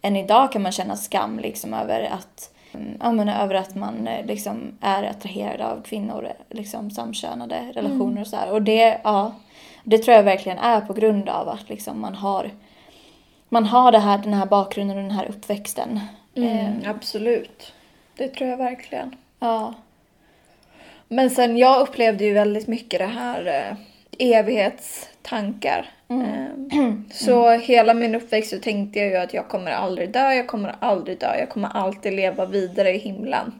än 0.02 0.16
idag 0.16 0.52
kan 0.52 0.62
man 0.62 0.72
känna 0.72 0.96
skam 0.96 1.40
liksom 1.40 1.74
över 1.74 2.02
att 2.02 2.54
ja, 3.00 3.12
men 3.12 3.30
över 3.30 3.56
att 3.56 3.76
man 3.76 4.08
eh, 4.08 4.26
liksom 4.26 4.78
är 4.82 5.04
attraherad 5.04 5.62
av 5.62 5.82
kvinnor, 5.82 6.34
liksom 6.50 6.92
samkönade 6.92 7.72
relationer 7.74 8.22
och 8.22 8.28
så 8.28 8.36
här. 8.36 8.52
Och 8.52 8.62
det, 8.62 9.02
ja, 9.04 9.32
det 9.84 9.98
tror 9.98 10.16
jag 10.16 10.24
verkligen 10.24 10.58
är 10.58 10.82
på 10.82 10.94
grund 10.94 11.30
av 11.30 11.50
att 11.50 11.70
liksom 11.70 12.02
man 12.02 12.16
har 12.16 12.52
man 13.54 13.66
har 13.66 13.92
det 13.92 14.00
här, 14.00 14.18
den 14.18 14.34
här 14.34 14.46
bakgrunden 14.46 14.98
och 14.98 15.04
den 15.04 15.12
här 15.12 15.30
uppväxten. 15.30 16.00
Mm, 16.36 16.82
absolut. 16.86 17.74
Det 18.18 18.28
tror 18.28 18.50
jag 18.50 18.58
verkligen. 18.58 19.16
ja. 19.40 19.74
Men 21.08 21.30
sen 21.30 21.58
jag 21.58 21.82
upplevde 21.82 22.24
ju 22.26 22.34
väldigt 22.34 22.68
mycket 22.68 23.00
det 23.00 23.06
här 23.06 23.46
eh, 23.46 23.78
evighetstankar. 24.38 25.92
Eh, 26.10 26.94
så 27.12 27.52
hela 27.52 27.94
min 27.94 28.16
uppväxt 28.16 28.50
så 28.50 28.60
tänkte 28.60 29.00
jag 29.00 29.10
ju 29.10 29.16
att 29.16 29.34
jag 29.34 29.48
kommer 29.48 29.72
aldrig 29.72 30.12
dö, 30.12 30.34
jag 30.34 30.48
kommer 30.48 30.76
aldrig 30.80 31.20
dö, 31.20 31.36
jag 31.40 31.50
kommer 31.50 31.70
alltid 31.70 32.14
leva 32.14 32.46
vidare 32.46 32.96
i 32.96 32.98
himlen. 32.98 33.60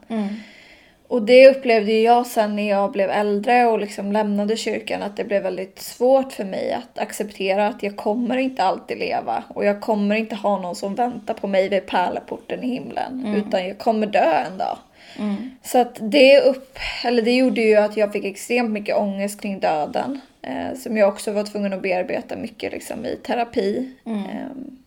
Mm. 1.14 1.22
Och 1.22 1.26
det 1.26 1.48
upplevde 1.48 1.92
jag 1.92 2.26
sen 2.26 2.56
när 2.56 2.68
jag 2.68 2.92
blev 2.92 3.10
äldre 3.10 3.66
och 3.66 3.78
liksom 3.78 4.12
lämnade 4.12 4.56
kyrkan 4.56 5.02
att 5.02 5.16
det 5.16 5.24
blev 5.24 5.42
väldigt 5.42 5.78
svårt 5.78 6.32
för 6.32 6.44
mig 6.44 6.72
att 6.72 6.98
acceptera 6.98 7.66
att 7.68 7.82
jag 7.82 7.96
kommer 7.96 8.36
inte 8.36 8.62
alltid 8.62 8.98
leva 8.98 9.44
och 9.48 9.64
jag 9.64 9.80
kommer 9.80 10.14
inte 10.14 10.34
ha 10.34 10.60
någon 10.60 10.74
som 10.74 10.94
väntar 10.94 11.34
på 11.34 11.46
mig 11.46 11.68
vid 11.68 11.86
pärleporten 11.86 12.62
i 12.62 12.66
himlen 12.66 13.34
utan 13.36 13.68
jag 13.68 13.78
kommer 13.78 14.06
dö 14.06 14.44
en 14.46 14.58
dag. 14.58 14.78
Mm. 15.18 15.50
Så 15.62 15.78
att 15.78 15.98
det, 16.00 16.40
upp, 16.40 16.78
eller 17.04 17.22
det 17.22 17.32
gjorde 17.32 17.60
ju 17.60 17.76
att 17.76 17.96
jag 17.96 18.12
fick 18.12 18.24
extremt 18.24 18.70
mycket 18.70 18.96
ångest 18.96 19.40
kring 19.40 19.60
döden. 19.60 20.20
Eh, 20.42 20.78
som 20.78 20.96
jag 20.96 21.08
också 21.08 21.32
var 21.32 21.44
tvungen 21.44 21.72
att 21.72 21.82
bearbeta 21.82 22.36
mycket 22.36 22.72
liksom, 22.72 23.06
i 23.06 23.16
terapi. 23.16 23.90
Ehm, 24.06 24.78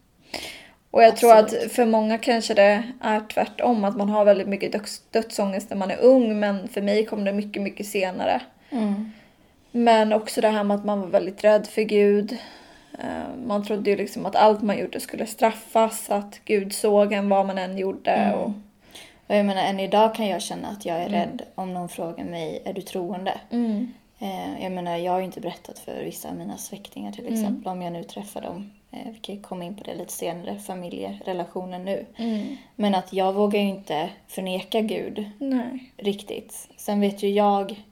och 0.91 1.03
jag 1.03 1.17
tror 1.17 1.31
Absolut. 1.37 1.65
att 1.65 1.71
för 1.71 1.85
många 1.85 2.17
kanske 2.17 2.53
det 2.53 2.83
är 3.01 3.21
tvärtom. 3.33 3.83
Att 3.85 3.97
man 3.97 4.09
har 4.09 4.25
väldigt 4.25 4.47
mycket 4.47 4.71
döds, 4.71 5.01
dödsångest 5.11 5.69
när 5.69 5.77
man 5.77 5.91
är 5.91 5.97
ung. 6.01 6.39
Men 6.39 6.67
för 6.67 6.81
mig 6.81 7.05
kom 7.05 7.23
det 7.23 7.33
mycket, 7.33 7.61
mycket 7.61 7.87
senare. 7.87 8.41
Mm. 8.69 9.11
Men 9.71 10.13
också 10.13 10.41
det 10.41 10.49
här 10.49 10.63
med 10.63 10.75
att 10.75 10.85
man 10.85 11.01
var 11.01 11.07
väldigt 11.07 11.43
rädd 11.43 11.67
för 11.67 11.81
Gud. 11.81 12.37
Eh, 12.99 13.35
Man 13.45 13.65
trodde 13.65 13.89
ju 13.89 13.95
liksom 13.95 14.25
att 14.25 14.35
allt 14.35 14.61
man 14.61 14.77
gjorde 14.79 14.99
skulle 14.99 15.25
straffas. 15.25 16.09
Att 16.09 16.39
Gud 16.45 16.73
såg 16.73 17.13
en 17.13 17.29
vad 17.29 17.45
man 17.45 17.57
än 17.57 17.77
gjorde. 17.77 18.33
Och, 18.33 18.51
Och 19.27 19.35
jag 19.35 19.45
menar, 19.45 19.61
än 19.61 19.79
idag 19.79 20.15
kan 20.15 20.27
jag 20.27 20.41
känna 20.41 20.67
att 20.67 20.85
jag 20.85 20.97
är 20.97 21.09
rädd 21.09 21.41
om 21.55 21.73
någon 21.73 21.89
frågar 21.89 22.25
mig, 22.25 22.61
är 22.65 22.73
du 22.73 22.81
troende? 22.81 23.33
Eh, 24.19 24.63
jag 24.63 24.71
menar, 24.71 24.97
jag 24.97 25.11
har 25.11 25.19
ju 25.19 25.25
inte 25.25 25.41
berättat 25.41 25.79
för 25.79 26.03
vissa 26.03 26.29
av 26.29 26.35
mina 26.35 26.57
släktingar 26.57 27.11
till 27.11 27.33
exempel, 27.33 27.71
om 27.71 27.81
jag 27.81 27.93
nu 27.93 28.03
träffar 28.03 28.41
dem. 28.41 28.71
Eh, 28.91 29.11
vi 29.13 29.19
kan 29.19 29.35
ju 29.35 29.41
komma 29.41 29.63
in 29.63 29.75
på 29.75 29.83
det 29.83 29.95
lite 29.95 30.13
senare, 30.13 30.59
familjerelationen 30.59 31.85
nu. 31.85 32.05
Men 32.75 32.95
att 32.95 33.13
jag 33.13 33.33
vågar 33.33 33.59
ju 33.59 33.67
inte 33.67 34.09
förneka 34.27 34.81
Gud 34.81 35.29
Nej. 35.39 35.91
riktigt. 35.97 36.69
Sen 36.77 36.99
vet 36.99 37.23
ju 37.23 37.29
jag 37.29 37.83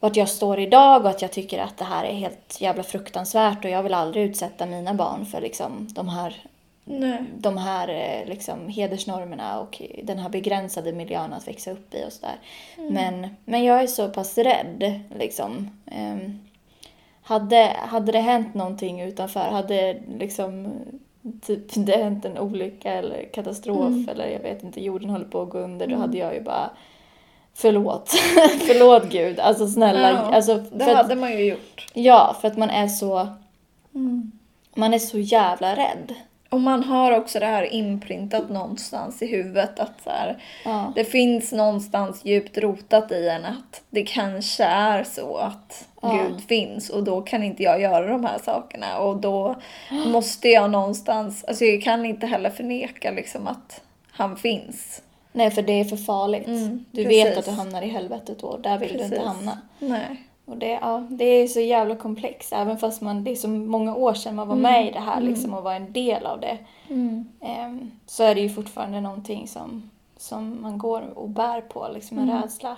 vart 0.00 0.16
jag 0.16 0.28
står 0.28 0.60
idag 0.60 1.04
och 1.04 1.10
att 1.10 1.22
jag 1.22 1.32
tycker 1.32 1.58
att 1.58 1.78
det 1.78 1.84
här 1.84 2.04
är 2.04 2.14
helt 2.14 2.60
jävla 2.60 2.82
fruktansvärt 2.82 3.64
och 3.64 3.70
jag 3.70 3.82
vill 3.82 3.94
aldrig 3.94 4.24
utsätta 4.30 4.66
mina 4.66 4.94
barn 4.94 5.26
för 5.26 5.40
liksom 5.40 5.88
de 5.90 6.08
här 6.08 6.42
Nej. 6.84 7.24
de 7.38 7.58
här 7.58 7.88
eh, 7.88 8.28
liksom, 8.28 8.68
hedersnormerna 8.68 9.60
och 9.60 9.82
den 10.02 10.18
här 10.18 10.28
begränsade 10.28 10.92
miljön 10.92 11.32
att 11.32 11.48
växa 11.48 11.70
upp 11.70 11.94
i 11.94 12.04
och 12.06 12.12
sådär. 12.12 12.36
Men, 12.76 13.28
men 13.44 13.64
jag 13.64 13.82
är 13.82 13.86
så 13.86 14.08
pass 14.08 14.38
rädd 14.38 15.00
liksom. 15.18 15.70
Ehm, 15.86 16.38
hade, 17.22 17.76
hade 17.78 18.12
det 18.12 18.20
hänt 18.20 18.54
någonting 18.54 19.00
utanför, 19.00 19.40
hade 19.40 20.02
liksom 20.18 20.72
typ 21.42 21.64
det 21.74 21.96
hänt 21.96 22.24
en 22.24 22.38
olycka 22.38 22.92
eller 22.92 23.28
katastrof 23.32 24.08
eller 24.08 24.28
jag 24.28 24.40
vet 24.40 24.62
inte, 24.62 24.84
jorden 24.84 25.10
håller 25.10 25.24
på 25.24 25.42
att 25.42 25.50
gå 25.50 25.58
under, 25.58 25.86
då 25.86 25.96
hade 25.96 26.18
jag 26.18 26.34
ju 26.34 26.40
bara 26.40 26.70
Förlåt. 27.54 28.10
Förlåt 28.66 29.04
Gud. 29.10 29.40
Alltså 29.40 29.66
snälla. 29.66 30.10
Ja, 30.10 30.16
alltså, 30.18 30.64
Det 30.72 30.84
att, 30.84 30.96
hade 30.96 31.14
man 31.14 31.32
ju 31.32 31.44
gjort. 31.44 31.90
ja, 31.94 32.36
för 32.40 32.48
att 32.48 32.56
man 32.56 32.70
är 32.70 32.88
så... 32.88 33.28
Man 34.74 34.94
är 34.94 34.98
så 34.98 35.18
jävla 35.18 35.76
rädd. 35.76 36.14
Och 36.52 36.60
man 36.60 36.84
har 36.84 37.12
också 37.18 37.40
det 37.40 37.46
här 37.46 37.62
inprintat 37.62 38.50
någonstans 38.50 39.22
i 39.22 39.26
huvudet 39.26 39.80
att 39.80 40.02
så 40.04 40.10
här, 40.10 40.38
Ja. 40.64 40.92
det 40.94 41.04
finns 41.04 41.52
någonstans 41.52 42.24
djupt 42.24 42.58
rotat 42.58 43.12
i 43.12 43.28
en 43.28 43.44
att 43.44 43.82
det 43.90 44.02
kanske 44.02 44.64
är 44.64 45.04
så 45.04 45.36
att 45.36 45.88
Ja. 46.02 46.12
Gud 46.28 46.40
finns 46.48 46.90
och 46.90 47.04
då 47.04 47.20
kan 47.22 47.42
inte 47.42 47.62
jag 47.62 47.80
göra 47.80 48.06
de 48.06 48.24
här 48.24 48.38
sakerna 48.44 48.98
och 48.98 49.16
då 49.16 49.56
måste 50.06 50.48
jag 50.48 50.70
någonstans, 50.70 51.44
alltså 51.44 51.64
jag 51.64 51.82
kan 51.82 52.04
inte 52.04 52.26
heller 52.26 52.50
förneka 52.50 53.10
liksom 53.10 53.46
att 53.48 53.80
han 54.10 54.36
finns. 54.36 55.02
Nej, 55.32 55.50
för 55.50 55.62
det 55.62 55.72
är 55.80 55.84
för 55.84 55.96
farligt. 55.96 56.46
Mm, 56.46 56.84
du 56.90 57.04
precis. 57.04 57.24
vet 57.26 57.38
att 57.38 57.44
du 57.44 57.50
hamnar 57.50 57.82
i 57.82 57.88
helvetet 57.88 58.38
då. 58.40 58.56
Där 58.56 58.78
vill 58.78 58.88
du 58.88 58.94
inte 59.04 59.08
Precis. 59.08 59.26
hamna. 59.26 59.58
Nej. 59.78 60.22
Och 60.44 60.56
det, 60.56 60.68
ja, 60.68 61.06
det 61.10 61.24
är 61.24 61.46
så 61.48 61.60
jävla 61.60 61.96
komplext. 61.96 62.52
Även 62.52 62.78
fast 62.78 63.00
man, 63.02 63.24
det 63.24 63.30
är 63.30 63.34
så 63.34 63.48
många 63.48 63.94
år 63.96 64.14
sedan 64.14 64.34
man 64.34 64.48
var 64.48 64.56
Mm. 64.56 64.72
med 64.72 64.86
i 64.88 64.90
det 64.90 65.00
här 65.00 65.20
liksom, 65.20 65.54
och 65.54 65.62
var 65.62 65.74
en 65.74 65.92
del 65.92 66.26
av 66.26 66.40
det. 66.40 66.58
Ehm, 67.40 67.90
så 68.06 68.24
är 68.24 68.34
det 68.34 68.40
ju 68.40 68.48
fortfarande 68.48 69.00
någonting 69.00 69.48
som, 69.48 69.90
som 70.16 70.62
man 70.62 70.78
går 70.78 71.18
och 71.18 71.28
bär 71.28 71.60
på. 71.60 71.88
Liksom 71.94 72.18
en 72.18 72.28
Mm. 72.28 72.42
rädsla. 72.42 72.76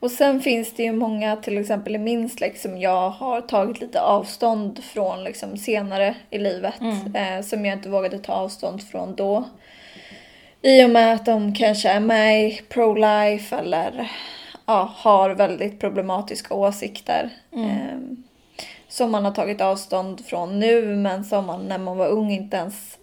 Och 0.00 0.10
sen 0.10 0.40
finns 0.40 0.72
det 0.72 0.82
ju 0.82 0.92
många, 0.92 1.36
till 1.36 1.58
exempel 1.58 1.94
i 1.94 1.98
min 1.98 2.28
släkt, 2.28 2.60
som 2.60 2.78
jag 2.80 3.10
har 3.10 3.40
tagit 3.40 3.80
lite 3.80 4.00
avstånd 4.02 4.84
från 4.84 5.24
liksom 5.24 5.56
senare 5.56 6.14
i 6.30 6.38
livet. 6.38 6.74
Eh, 7.14 7.42
som 7.44 7.64
jag 7.66 7.78
inte 7.78 7.88
vågade 7.88 8.18
ta 8.18 8.32
avstånd 8.32 8.82
från 8.82 9.14
då. 9.14 9.44
I 10.62 10.84
och 10.84 10.90
med 10.90 11.14
att 11.14 11.26
de 11.26 11.54
kanske 11.54 11.88
är 11.88 12.00
med 12.00 12.44
i 12.48 12.60
pro-life 12.68 13.58
eller 13.58 14.10
ja, 14.72 14.92
har 14.96 15.30
väldigt 15.30 15.80
problematiska 15.80 16.54
åsikter. 16.54 17.30
Eh, 17.52 17.98
som 18.88 19.10
man 19.10 19.24
har 19.24 19.32
tagit 19.32 19.60
avstånd 19.60 20.24
från 20.26 20.60
nu 20.60 20.96
men 20.96 21.24
som 21.24 21.46
man 21.46 21.68
när 21.68 21.78
man 21.78 21.96
var 21.96 22.08
ung 22.08 22.30
inte 22.30 22.56
ens 22.56 22.98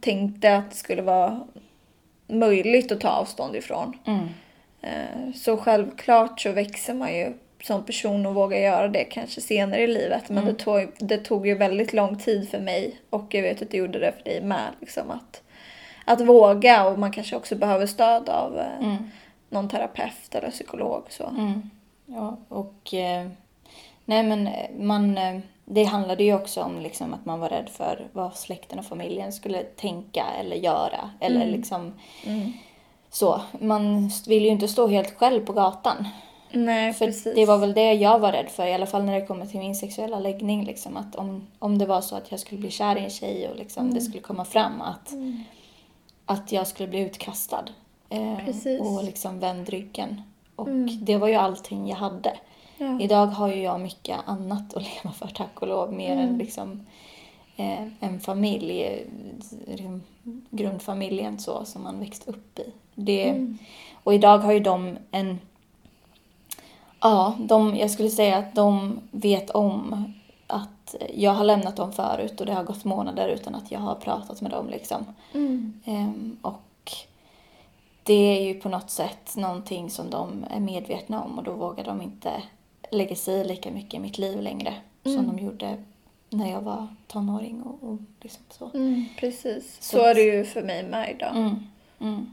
tänkte 0.00 0.56
att 0.56 0.70
det 0.70 0.76
skulle 0.76 1.02
vara 1.02 1.40
möjligt 2.26 2.92
att 2.92 3.00
ta 3.00 3.08
avstånd 3.08 3.56
ifrån. 3.56 3.98
Eh, 4.82 5.32
Så 5.34 5.56
självklart 5.56 6.40
så 6.40 6.52
växer 6.52 6.94
man 6.94 7.14
ju 7.14 7.32
som 7.62 7.84
person 7.84 8.26
och 8.26 8.34
vågar 8.34 8.58
göra 8.58 8.88
det 8.88 9.04
kanske 9.04 9.40
senare 9.40 9.80
i 9.82 9.86
livet. 9.86 10.28
Men 10.28 10.44
det, 10.44 10.54
tog, 10.54 10.88
det 10.98 11.18
tog 11.18 11.46
ju 11.46 11.54
väldigt 11.54 11.92
lång 11.92 12.18
tid 12.18 12.48
för 12.50 12.58
mig 12.60 13.00
och 13.10 13.34
jag 13.34 13.42
vet 13.42 13.62
att 13.62 13.70
det 13.70 13.76
gjorde 13.76 13.98
det 13.98 14.12
för 14.12 14.24
dig 14.24 14.42
med. 14.42 14.68
Liksom 14.80 15.10
att, 15.10 15.42
att 16.04 16.20
våga 16.20 16.84
och 16.86 16.98
man 16.98 17.12
kanske 17.12 17.36
också 17.36 17.56
behöver 17.56 17.86
stöd 17.86 18.28
av 18.28 18.58
eh, 18.58 18.96
någon 19.50 19.68
terapeut 19.68 20.34
eller 20.34 20.50
psykolog. 20.50 21.02
Så. 21.08 21.24
Mm. 21.26 21.70
Ja, 22.06 22.36
och... 22.48 22.94
Eh, 22.94 23.28
nej, 24.04 24.22
men 24.22 24.46
eh, 24.46 24.70
man... 24.78 25.18
Eh, 25.18 25.40
det 25.72 25.84
handlade 25.84 26.24
ju 26.24 26.34
också 26.34 26.62
om 26.62 26.78
liksom, 26.78 27.14
att 27.14 27.24
man 27.24 27.40
var 27.40 27.48
rädd 27.48 27.68
för 27.68 28.08
vad 28.12 28.34
släkten 28.36 28.78
och 28.78 28.84
familjen 28.84 29.32
skulle 29.32 29.62
tänka 29.62 30.24
eller 30.40 30.56
göra. 30.56 31.10
Eller 31.20 31.46
liksom... 31.46 31.94
Så. 33.10 33.40
Man 33.60 34.10
vill 34.26 34.42
ju 34.44 34.48
inte 34.48 34.68
stå 34.68 34.86
helt 34.86 35.18
själv 35.18 35.46
på 35.46 35.52
gatan. 35.52 36.08
Nej, 36.52 36.92
För 36.92 37.06
precis. 37.06 37.34
det 37.34 37.46
var 37.46 37.58
väl 37.58 37.74
det 37.74 37.92
jag 37.92 38.18
var 38.18 38.32
rädd 38.32 38.48
för, 38.48 38.66
i 38.66 38.74
alla 38.74 38.86
fall 38.86 39.04
när 39.04 39.20
det 39.20 39.26
kommer 39.26 39.46
till 39.46 39.58
min 39.60 39.74
sexuella 39.74 40.18
läggning. 40.18 40.64
Liksom, 40.64 40.96
att 40.96 41.16
om, 41.16 41.46
om 41.58 41.78
det 41.78 41.86
var 41.86 42.00
så 42.00 42.16
att 42.16 42.30
jag 42.30 42.40
skulle 42.40 42.60
bli 42.60 42.70
kär 42.70 42.96
i 42.98 43.04
en 43.04 43.10
tjej 43.10 43.48
och 43.48 43.56
liksom, 43.56 43.82
Mm. 43.82 43.94
det 43.94 44.00
skulle 44.00 44.22
komma 44.22 44.44
fram 44.44 44.80
att, 44.80 45.12
att 46.26 46.52
jag 46.52 46.66
skulle 46.66 46.88
bli 46.88 47.00
utkastad. 47.00 47.64
Eh, 48.10 48.80
och 48.80 49.04
liksom 49.04 49.38
vänd 49.40 49.68
ryggen. 49.68 50.22
Och 50.56 50.68
det 51.02 51.16
var 51.16 51.28
ju 51.28 51.34
allting 51.34 51.88
jag 51.88 51.96
hade. 51.96 52.38
Ja. 52.78 53.00
Idag 53.00 53.26
har 53.26 53.48
ju 53.48 53.62
jag 53.62 53.80
mycket 53.80 54.18
annat 54.26 54.74
att 54.74 54.82
leva 55.04 55.12
för, 55.14 55.28
tack 55.28 55.62
och 55.62 55.68
lov. 55.68 55.92
Mer 55.92 56.12
Mm. 56.12 56.28
än 56.28 56.38
liksom, 56.38 56.86
eh, 57.56 57.86
en 58.00 58.20
familj, 58.20 59.04
liksom, 59.66 60.02
grundfamiljen 60.50 61.38
så, 61.38 61.64
som 61.64 61.82
man 61.82 62.00
växt 62.00 62.28
upp 62.28 62.58
i. 62.58 62.64
Det, 62.94 63.28
Mm. 63.30 63.58
Och 64.04 64.14
idag 64.14 64.38
har 64.38 64.52
ju 64.52 64.60
de 64.60 64.96
en 65.10 65.38
Ja, 67.02 67.34
de, 67.38 67.76
jag 67.76 67.90
skulle 67.90 68.10
säga 68.10 68.38
att 68.38 68.54
de 68.54 69.00
vet 69.10 69.50
om 69.50 70.12
att 70.46 70.94
jag 71.14 71.30
har 71.32 71.44
lämnat 71.44 71.76
dem 71.76 71.92
förut 71.92 72.40
och 72.40 72.46
det 72.46 72.52
har 72.52 72.64
gått 72.64 72.84
månader 72.84 73.28
utan 73.28 73.54
att 73.54 73.70
jag 73.70 73.80
har 73.80 73.94
pratat 73.94 74.40
med 74.40 74.50
dem. 74.50 74.68
Liksom. 74.68 75.04
Mm. 75.34 75.80
Ehm, 75.84 76.36
och 76.42 76.60
det 78.10 78.38
är 78.38 78.42
ju 78.42 78.54
på 78.60 78.68
något 78.68 78.90
sätt 78.90 79.36
någonting 79.36 79.90
som 79.90 80.10
de 80.10 80.44
är 80.50 80.60
medvetna 80.60 81.22
om 81.22 81.38
och 81.38 81.44
då 81.44 81.52
vågar 81.52 81.84
de 81.84 82.02
inte 82.02 82.42
lägga 82.90 83.16
sig 83.16 83.34
i 83.40 83.44
lika 83.44 83.70
mycket 83.70 83.94
i 83.94 83.98
mitt 83.98 84.18
liv 84.18 84.40
längre 84.42 84.74
som 85.02 85.26
de 85.26 85.38
gjorde 85.44 85.76
när 86.30 86.50
jag 86.50 86.60
var 86.60 86.86
tonåring 87.06 87.62
och, 87.62 87.88
och 87.88 87.98
liksom 88.20 88.42
så. 88.50 88.70
Mm, 88.74 89.04
precis. 89.18 89.76
Så, 89.80 89.96
Så 89.96 90.04
är 90.04 90.14
det 90.14 90.20
ju 90.22 90.44
för 90.44 90.62
mig 90.62 90.82
med 90.88 91.10
idag. 91.10 91.36
Mm. 91.36 91.56
Mm. 92.00 92.30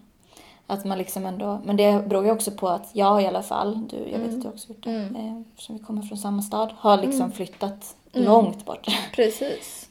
Att 0.67 0.85
man 0.85 0.97
liksom 0.97 1.25
ändå, 1.25 1.61
men 1.65 1.77
det 1.77 2.07
beror 2.07 2.25
ju 2.25 2.31
också 2.31 2.51
på 2.51 2.69
att 2.69 2.89
jag 2.93 3.21
i 3.21 3.25
alla 3.27 3.43
fall, 3.43 3.87
du, 3.87 4.09
jag 4.11 4.19
vet 4.19 4.33
att 4.33 4.41
du 4.41 4.47
också 4.47 4.69
gjort 4.69 4.83
det, 4.83 4.89
Mm. 4.91 5.15
eh, 5.15 5.41
eftersom 5.51 5.77
vi 5.77 5.83
kommer 5.83 6.01
från 6.01 6.17
samma 6.17 6.41
stad, 6.41 6.69
har 6.77 6.97
liksom 7.01 7.31
flyttat 7.31 7.95
Mm. 8.13 8.25
långt 8.25 8.65
bort. 8.65 8.87
Precis. 9.15 9.86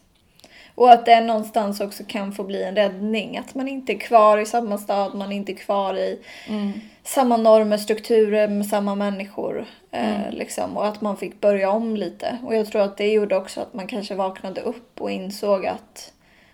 Och 0.77 0.91
att 0.93 1.07
det 1.07 1.21
någonstans 1.21 1.81
också 1.81 2.05
kan 2.07 2.33
få 2.33 2.43
bli 2.45 2.63
en 2.63 2.77
räddning. 2.77 3.39
Att 3.39 3.55
man 3.55 3.69
inte 3.69 3.93
är 3.93 3.99
kvar 3.99 4.39
i 4.39 4.47
samma 4.47 4.79
stad, 4.79 5.15
man 5.15 5.33
är 5.33 5.37
inte 5.37 5.53
kvar 5.53 5.95
i 5.95 6.21
Mm. 6.49 6.73
samma 7.05 7.37
normer, 7.37 7.77
strukturer 7.77 8.49
med 8.49 8.67
samma 8.67 8.95
människor. 8.95 9.67
Eh, 9.91 10.21
Mm. 10.21 10.35
liksom, 10.35 10.77
och 10.77 10.87
att 10.87 11.01
man 11.01 11.17
fick 11.17 11.41
börja 11.41 11.71
om 11.71 11.97
lite. 11.97 12.39
Och 12.45 12.55
jag 12.55 12.67
tror 12.67 12.83
att 12.83 12.97
det 12.97 13.09
gjorde 13.13 13.37
också 13.37 13.61
att 13.61 13.75
man 13.75 13.87
kanske 13.87 14.15
vaknade 14.15 14.61
upp 14.61 15.01
och 15.01 15.11
insåg 15.11 15.67
att 15.67 16.13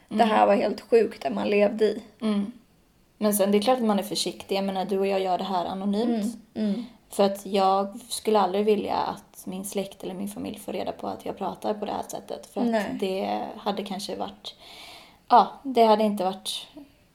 det 0.09 0.25
här 0.25 0.47
var 0.47 0.55
helt 0.55 0.81
sjukt 0.81 1.23
det 1.23 1.31
man 1.31 1.49
levde 1.51 1.85
i. 1.85 2.03
Mm. 2.23 2.53
Men 3.19 3.35
sen 3.35 3.53
det 3.53 3.59
är 3.59 3.63
klart 3.63 3.79
att 3.79 3.85
man 3.85 3.99
är 3.99 4.03
försiktig. 4.03 4.57
Jag 4.57 4.65
menar, 4.65 4.85
du 4.85 4.99
och 4.99 5.07
jag 5.07 5.21
gör 5.21 5.39
det 5.39 5.45
här 5.45 5.65
anonymt. 5.65 6.37
Mm. 6.55 6.85
För 7.11 7.25
att 7.25 7.47
jag 7.47 8.01
skulle 8.09 8.41
aldrig 8.41 8.65
vilja 8.65 8.95
att 8.97 9.32
min 9.47 9.65
släkt 9.65 10.05
eller 10.05 10.15
min 10.15 10.29
familj 10.29 10.59
får 10.59 10.73
reda 10.73 10.93
på 10.93 11.07
att 11.07 11.25
jag 11.25 11.39
pratar 11.39 11.75
på 11.75 11.85
det 11.87 11.93
här 11.93 12.03
sättet. 12.09 12.47
För 12.47 12.61
att 12.61 13.01
det 13.01 13.47
hade 13.57 13.83
kanske 13.83 14.17
varit... 14.17 14.55
Ja, 15.29 15.53
det 15.63 15.85
hade 15.85 16.05
inte 16.05 16.25
varit 16.25 16.67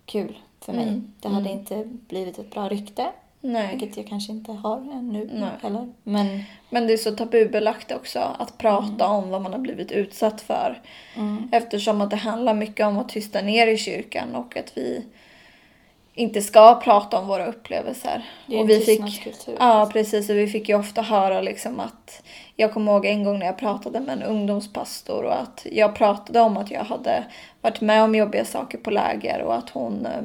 kul 0.05 0.37
för 0.61 0.73
mig. 0.73 0.83
Mm. 0.87 1.13
Det 1.21 1.29
hade 1.29 1.49
inte 1.49 1.83
blivit 1.85 2.39
ett 2.39 2.51
bra 2.51 2.69
rykte. 2.69 3.11
Nej. 3.41 3.67
Vilket 3.77 3.97
jag 3.97 4.07
kanske 4.07 4.31
inte 4.31 4.51
har 4.51 4.77
ännu 4.77 5.29
Nej. 5.33 5.49
heller. 5.61 5.93
Men 6.03 6.43
Men 6.69 6.87
det 6.87 6.93
är 6.93 6.97
så 6.97 7.11
tabubelagt 7.15 7.91
också 7.91 8.19
att 8.39 8.57
prata 8.57 9.07
om 9.07 9.29
vad 9.29 9.41
man 9.41 9.51
har 9.53 9.59
blivit 9.59 9.91
utsatt 9.91 10.41
för. 10.41 10.81
mm, 11.15 11.49
Eftersom 11.51 12.01
att 12.01 12.09
det 12.09 12.15
handlar 12.15 12.53
mycket 12.53 12.85
om 12.85 12.97
att 12.97 13.09
tysta 13.09 13.41
ner 13.41 13.67
i 13.67 13.77
kyrkan 13.77 14.35
och 14.35 14.57
att 14.57 14.77
vi 14.77 15.05
inte 16.17 16.41
ska 16.41 16.75
prata 16.83 17.19
om 17.19 17.27
våra 17.27 17.45
upplevelser. 17.45 18.25
det 18.45 18.55
är 18.55 18.61
och 18.61 18.69
vi 18.69 18.79
fick, 18.79 19.27
ja, 19.59 19.89
precis. 19.93 20.29
Och 20.29 20.35
vi 20.35 20.47
fick 20.47 20.69
ju 20.69 20.75
ofta 20.75 21.01
höra 21.01 21.41
liksom 21.41 21.79
att... 21.79 22.23
Jag 22.55 22.73
kommer 22.73 22.91
ihåg 22.91 23.05
en 23.05 23.23
gång 23.23 23.39
när 23.39 23.45
jag 23.45 23.57
pratade 23.57 23.99
med 23.99 24.17
en 24.17 24.23
ungdomspastor 24.23 25.23
och 25.23 25.41
att 25.41 25.65
jag 25.71 25.95
pratade 25.95 26.39
om 26.39 26.57
att 26.57 26.71
jag 26.71 26.83
hade 26.83 27.23
varit 27.61 27.81
med 27.81 28.03
om 28.03 28.15
jobbiga 28.15 28.45
saker 28.45 28.77
på 28.77 28.91
läger 28.91 29.41
och 29.41 29.55
att 29.55 29.69
hon 29.69 30.05
eh, 30.05 30.21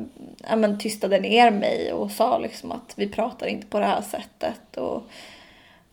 ja, 0.49 0.57
men, 0.57 0.79
tystade 0.79 1.21
ner 1.21 1.51
mig 1.51 1.93
och 1.93 2.11
sa 2.11 2.39
liksom 2.39 2.73
att 2.73 2.93
vi 2.97 3.09
pratar 3.09 3.47
inte 3.47 3.67
på 3.67 3.79
det 3.79 3.87
här 3.87 4.03
sättet. 4.03 4.77
Och, 4.77 5.03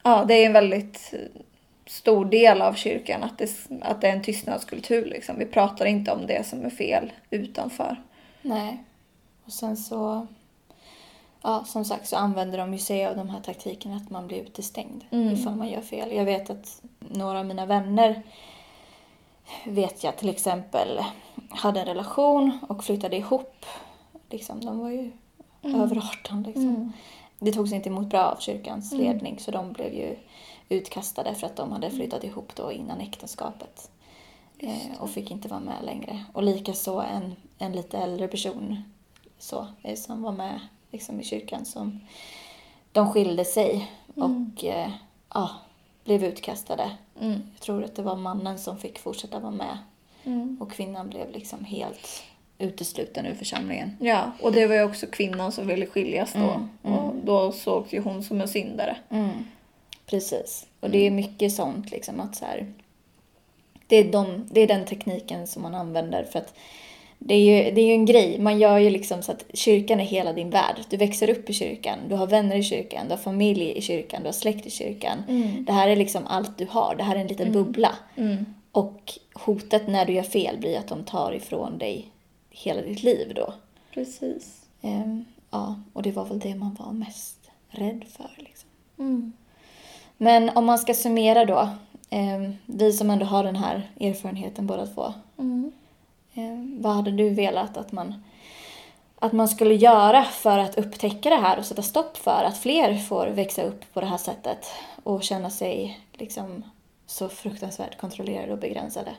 ja, 0.04 0.26
det 0.28 0.34
är 0.34 0.46
en 0.46 0.54
väldigt 0.54 1.14
stor 1.88 2.26
del 2.26 2.62
av 2.62 2.74
kyrkan 2.74 3.24
att 3.24 3.38
det, 3.38 3.50
att 3.82 4.02
det 4.02 4.08
är 4.08 4.14
en 4.14 4.24
tystnadskultur. 4.24 5.06
Liksom. 5.06 5.40
Vi 5.40 5.46
pratar 5.46 5.86
inte 5.86 6.12
om 6.12 6.28
det 6.28 6.46
som 6.48 6.66
är 6.66 6.70
fel 6.70 7.12
utanför. 7.30 7.96
Nej. 8.42 8.84
Och 9.50 9.54
sen 9.54 9.78
så... 9.78 10.28
Ja, 11.42 11.64
som 11.66 11.86
sagt 11.86 12.08
så 12.08 12.16
använder 12.16 12.58
de 12.58 12.74
ju 12.74 12.80
sig 12.80 13.06
av 13.06 13.16
de 13.16 13.30
här 13.30 13.42
taktikerna 13.42 13.96
att 13.96 14.10
man 14.10 14.28
blir 14.28 14.38
utestängd 14.42 15.04
Mm. 15.12 15.34
ifall 15.34 15.56
man 15.56 15.70
gör 15.70 15.82
fel. 15.82 16.12
Jag 16.16 16.26
vet 16.26 16.50
att 16.50 16.82
några 17.00 17.40
av 17.40 17.46
mina 17.46 17.66
vänner 17.66 18.22
vet 19.66 20.04
jag 20.04 20.18
till 20.18 20.30
exempel 20.30 21.00
hade 21.50 21.80
en 21.80 21.86
relation 21.86 22.60
och 22.70 22.84
flyttade 22.84 23.18
ihop. 23.18 23.66
Liksom, 24.30 24.66
de 24.66 24.80
var 24.80 24.90
ju 24.90 25.12
över 25.64 25.98
18 25.98 26.44
liksom. 26.44 26.94
Det 27.40 27.52
togs 27.52 27.72
inte 27.72 27.90
emot 27.90 28.08
bra 28.08 28.24
av 28.26 28.40
kyrkans 28.40 28.92
Mm. 28.94 29.06
ledning 29.06 29.40
så 29.40 29.52
de 29.52 29.72
blev 29.74 29.94
ju 29.94 30.16
utkastade 30.70 31.36
för 31.36 31.48
att 31.48 31.56
de 31.56 31.72
hade 31.72 31.90
flyttat 31.92 32.24
ihop 32.24 32.56
då 32.56 32.72
innan 32.72 33.00
äktenskapet. 33.02 33.92
Eh, 34.60 35.00
och 35.02 35.10
fick 35.10 35.32
inte 35.32 35.48
vara 35.48 35.60
med 35.60 35.84
längre. 35.86 36.24
Och 36.34 36.44
likaså 36.44 37.00
en, 37.02 37.36
en 37.58 37.72
lite 37.72 37.98
äldre 37.98 38.28
person 38.28 38.84
så, 39.40 39.68
eh, 39.84 39.96
som 39.96 40.22
var 40.22 40.32
med 40.32 40.60
liksom, 40.92 41.20
i 41.20 41.24
kyrkan 41.24 41.66
som 41.66 42.00
de 42.92 43.14
skilde 43.14 43.46
sig 43.46 43.92
och 44.16 44.64
eh, 44.64 44.92
ja, 45.34 45.50
blev 46.04 46.24
utkastade. 46.24 46.92
Mm. 47.22 47.42
Jag 47.54 47.62
tror 47.62 47.84
att 47.84 47.96
det 47.96 48.04
var 48.04 48.16
mannen 48.16 48.60
som 48.60 48.78
fick 48.78 49.00
fortsätta 49.00 49.40
vara 49.40 49.52
med 49.52 49.78
Mm. 50.24 50.58
och 50.60 50.72
kvinnan 50.72 51.10
blev 51.10 51.32
liksom 51.32 51.66
helt 51.66 52.24
utesluten 52.58 53.26
ur 53.26 53.36
församlingen. 53.36 53.98
Ja, 54.00 54.32
och 54.42 54.52
det 54.52 54.68
var 54.68 54.76
ju 54.76 54.84
också 54.84 55.08
kvinnan 55.08 55.52
som 55.52 55.68
ville 55.68 55.86
skiljas 55.86 56.34
då. 56.34 56.40
Mm, 56.40 56.70
mm. 56.84 57.00
Och 57.00 57.16
då 57.16 57.52
sågs 57.52 57.94
ju 57.94 58.02
hon 58.02 58.24
som 58.24 58.42
en 58.42 58.48
syndare. 58.48 58.98
Mm. 59.10 59.30
Precis. 60.06 60.68
Och 60.80 60.90
det 60.90 61.08
är 61.08 61.12
mycket 61.12 61.54
sånt 61.54 61.92
liksom 61.92 62.20
att 62.20 62.36
så 62.36 62.46
här, 62.46 62.74
det, 63.88 63.96
är 63.96 64.12
de, 64.12 64.48
det 64.52 64.62
är 64.62 64.68
den 64.68 64.86
tekniken 64.86 65.48
som 65.48 65.62
man 65.62 65.76
använder 65.76 66.24
för 66.24 66.40
att 66.40 66.54
det 67.20 67.34
är, 67.34 67.40
ju, 67.40 67.72
det 67.72 67.82
är 67.82 67.86
ju 67.86 67.94
en 67.94 68.06
grej. 68.06 68.40
Man 68.40 68.60
gör 68.60 68.78
ju 68.78 68.90
liksom 68.90 69.22
så 69.22 69.32
att 69.32 69.46
kyrkan 69.54 70.00
är 70.00 70.04
hela 70.04 70.34
din 70.34 70.50
värld. 70.50 70.76
Du 70.90 70.98
växer 70.98 71.30
upp 71.30 71.50
i 71.50 71.54
kyrkan, 71.54 72.00
du 72.10 72.16
har 72.16 72.28
vänner 72.28 72.56
i 72.56 72.64
kyrkan, 72.64 73.06
du 73.06 73.12
har 73.12 73.18
familj 73.18 73.72
i 73.72 73.82
kyrkan, 73.82 74.22
du 74.22 74.28
har 74.28 74.34
släkt 74.34 74.66
i 74.66 74.70
kyrkan. 74.70 75.18
Det 75.66 75.74
här 75.74 75.88
är 75.88 75.96
liksom 75.96 76.28
allt 76.28 76.58
du 76.58 76.68
har. 76.70 76.96
Det 76.96 77.04
här 77.04 77.16
är 77.16 77.20
en 77.20 77.28
liten 77.28 77.52
bubbla. 77.52 77.96
Mm. 78.16 78.46
Och 78.72 79.14
hotet 79.34 79.88
när 79.88 80.06
du 80.06 80.14
gör 80.14 80.24
fel 80.24 80.58
blir 80.58 80.78
att 80.78 80.88
de 80.88 81.04
tar 81.04 81.32
ifrån 81.32 81.78
dig 81.78 82.12
hela 82.50 82.82
ditt 82.82 83.04
liv 83.04 83.34
då. 83.36 83.54
Precis. 83.94 84.62
Ehm, 84.82 85.26
ja, 85.52 85.76
och 85.94 86.04
det 86.04 86.12
var 86.12 86.26
väl 86.26 86.40
det 86.40 86.56
man 86.56 86.78
var 86.80 86.92
mest 86.92 87.38
rädd 87.70 88.06
för. 88.18 88.32
Liksom. 88.38 88.70
Mm. 89.00 89.34
Men 90.18 90.50
om 90.50 90.66
man 90.66 90.80
ska 90.80 90.94
summera 90.94 91.46
då. 91.46 91.70
Eh, 92.10 92.52
vi 92.66 92.94
som 92.94 93.10
ändå 93.10 93.26
har 93.26 93.44
den 93.44 93.56
här 93.56 93.92
erfarenheten 94.00 94.68
båda 94.68 94.88
två. 94.88 95.14
Mm. 95.38 95.72
Eh, 96.40 96.82
vad 96.82 96.96
hade 96.96 97.12
du 97.12 97.30
velat 97.30 97.78
att 97.78 97.92
man, 97.92 98.24
att 99.20 99.34
man 99.34 99.48
skulle 99.48 99.76
göra 99.76 100.24
för 100.24 100.58
att 100.58 100.78
upptäcka 100.78 101.30
det 101.30 101.36
här 101.36 101.58
och 101.58 101.66
sätta 101.66 101.82
stopp 101.82 102.18
för 102.18 102.44
att 102.44 102.58
fler 102.58 102.98
får 102.98 103.28
växa 103.28 103.64
upp 103.64 103.94
på 103.94 104.02
det 104.02 104.08
här 104.08 104.18
sättet 104.18 104.66
och 105.04 105.24
känna 105.24 105.50
sig 105.50 106.00
liksom 106.14 106.64
så 107.06 107.30
fruktansvärt 107.30 107.98
kontrollerade 107.98 108.52
och 108.52 108.60
begränsade? 108.60 109.12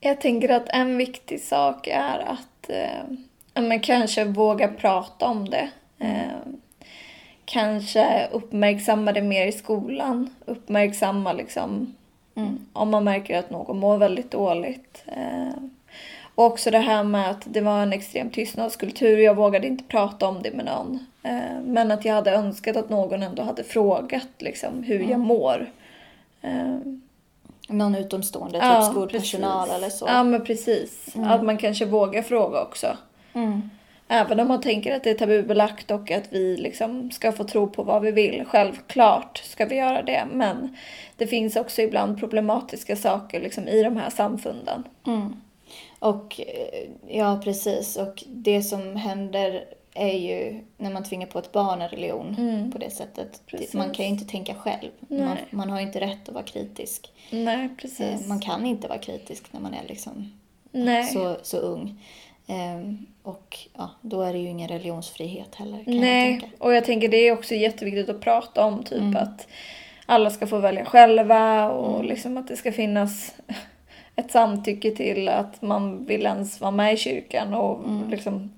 Jag 0.00 0.20
tänker 0.20 0.48
att 0.48 0.68
en 0.68 0.96
viktig 0.96 1.40
sak 1.40 1.86
är 1.86 2.18
att 2.18 2.70
eh, 2.70 3.62
men 3.62 3.80
kanske 3.80 4.24
våga 4.24 4.68
prata 4.68 5.26
om 5.26 5.48
det. 5.48 5.70
Eh, 5.98 6.52
kanske 7.44 8.28
uppmärksamma 8.32 9.12
det 9.12 9.22
mer 9.22 9.46
i 9.46 9.52
skolan. 9.52 10.34
Uppmärksamma 10.46 11.32
liksom 11.32 11.94
Mm. 12.38 12.66
om 12.72 12.90
man 12.90 13.04
märker 13.04 13.38
att 13.38 13.50
någon 13.50 13.78
mår 13.78 13.98
väldigt 13.98 14.30
dåligt. 14.30 15.04
Eh, 15.06 15.62
och 16.38 16.44
också 16.44 16.70
det 16.70 16.78
här 16.78 17.04
med 17.04 17.30
att 17.30 17.42
det 17.44 17.60
var 17.60 17.82
en 17.82 17.92
extrem 17.92 18.30
tystnadskultur. 18.30 19.18
Jag 19.18 19.34
vågade 19.34 19.66
inte 19.66 19.84
prata 19.84 20.28
om 20.28 20.42
det 20.42 20.54
med 20.54 20.64
någon. 20.64 21.06
Eh, 21.22 21.60
men 21.64 21.90
att 21.90 22.04
jag 22.04 22.14
hade 22.14 22.30
önskat 22.30 22.76
att 22.76 22.88
någon 22.88 23.22
ändå 23.22 23.42
hade 23.42 23.64
frågat 23.64 24.28
liksom, 24.38 24.82
hur 24.82 25.10
jag 25.10 25.20
mår. 25.20 25.70
Eh, 26.42 26.76
Någon 27.68 27.94
utomstående, 27.94 28.58
typ 28.58 28.62
Ja, 28.62 28.82
skolpersonal 28.82 29.68
precis. 29.68 29.76
eller 29.76 29.88
så. 29.88 30.06
Ja, 30.08 30.24
men 30.24 30.44
precis. 30.44 31.14
Att 31.16 31.42
man 31.44 31.58
kanske 31.58 31.84
vågar 31.84 32.22
fråga 32.22 32.62
också. 32.62 32.96
Mm. 33.32 33.70
Även 34.08 34.40
om 34.40 34.48
man 34.48 34.60
tänker 34.60 34.96
att 34.96 35.04
det 35.04 35.10
är 35.10 35.14
tabubelagt 35.14 35.90
och 35.90 36.10
att 36.10 36.32
vi 36.32 36.56
liksom 36.56 37.10
ska 37.10 37.32
få 37.32 37.44
tro 37.44 37.66
på 37.66 37.82
vad 37.82 38.02
vi 38.02 38.10
vill. 38.10 38.44
Självklart 38.46 39.38
ska 39.44 39.66
vi 39.66 39.76
göra 39.76 40.02
det. 40.02 40.26
Men 40.32 40.76
det 41.16 41.26
finns 41.26 41.56
också 41.56 41.82
ibland 41.82 42.20
problematiska 42.20 42.96
saker 42.96 43.40
liksom 43.40 43.68
i 43.68 43.82
de 43.82 43.96
här 43.96 44.10
samfunden. 44.10 44.84
Mm. 45.06 45.40
Och 45.98 46.40
eh, 46.40 46.90
ja, 47.16 47.40
precis. 47.44 47.96
Och 47.96 48.24
det 48.26 48.62
som 48.62 48.96
händer 48.96 49.64
är 49.94 50.18
ju 50.18 50.60
när 50.76 50.90
man 50.90 51.04
tvingar 51.04 51.26
på 51.26 51.38
ett 51.38 51.52
barn 51.52 51.82
en 51.82 51.88
religion 51.88 52.36
Mm. 52.38 52.72
på 52.72 52.78
det 52.78 52.90
sättet. 52.90 53.42
Precis. 53.46 53.74
Man 53.74 53.90
kan 53.90 54.04
ju 54.04 54.10
inte 54.10 54.24
tänka 54.24 54.54
själv. 54.54 54.90
Man, 55.08 55.36
man 55.50 55.70
har 55.70 55.80
ju 55.80 55.86
inte 55.86 56.00
rätt 56.00 56.28
att 56.28 56.34
vara 56.34 56.44
kritisk. 56.44 57.12
Nej, 57.30 57.64
Eh, 57.64 57.70
precis. 57.80 58.26
Man 58.26 58.40
kan 58.40 58.66
inte 58.66 58.88
vara 58.88 58.98
kritisk 58.98 59.52
när 59.52 59.60
man 59.60 59.74
är 59.74 59.88
liksom 59.88 60.32
Nej. 60.70 61.04
så, 61.04 61.36
så 61.42 61.56
ung. 61.58 62.04
Ehm, 62.46 63.06
och 63.22 63.58
ja, 63.76 63.90
då 64.00 64.22
är 64.22 64.32
det 64.32 64.38
ju 64.38 64.48
ingen 64.48 64.68
religionsfrihet 64.68 65.54
heller 65.54 65.82
jag 65.86 65.94
Nej, 65.94 66.40
tänka. 66.40 66.56
och 66.64 66.74
jag 66.74 66.84
tänker 66.84 67.08
det 67.08 67.16
är 67.28 67.32
också 67.32 67.54
jätteviktigt 67.54 68.08
att 68.08 68.20
prata 68.20 68.64
om. 68.64 68.82
Typ 68.84 68.98
Mm. 68.98 69.16
att 69.16 69.46
alla 70.06 70.30
ska 70.30 70.46
få 70.46 70.58
välja 70.58 70.84
själva 70.84 71.70
och 71.70 72.04
liksom 72.04 72.36
att 72.36 72.48
det 72.48 72.56
ska 72.56 72.72
finnas 72.72 73.34
ett 74.18 74.30
samtycke 74.30 74.90
till 74.90 75.28
att 75.28 75.62
man 75.62 76.04
vill 76.04 76.22
ens 76.26 76.60
vara 76.60 76.70
med 76.70 76.94
i 76.94 76.96
kyrkan 76.96 77.54
och 77.54 77.84
Mm. 77.84 78.10
liksom 78.10 78.52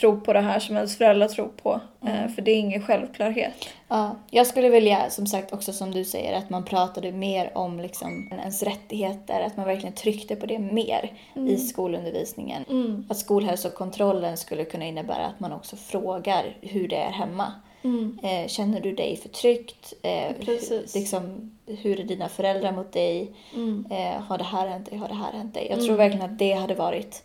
tro 0.00 0.20
på 0.20 0.32
det 0.32 0.40
här 0.40 0.58
som 0.58 0.76
ens 0.76 0.96
föräldrar 0.98 1.28
tror 1.28 1.48
på. 1.62 1.80
Eh, 2.06 2.28
För 2.28 2.42
det 2.42 2.50
är 2.50 2.56
ingen 2.56 2.82
självklarhet. 2.82 3.68
Ja, 3.88 4.16
jag 4.30 4.46
skulle 4.46 4.68
vilja, 4.68 5.10
som 5.10 5.26
sagt, 5.26 5.52
också 5.52 5.72
som 5.72 5.90
du 5.90 6.04
säger, 6.04 6.38
att 6.38 6.50
man 6.50 6.64
pratade 6.64 7.12
mer 7.12 7.50
om 7.54 7.80
liksom, 7.80 8.28
ens 8.42 8.62
rättigheter, 8.62 9.40
att 9.40 9.56
man 9.56 9.66
verkligen 9.66 9.94
tryckte 9.94 10.36
på 10.36 10.46
det 10.46 10.58
mer 10.58 11.12
i 11.34 11.56
skolundervisningen. 11.56 12.64
Att 13.08 13.18
skolhälsokontrollen 13.18 14.36
skulle 14.36 14.64
kunna 14.64 14.84
innebära 14.84 15.26
att 15.26 15.40
man 15.40 15.52
också 15.52 15.76
frågar 15.76 16.56
hur 16.60 16.88
det 16.88 16.96
är 16.96 17.10
hemma. 17.10 17.52
Mm. 17.82 18.18
Eh, 18.22 18.48
känner 18.48 18.80
du 18.80 18.92
dig 18.92 19.16
förtryckt? 19.16 19.94
Eh, 20.02 20.32
Precis. 20.40 20.70
hur, 20.94 21.00
liksom, 21.00 21.50
hur 21.66 22.00
är 22.00 22.04
dina 22.04 22.28
föräldrar 22.28 22.72
mot 22.72 22.92
dig? 22.92 23.32
Mm. 23.54 23.84
Eh, 23.90 24.20
har 24.22 24.38
det 24.38 24.44
här 24.44 24.66
hänt 24.68 24.90
dig? 24.90 24.98
Har 24.98 25.08
det 25.08 25.14
här 25.14 25.32
hänt 25.32 25.54
dig? 25.54 25.66
Jag 25.66 25.72
Mm. 25.74 25.86
tror 25.86 25.96
verkligen 25.96 26.24
att 26.32 26.38
det 26.38 26.52
hade 26.52 26.74
varit 26.74 27.22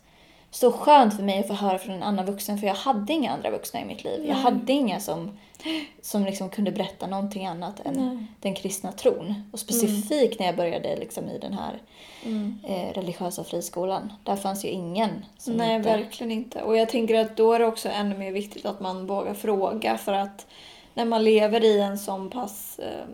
så 0.53 0.71
skönt 0.71 1.15
för 1.15 1.23
mig 1.23 1.39
att 1.39 1.47
få 1.47 1.53
höra 1.53 1.77
från 1.77 1.95
en 1.95 2.03
annan 2.03 2.25
vuxen 2.25 2.57
för 2.57 2.67
jag 2.67 2.75
hade 2.75 3.13
inga 3.13 3.31
andra 3.31 3.51
vuxna 3.51 3.81
i 3.81 3.85
mitt 3.85 4.03
liv. 4.03 4.25
Jag 4.25 4.33
Nej. 4.33 4.43
hade 4.43 4.73
inga 4.73 4.99
som, 4.99 5.37
som 6.01 6.25
liksom 6.25 6.49
kunde 6.49 6.71
berätta 6.71 7.07
någonting 7.07 7.45
annat 7.45 7.79
än 7.85 7.93
Nej. 7.93 8.25
den 8.39 8.53
kristna 8.55 8.91
tron. 8.91 9.43
Och 9.51 9.59
specifikt 9.59 10.39
när 10.39 10.45
jag 10.45 10.55
började 10.55 10.95
liksom 10.95 11.29
i 11.29 11.37
den 11.39 11.53
här 11.53 11.81
Mm. 12.25 12.59
eh, 12.63 12.93
religiösa 12.93 13.43
friskolan. 13.43 14.13
Där 14.23 14.35
fanns 14.35 14.65
ju 14.65 14.69
ingen 14.69 15.25
som 15.37 15.53
Nej, 15.53 15.75
inte... 15.75 15.89
verkligen 15.89 16.31
inte. 16.31 16.61
Och 16.61 16.77
jag 16.77 16.89
tänker 16.89 17.19
att 17.19 17.37
då 17.37 17.53
är 17.53 17.59
det 17.59 17.65
också 17.65 17.89
ännu 17.89 18.17
mer 18.17 18.31
viktigt 18.31 18.65
att 18.65 18.79
man 18.79 19.07
vågar 19.07 19.33
fråga 19.33 19.97
för 19.97 20.13
att 20.13 20.47
när 20.93 21.05
man 21.05 21.23
lever 21.23 21.63
i 21.63 21.79
en 21.79 21.97
sån 21.99 22.29
pass 22.29 22.79
eh, 22.79 23.05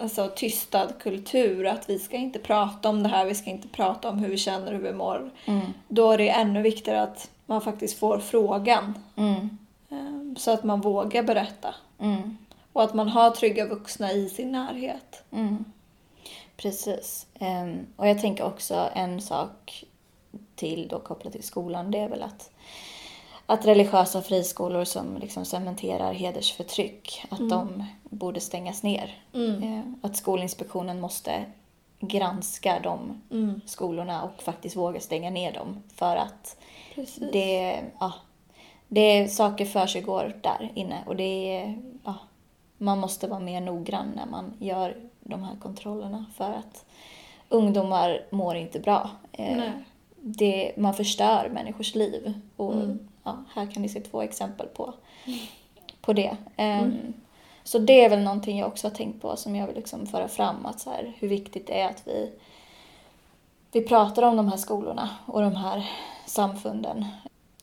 alltså, 0.00 0.30
tystad 0.36 0.88
kultur 1.00 1.66
att 1.66 1.90
vi 1.90 1.98
ska 1.98 2.16
inte 2.16 2.38
prata 2.38 2.88
om 2.88 3.02
det 3.02 3.08
här, 3.08 3.24
vi 3.24 3.34
ska 3.34 3.50
inte 3.50 3.68
prata 3.68 4.08
om 4.08 4.18
hur 4.18 4.28
vi 4.28 4.36
känner, 4.36 4.72
hur 4.72 4.78
vi 4.78 4.92
mår. 4.92 5.30
Mm, 5.46 5.66
Då 5.88 6.10
är 6.12 6.18
det 6.18 6.28
ännu 6.30 6.62
viktigare 6.62 7.02
att 7.02 7.30
man 7.46 7.60
faktiskt 7.60 7.98
får 7.98 8.18
frågan 8.18 8.94
mm, 9.16 9.58
eh, 9.90 10.38
så 10.38 10.50
att 10.50 10.64
man 10.64 10.80
vågar 10.80 11.22
berätta. 11.22 11.74
mm, 11.98 12.36
Och 12.72 12.82
att 12.82 12.94
man 12.94 13.08
har 13.08 13.30
trygga 13.30 13.66
vuxna 13.66 14.12
i 14.12 14.28
sin 14.28 14.52
närhet. 14.52 15.24
mm. 15.30 15.64
Precis. 16.56 17.26
Ehm, 17.40 17.86
och 17.96 18.08
jag 18.08 18.20
tänker 18.20 18.44
också 18.44 18.88
en 18.94 19.20
sak 19.20 19.84
till 20.56 20.88
då 20.88 20.98
kopplat 20.98 21.32
till 21.32 21.42
skolan, 21.42 21.90
det 21.90 21.98
är 21.98 22.08
väl 22.08 22.22
att 22.22 22.50
att 23.46 23.66
religiösa 23.66 24.22
friskolor 24.22 24.84
som 24.84 25.16
liksom 25.16 25.44
cementerar 25.44 26.12
hedersförtryck, 26.12 27.24
att 27.30 27.38
Mm. 27.40 27.48
de 27.50 27.84
borde 28.04 28.40
stängas 28.40 28.82
ner. 28.82 29.14
Eh, 29.34 29.80
Att 30.02 30.16
Skolinspektionen 30.16 31.00
måste 31.00 31.44
granska 32.00 32.80
de 32.82 33.22
Mm. 33.30 33.60
skolorna 33.66 34.22
och 34.22 34.42
faktiskt 34.42 34.76
våga 34.76 35.00
stänga 35.00 35.30
ner 35.30 35.52
dem. 35.52 35.82
För 35.94 36.16
att 36.16 36.56
Precis. 36.94 37.30
det, 37.32 37.80
ja, 38.00 38.12
det 38.88 39.00
är 39.00 39.28
saker 39.28 39.64
för 39.64 39.86
sig 39.86 40.02
går 40.02 40.34
där 40.42 40.72
inne 40.74 40.98
och 41.06 41.16
det 41.16 41.56
är, 41.56 41.78
ja, 42.04 42.14
man 42.78 42.98
måste 42.98 43.26
vara 43.28 43.40
mer 43.40 43.60
noggrann 43.60 44.12
när 44.16 44.26
man 44.26 44.54
gör 44.58 44.96
de 45.20 45.42
här 45.42 45.56
kontrollerna 45.62 46.24
för 46.36 46.50
att 46.50 46.84
ungdomar 47.48 48.24
mår 48.30 48.56
inte 48.56 48.80
bra. 48.80 49.10
Eh, 49.32 49.56
Nej. 49.56 49.72
det, 50.20 50.72
man 50.76 50.94
förstör 50.94 51.50
människors 51.54 51.94
liv 51.94 52.34
och 52.56 52.72
Mm. 52.74 53.08
Ja, 53.24 53.44
här 53.54 53.66
kan 53.70 53.82
ni 53.82 53.88
se 53.88 54.00
två 54.00 54.22
exempel 54.22 54.66
på, 54.66 54.94
på 56.00 56.12
det. 56.12 56.36
Ehm, 56.56 57.12
Så 57.64 57.78
det 57.78 58.04
är 58.04 58.10
väl 58.10 58.22
någonting 58.22 58.58
jag 58.58 58.68
också 58.68 58.86
har 58.88 58.94
tänkt 58.94 59.22
på 59.22 59.36
som 59.36 59.56
jag 59.56 59.66
vill 59.66 59.76
liksom 59.76 60.06
föra 60.06 60.28
fram, 60.28 60.66
att 60.66 60.80
så 60.80 60.90
här, 60.90 61.12
hur 61.18 61.28
viktigt 61.28 61.66
det 61.66 61.80
är 61.80 61.90
att 61.90 62.02
vi, 62.06 62.32
vi 63.72 63.82
pratar 63.82 64.22
om 64.22 64.36
de 64.36 64.48
här 64.48 64.56
skolorna 64.56 65.08
och 65.26 65.40
de 65.40 65.54
här 65.56 65.90
samfunden. 66.26 67.06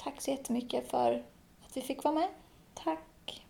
Tack 0.03 0.22
så 0.22 0.32
jättemycket 0.32 0.91
för 0.91 1.24
att 1.66 1.78
vi 1.78 1.82
fick 1.82 2.03
vara 2.03 2.16
med. 2.16 2.28
Tack. 2.74 3.45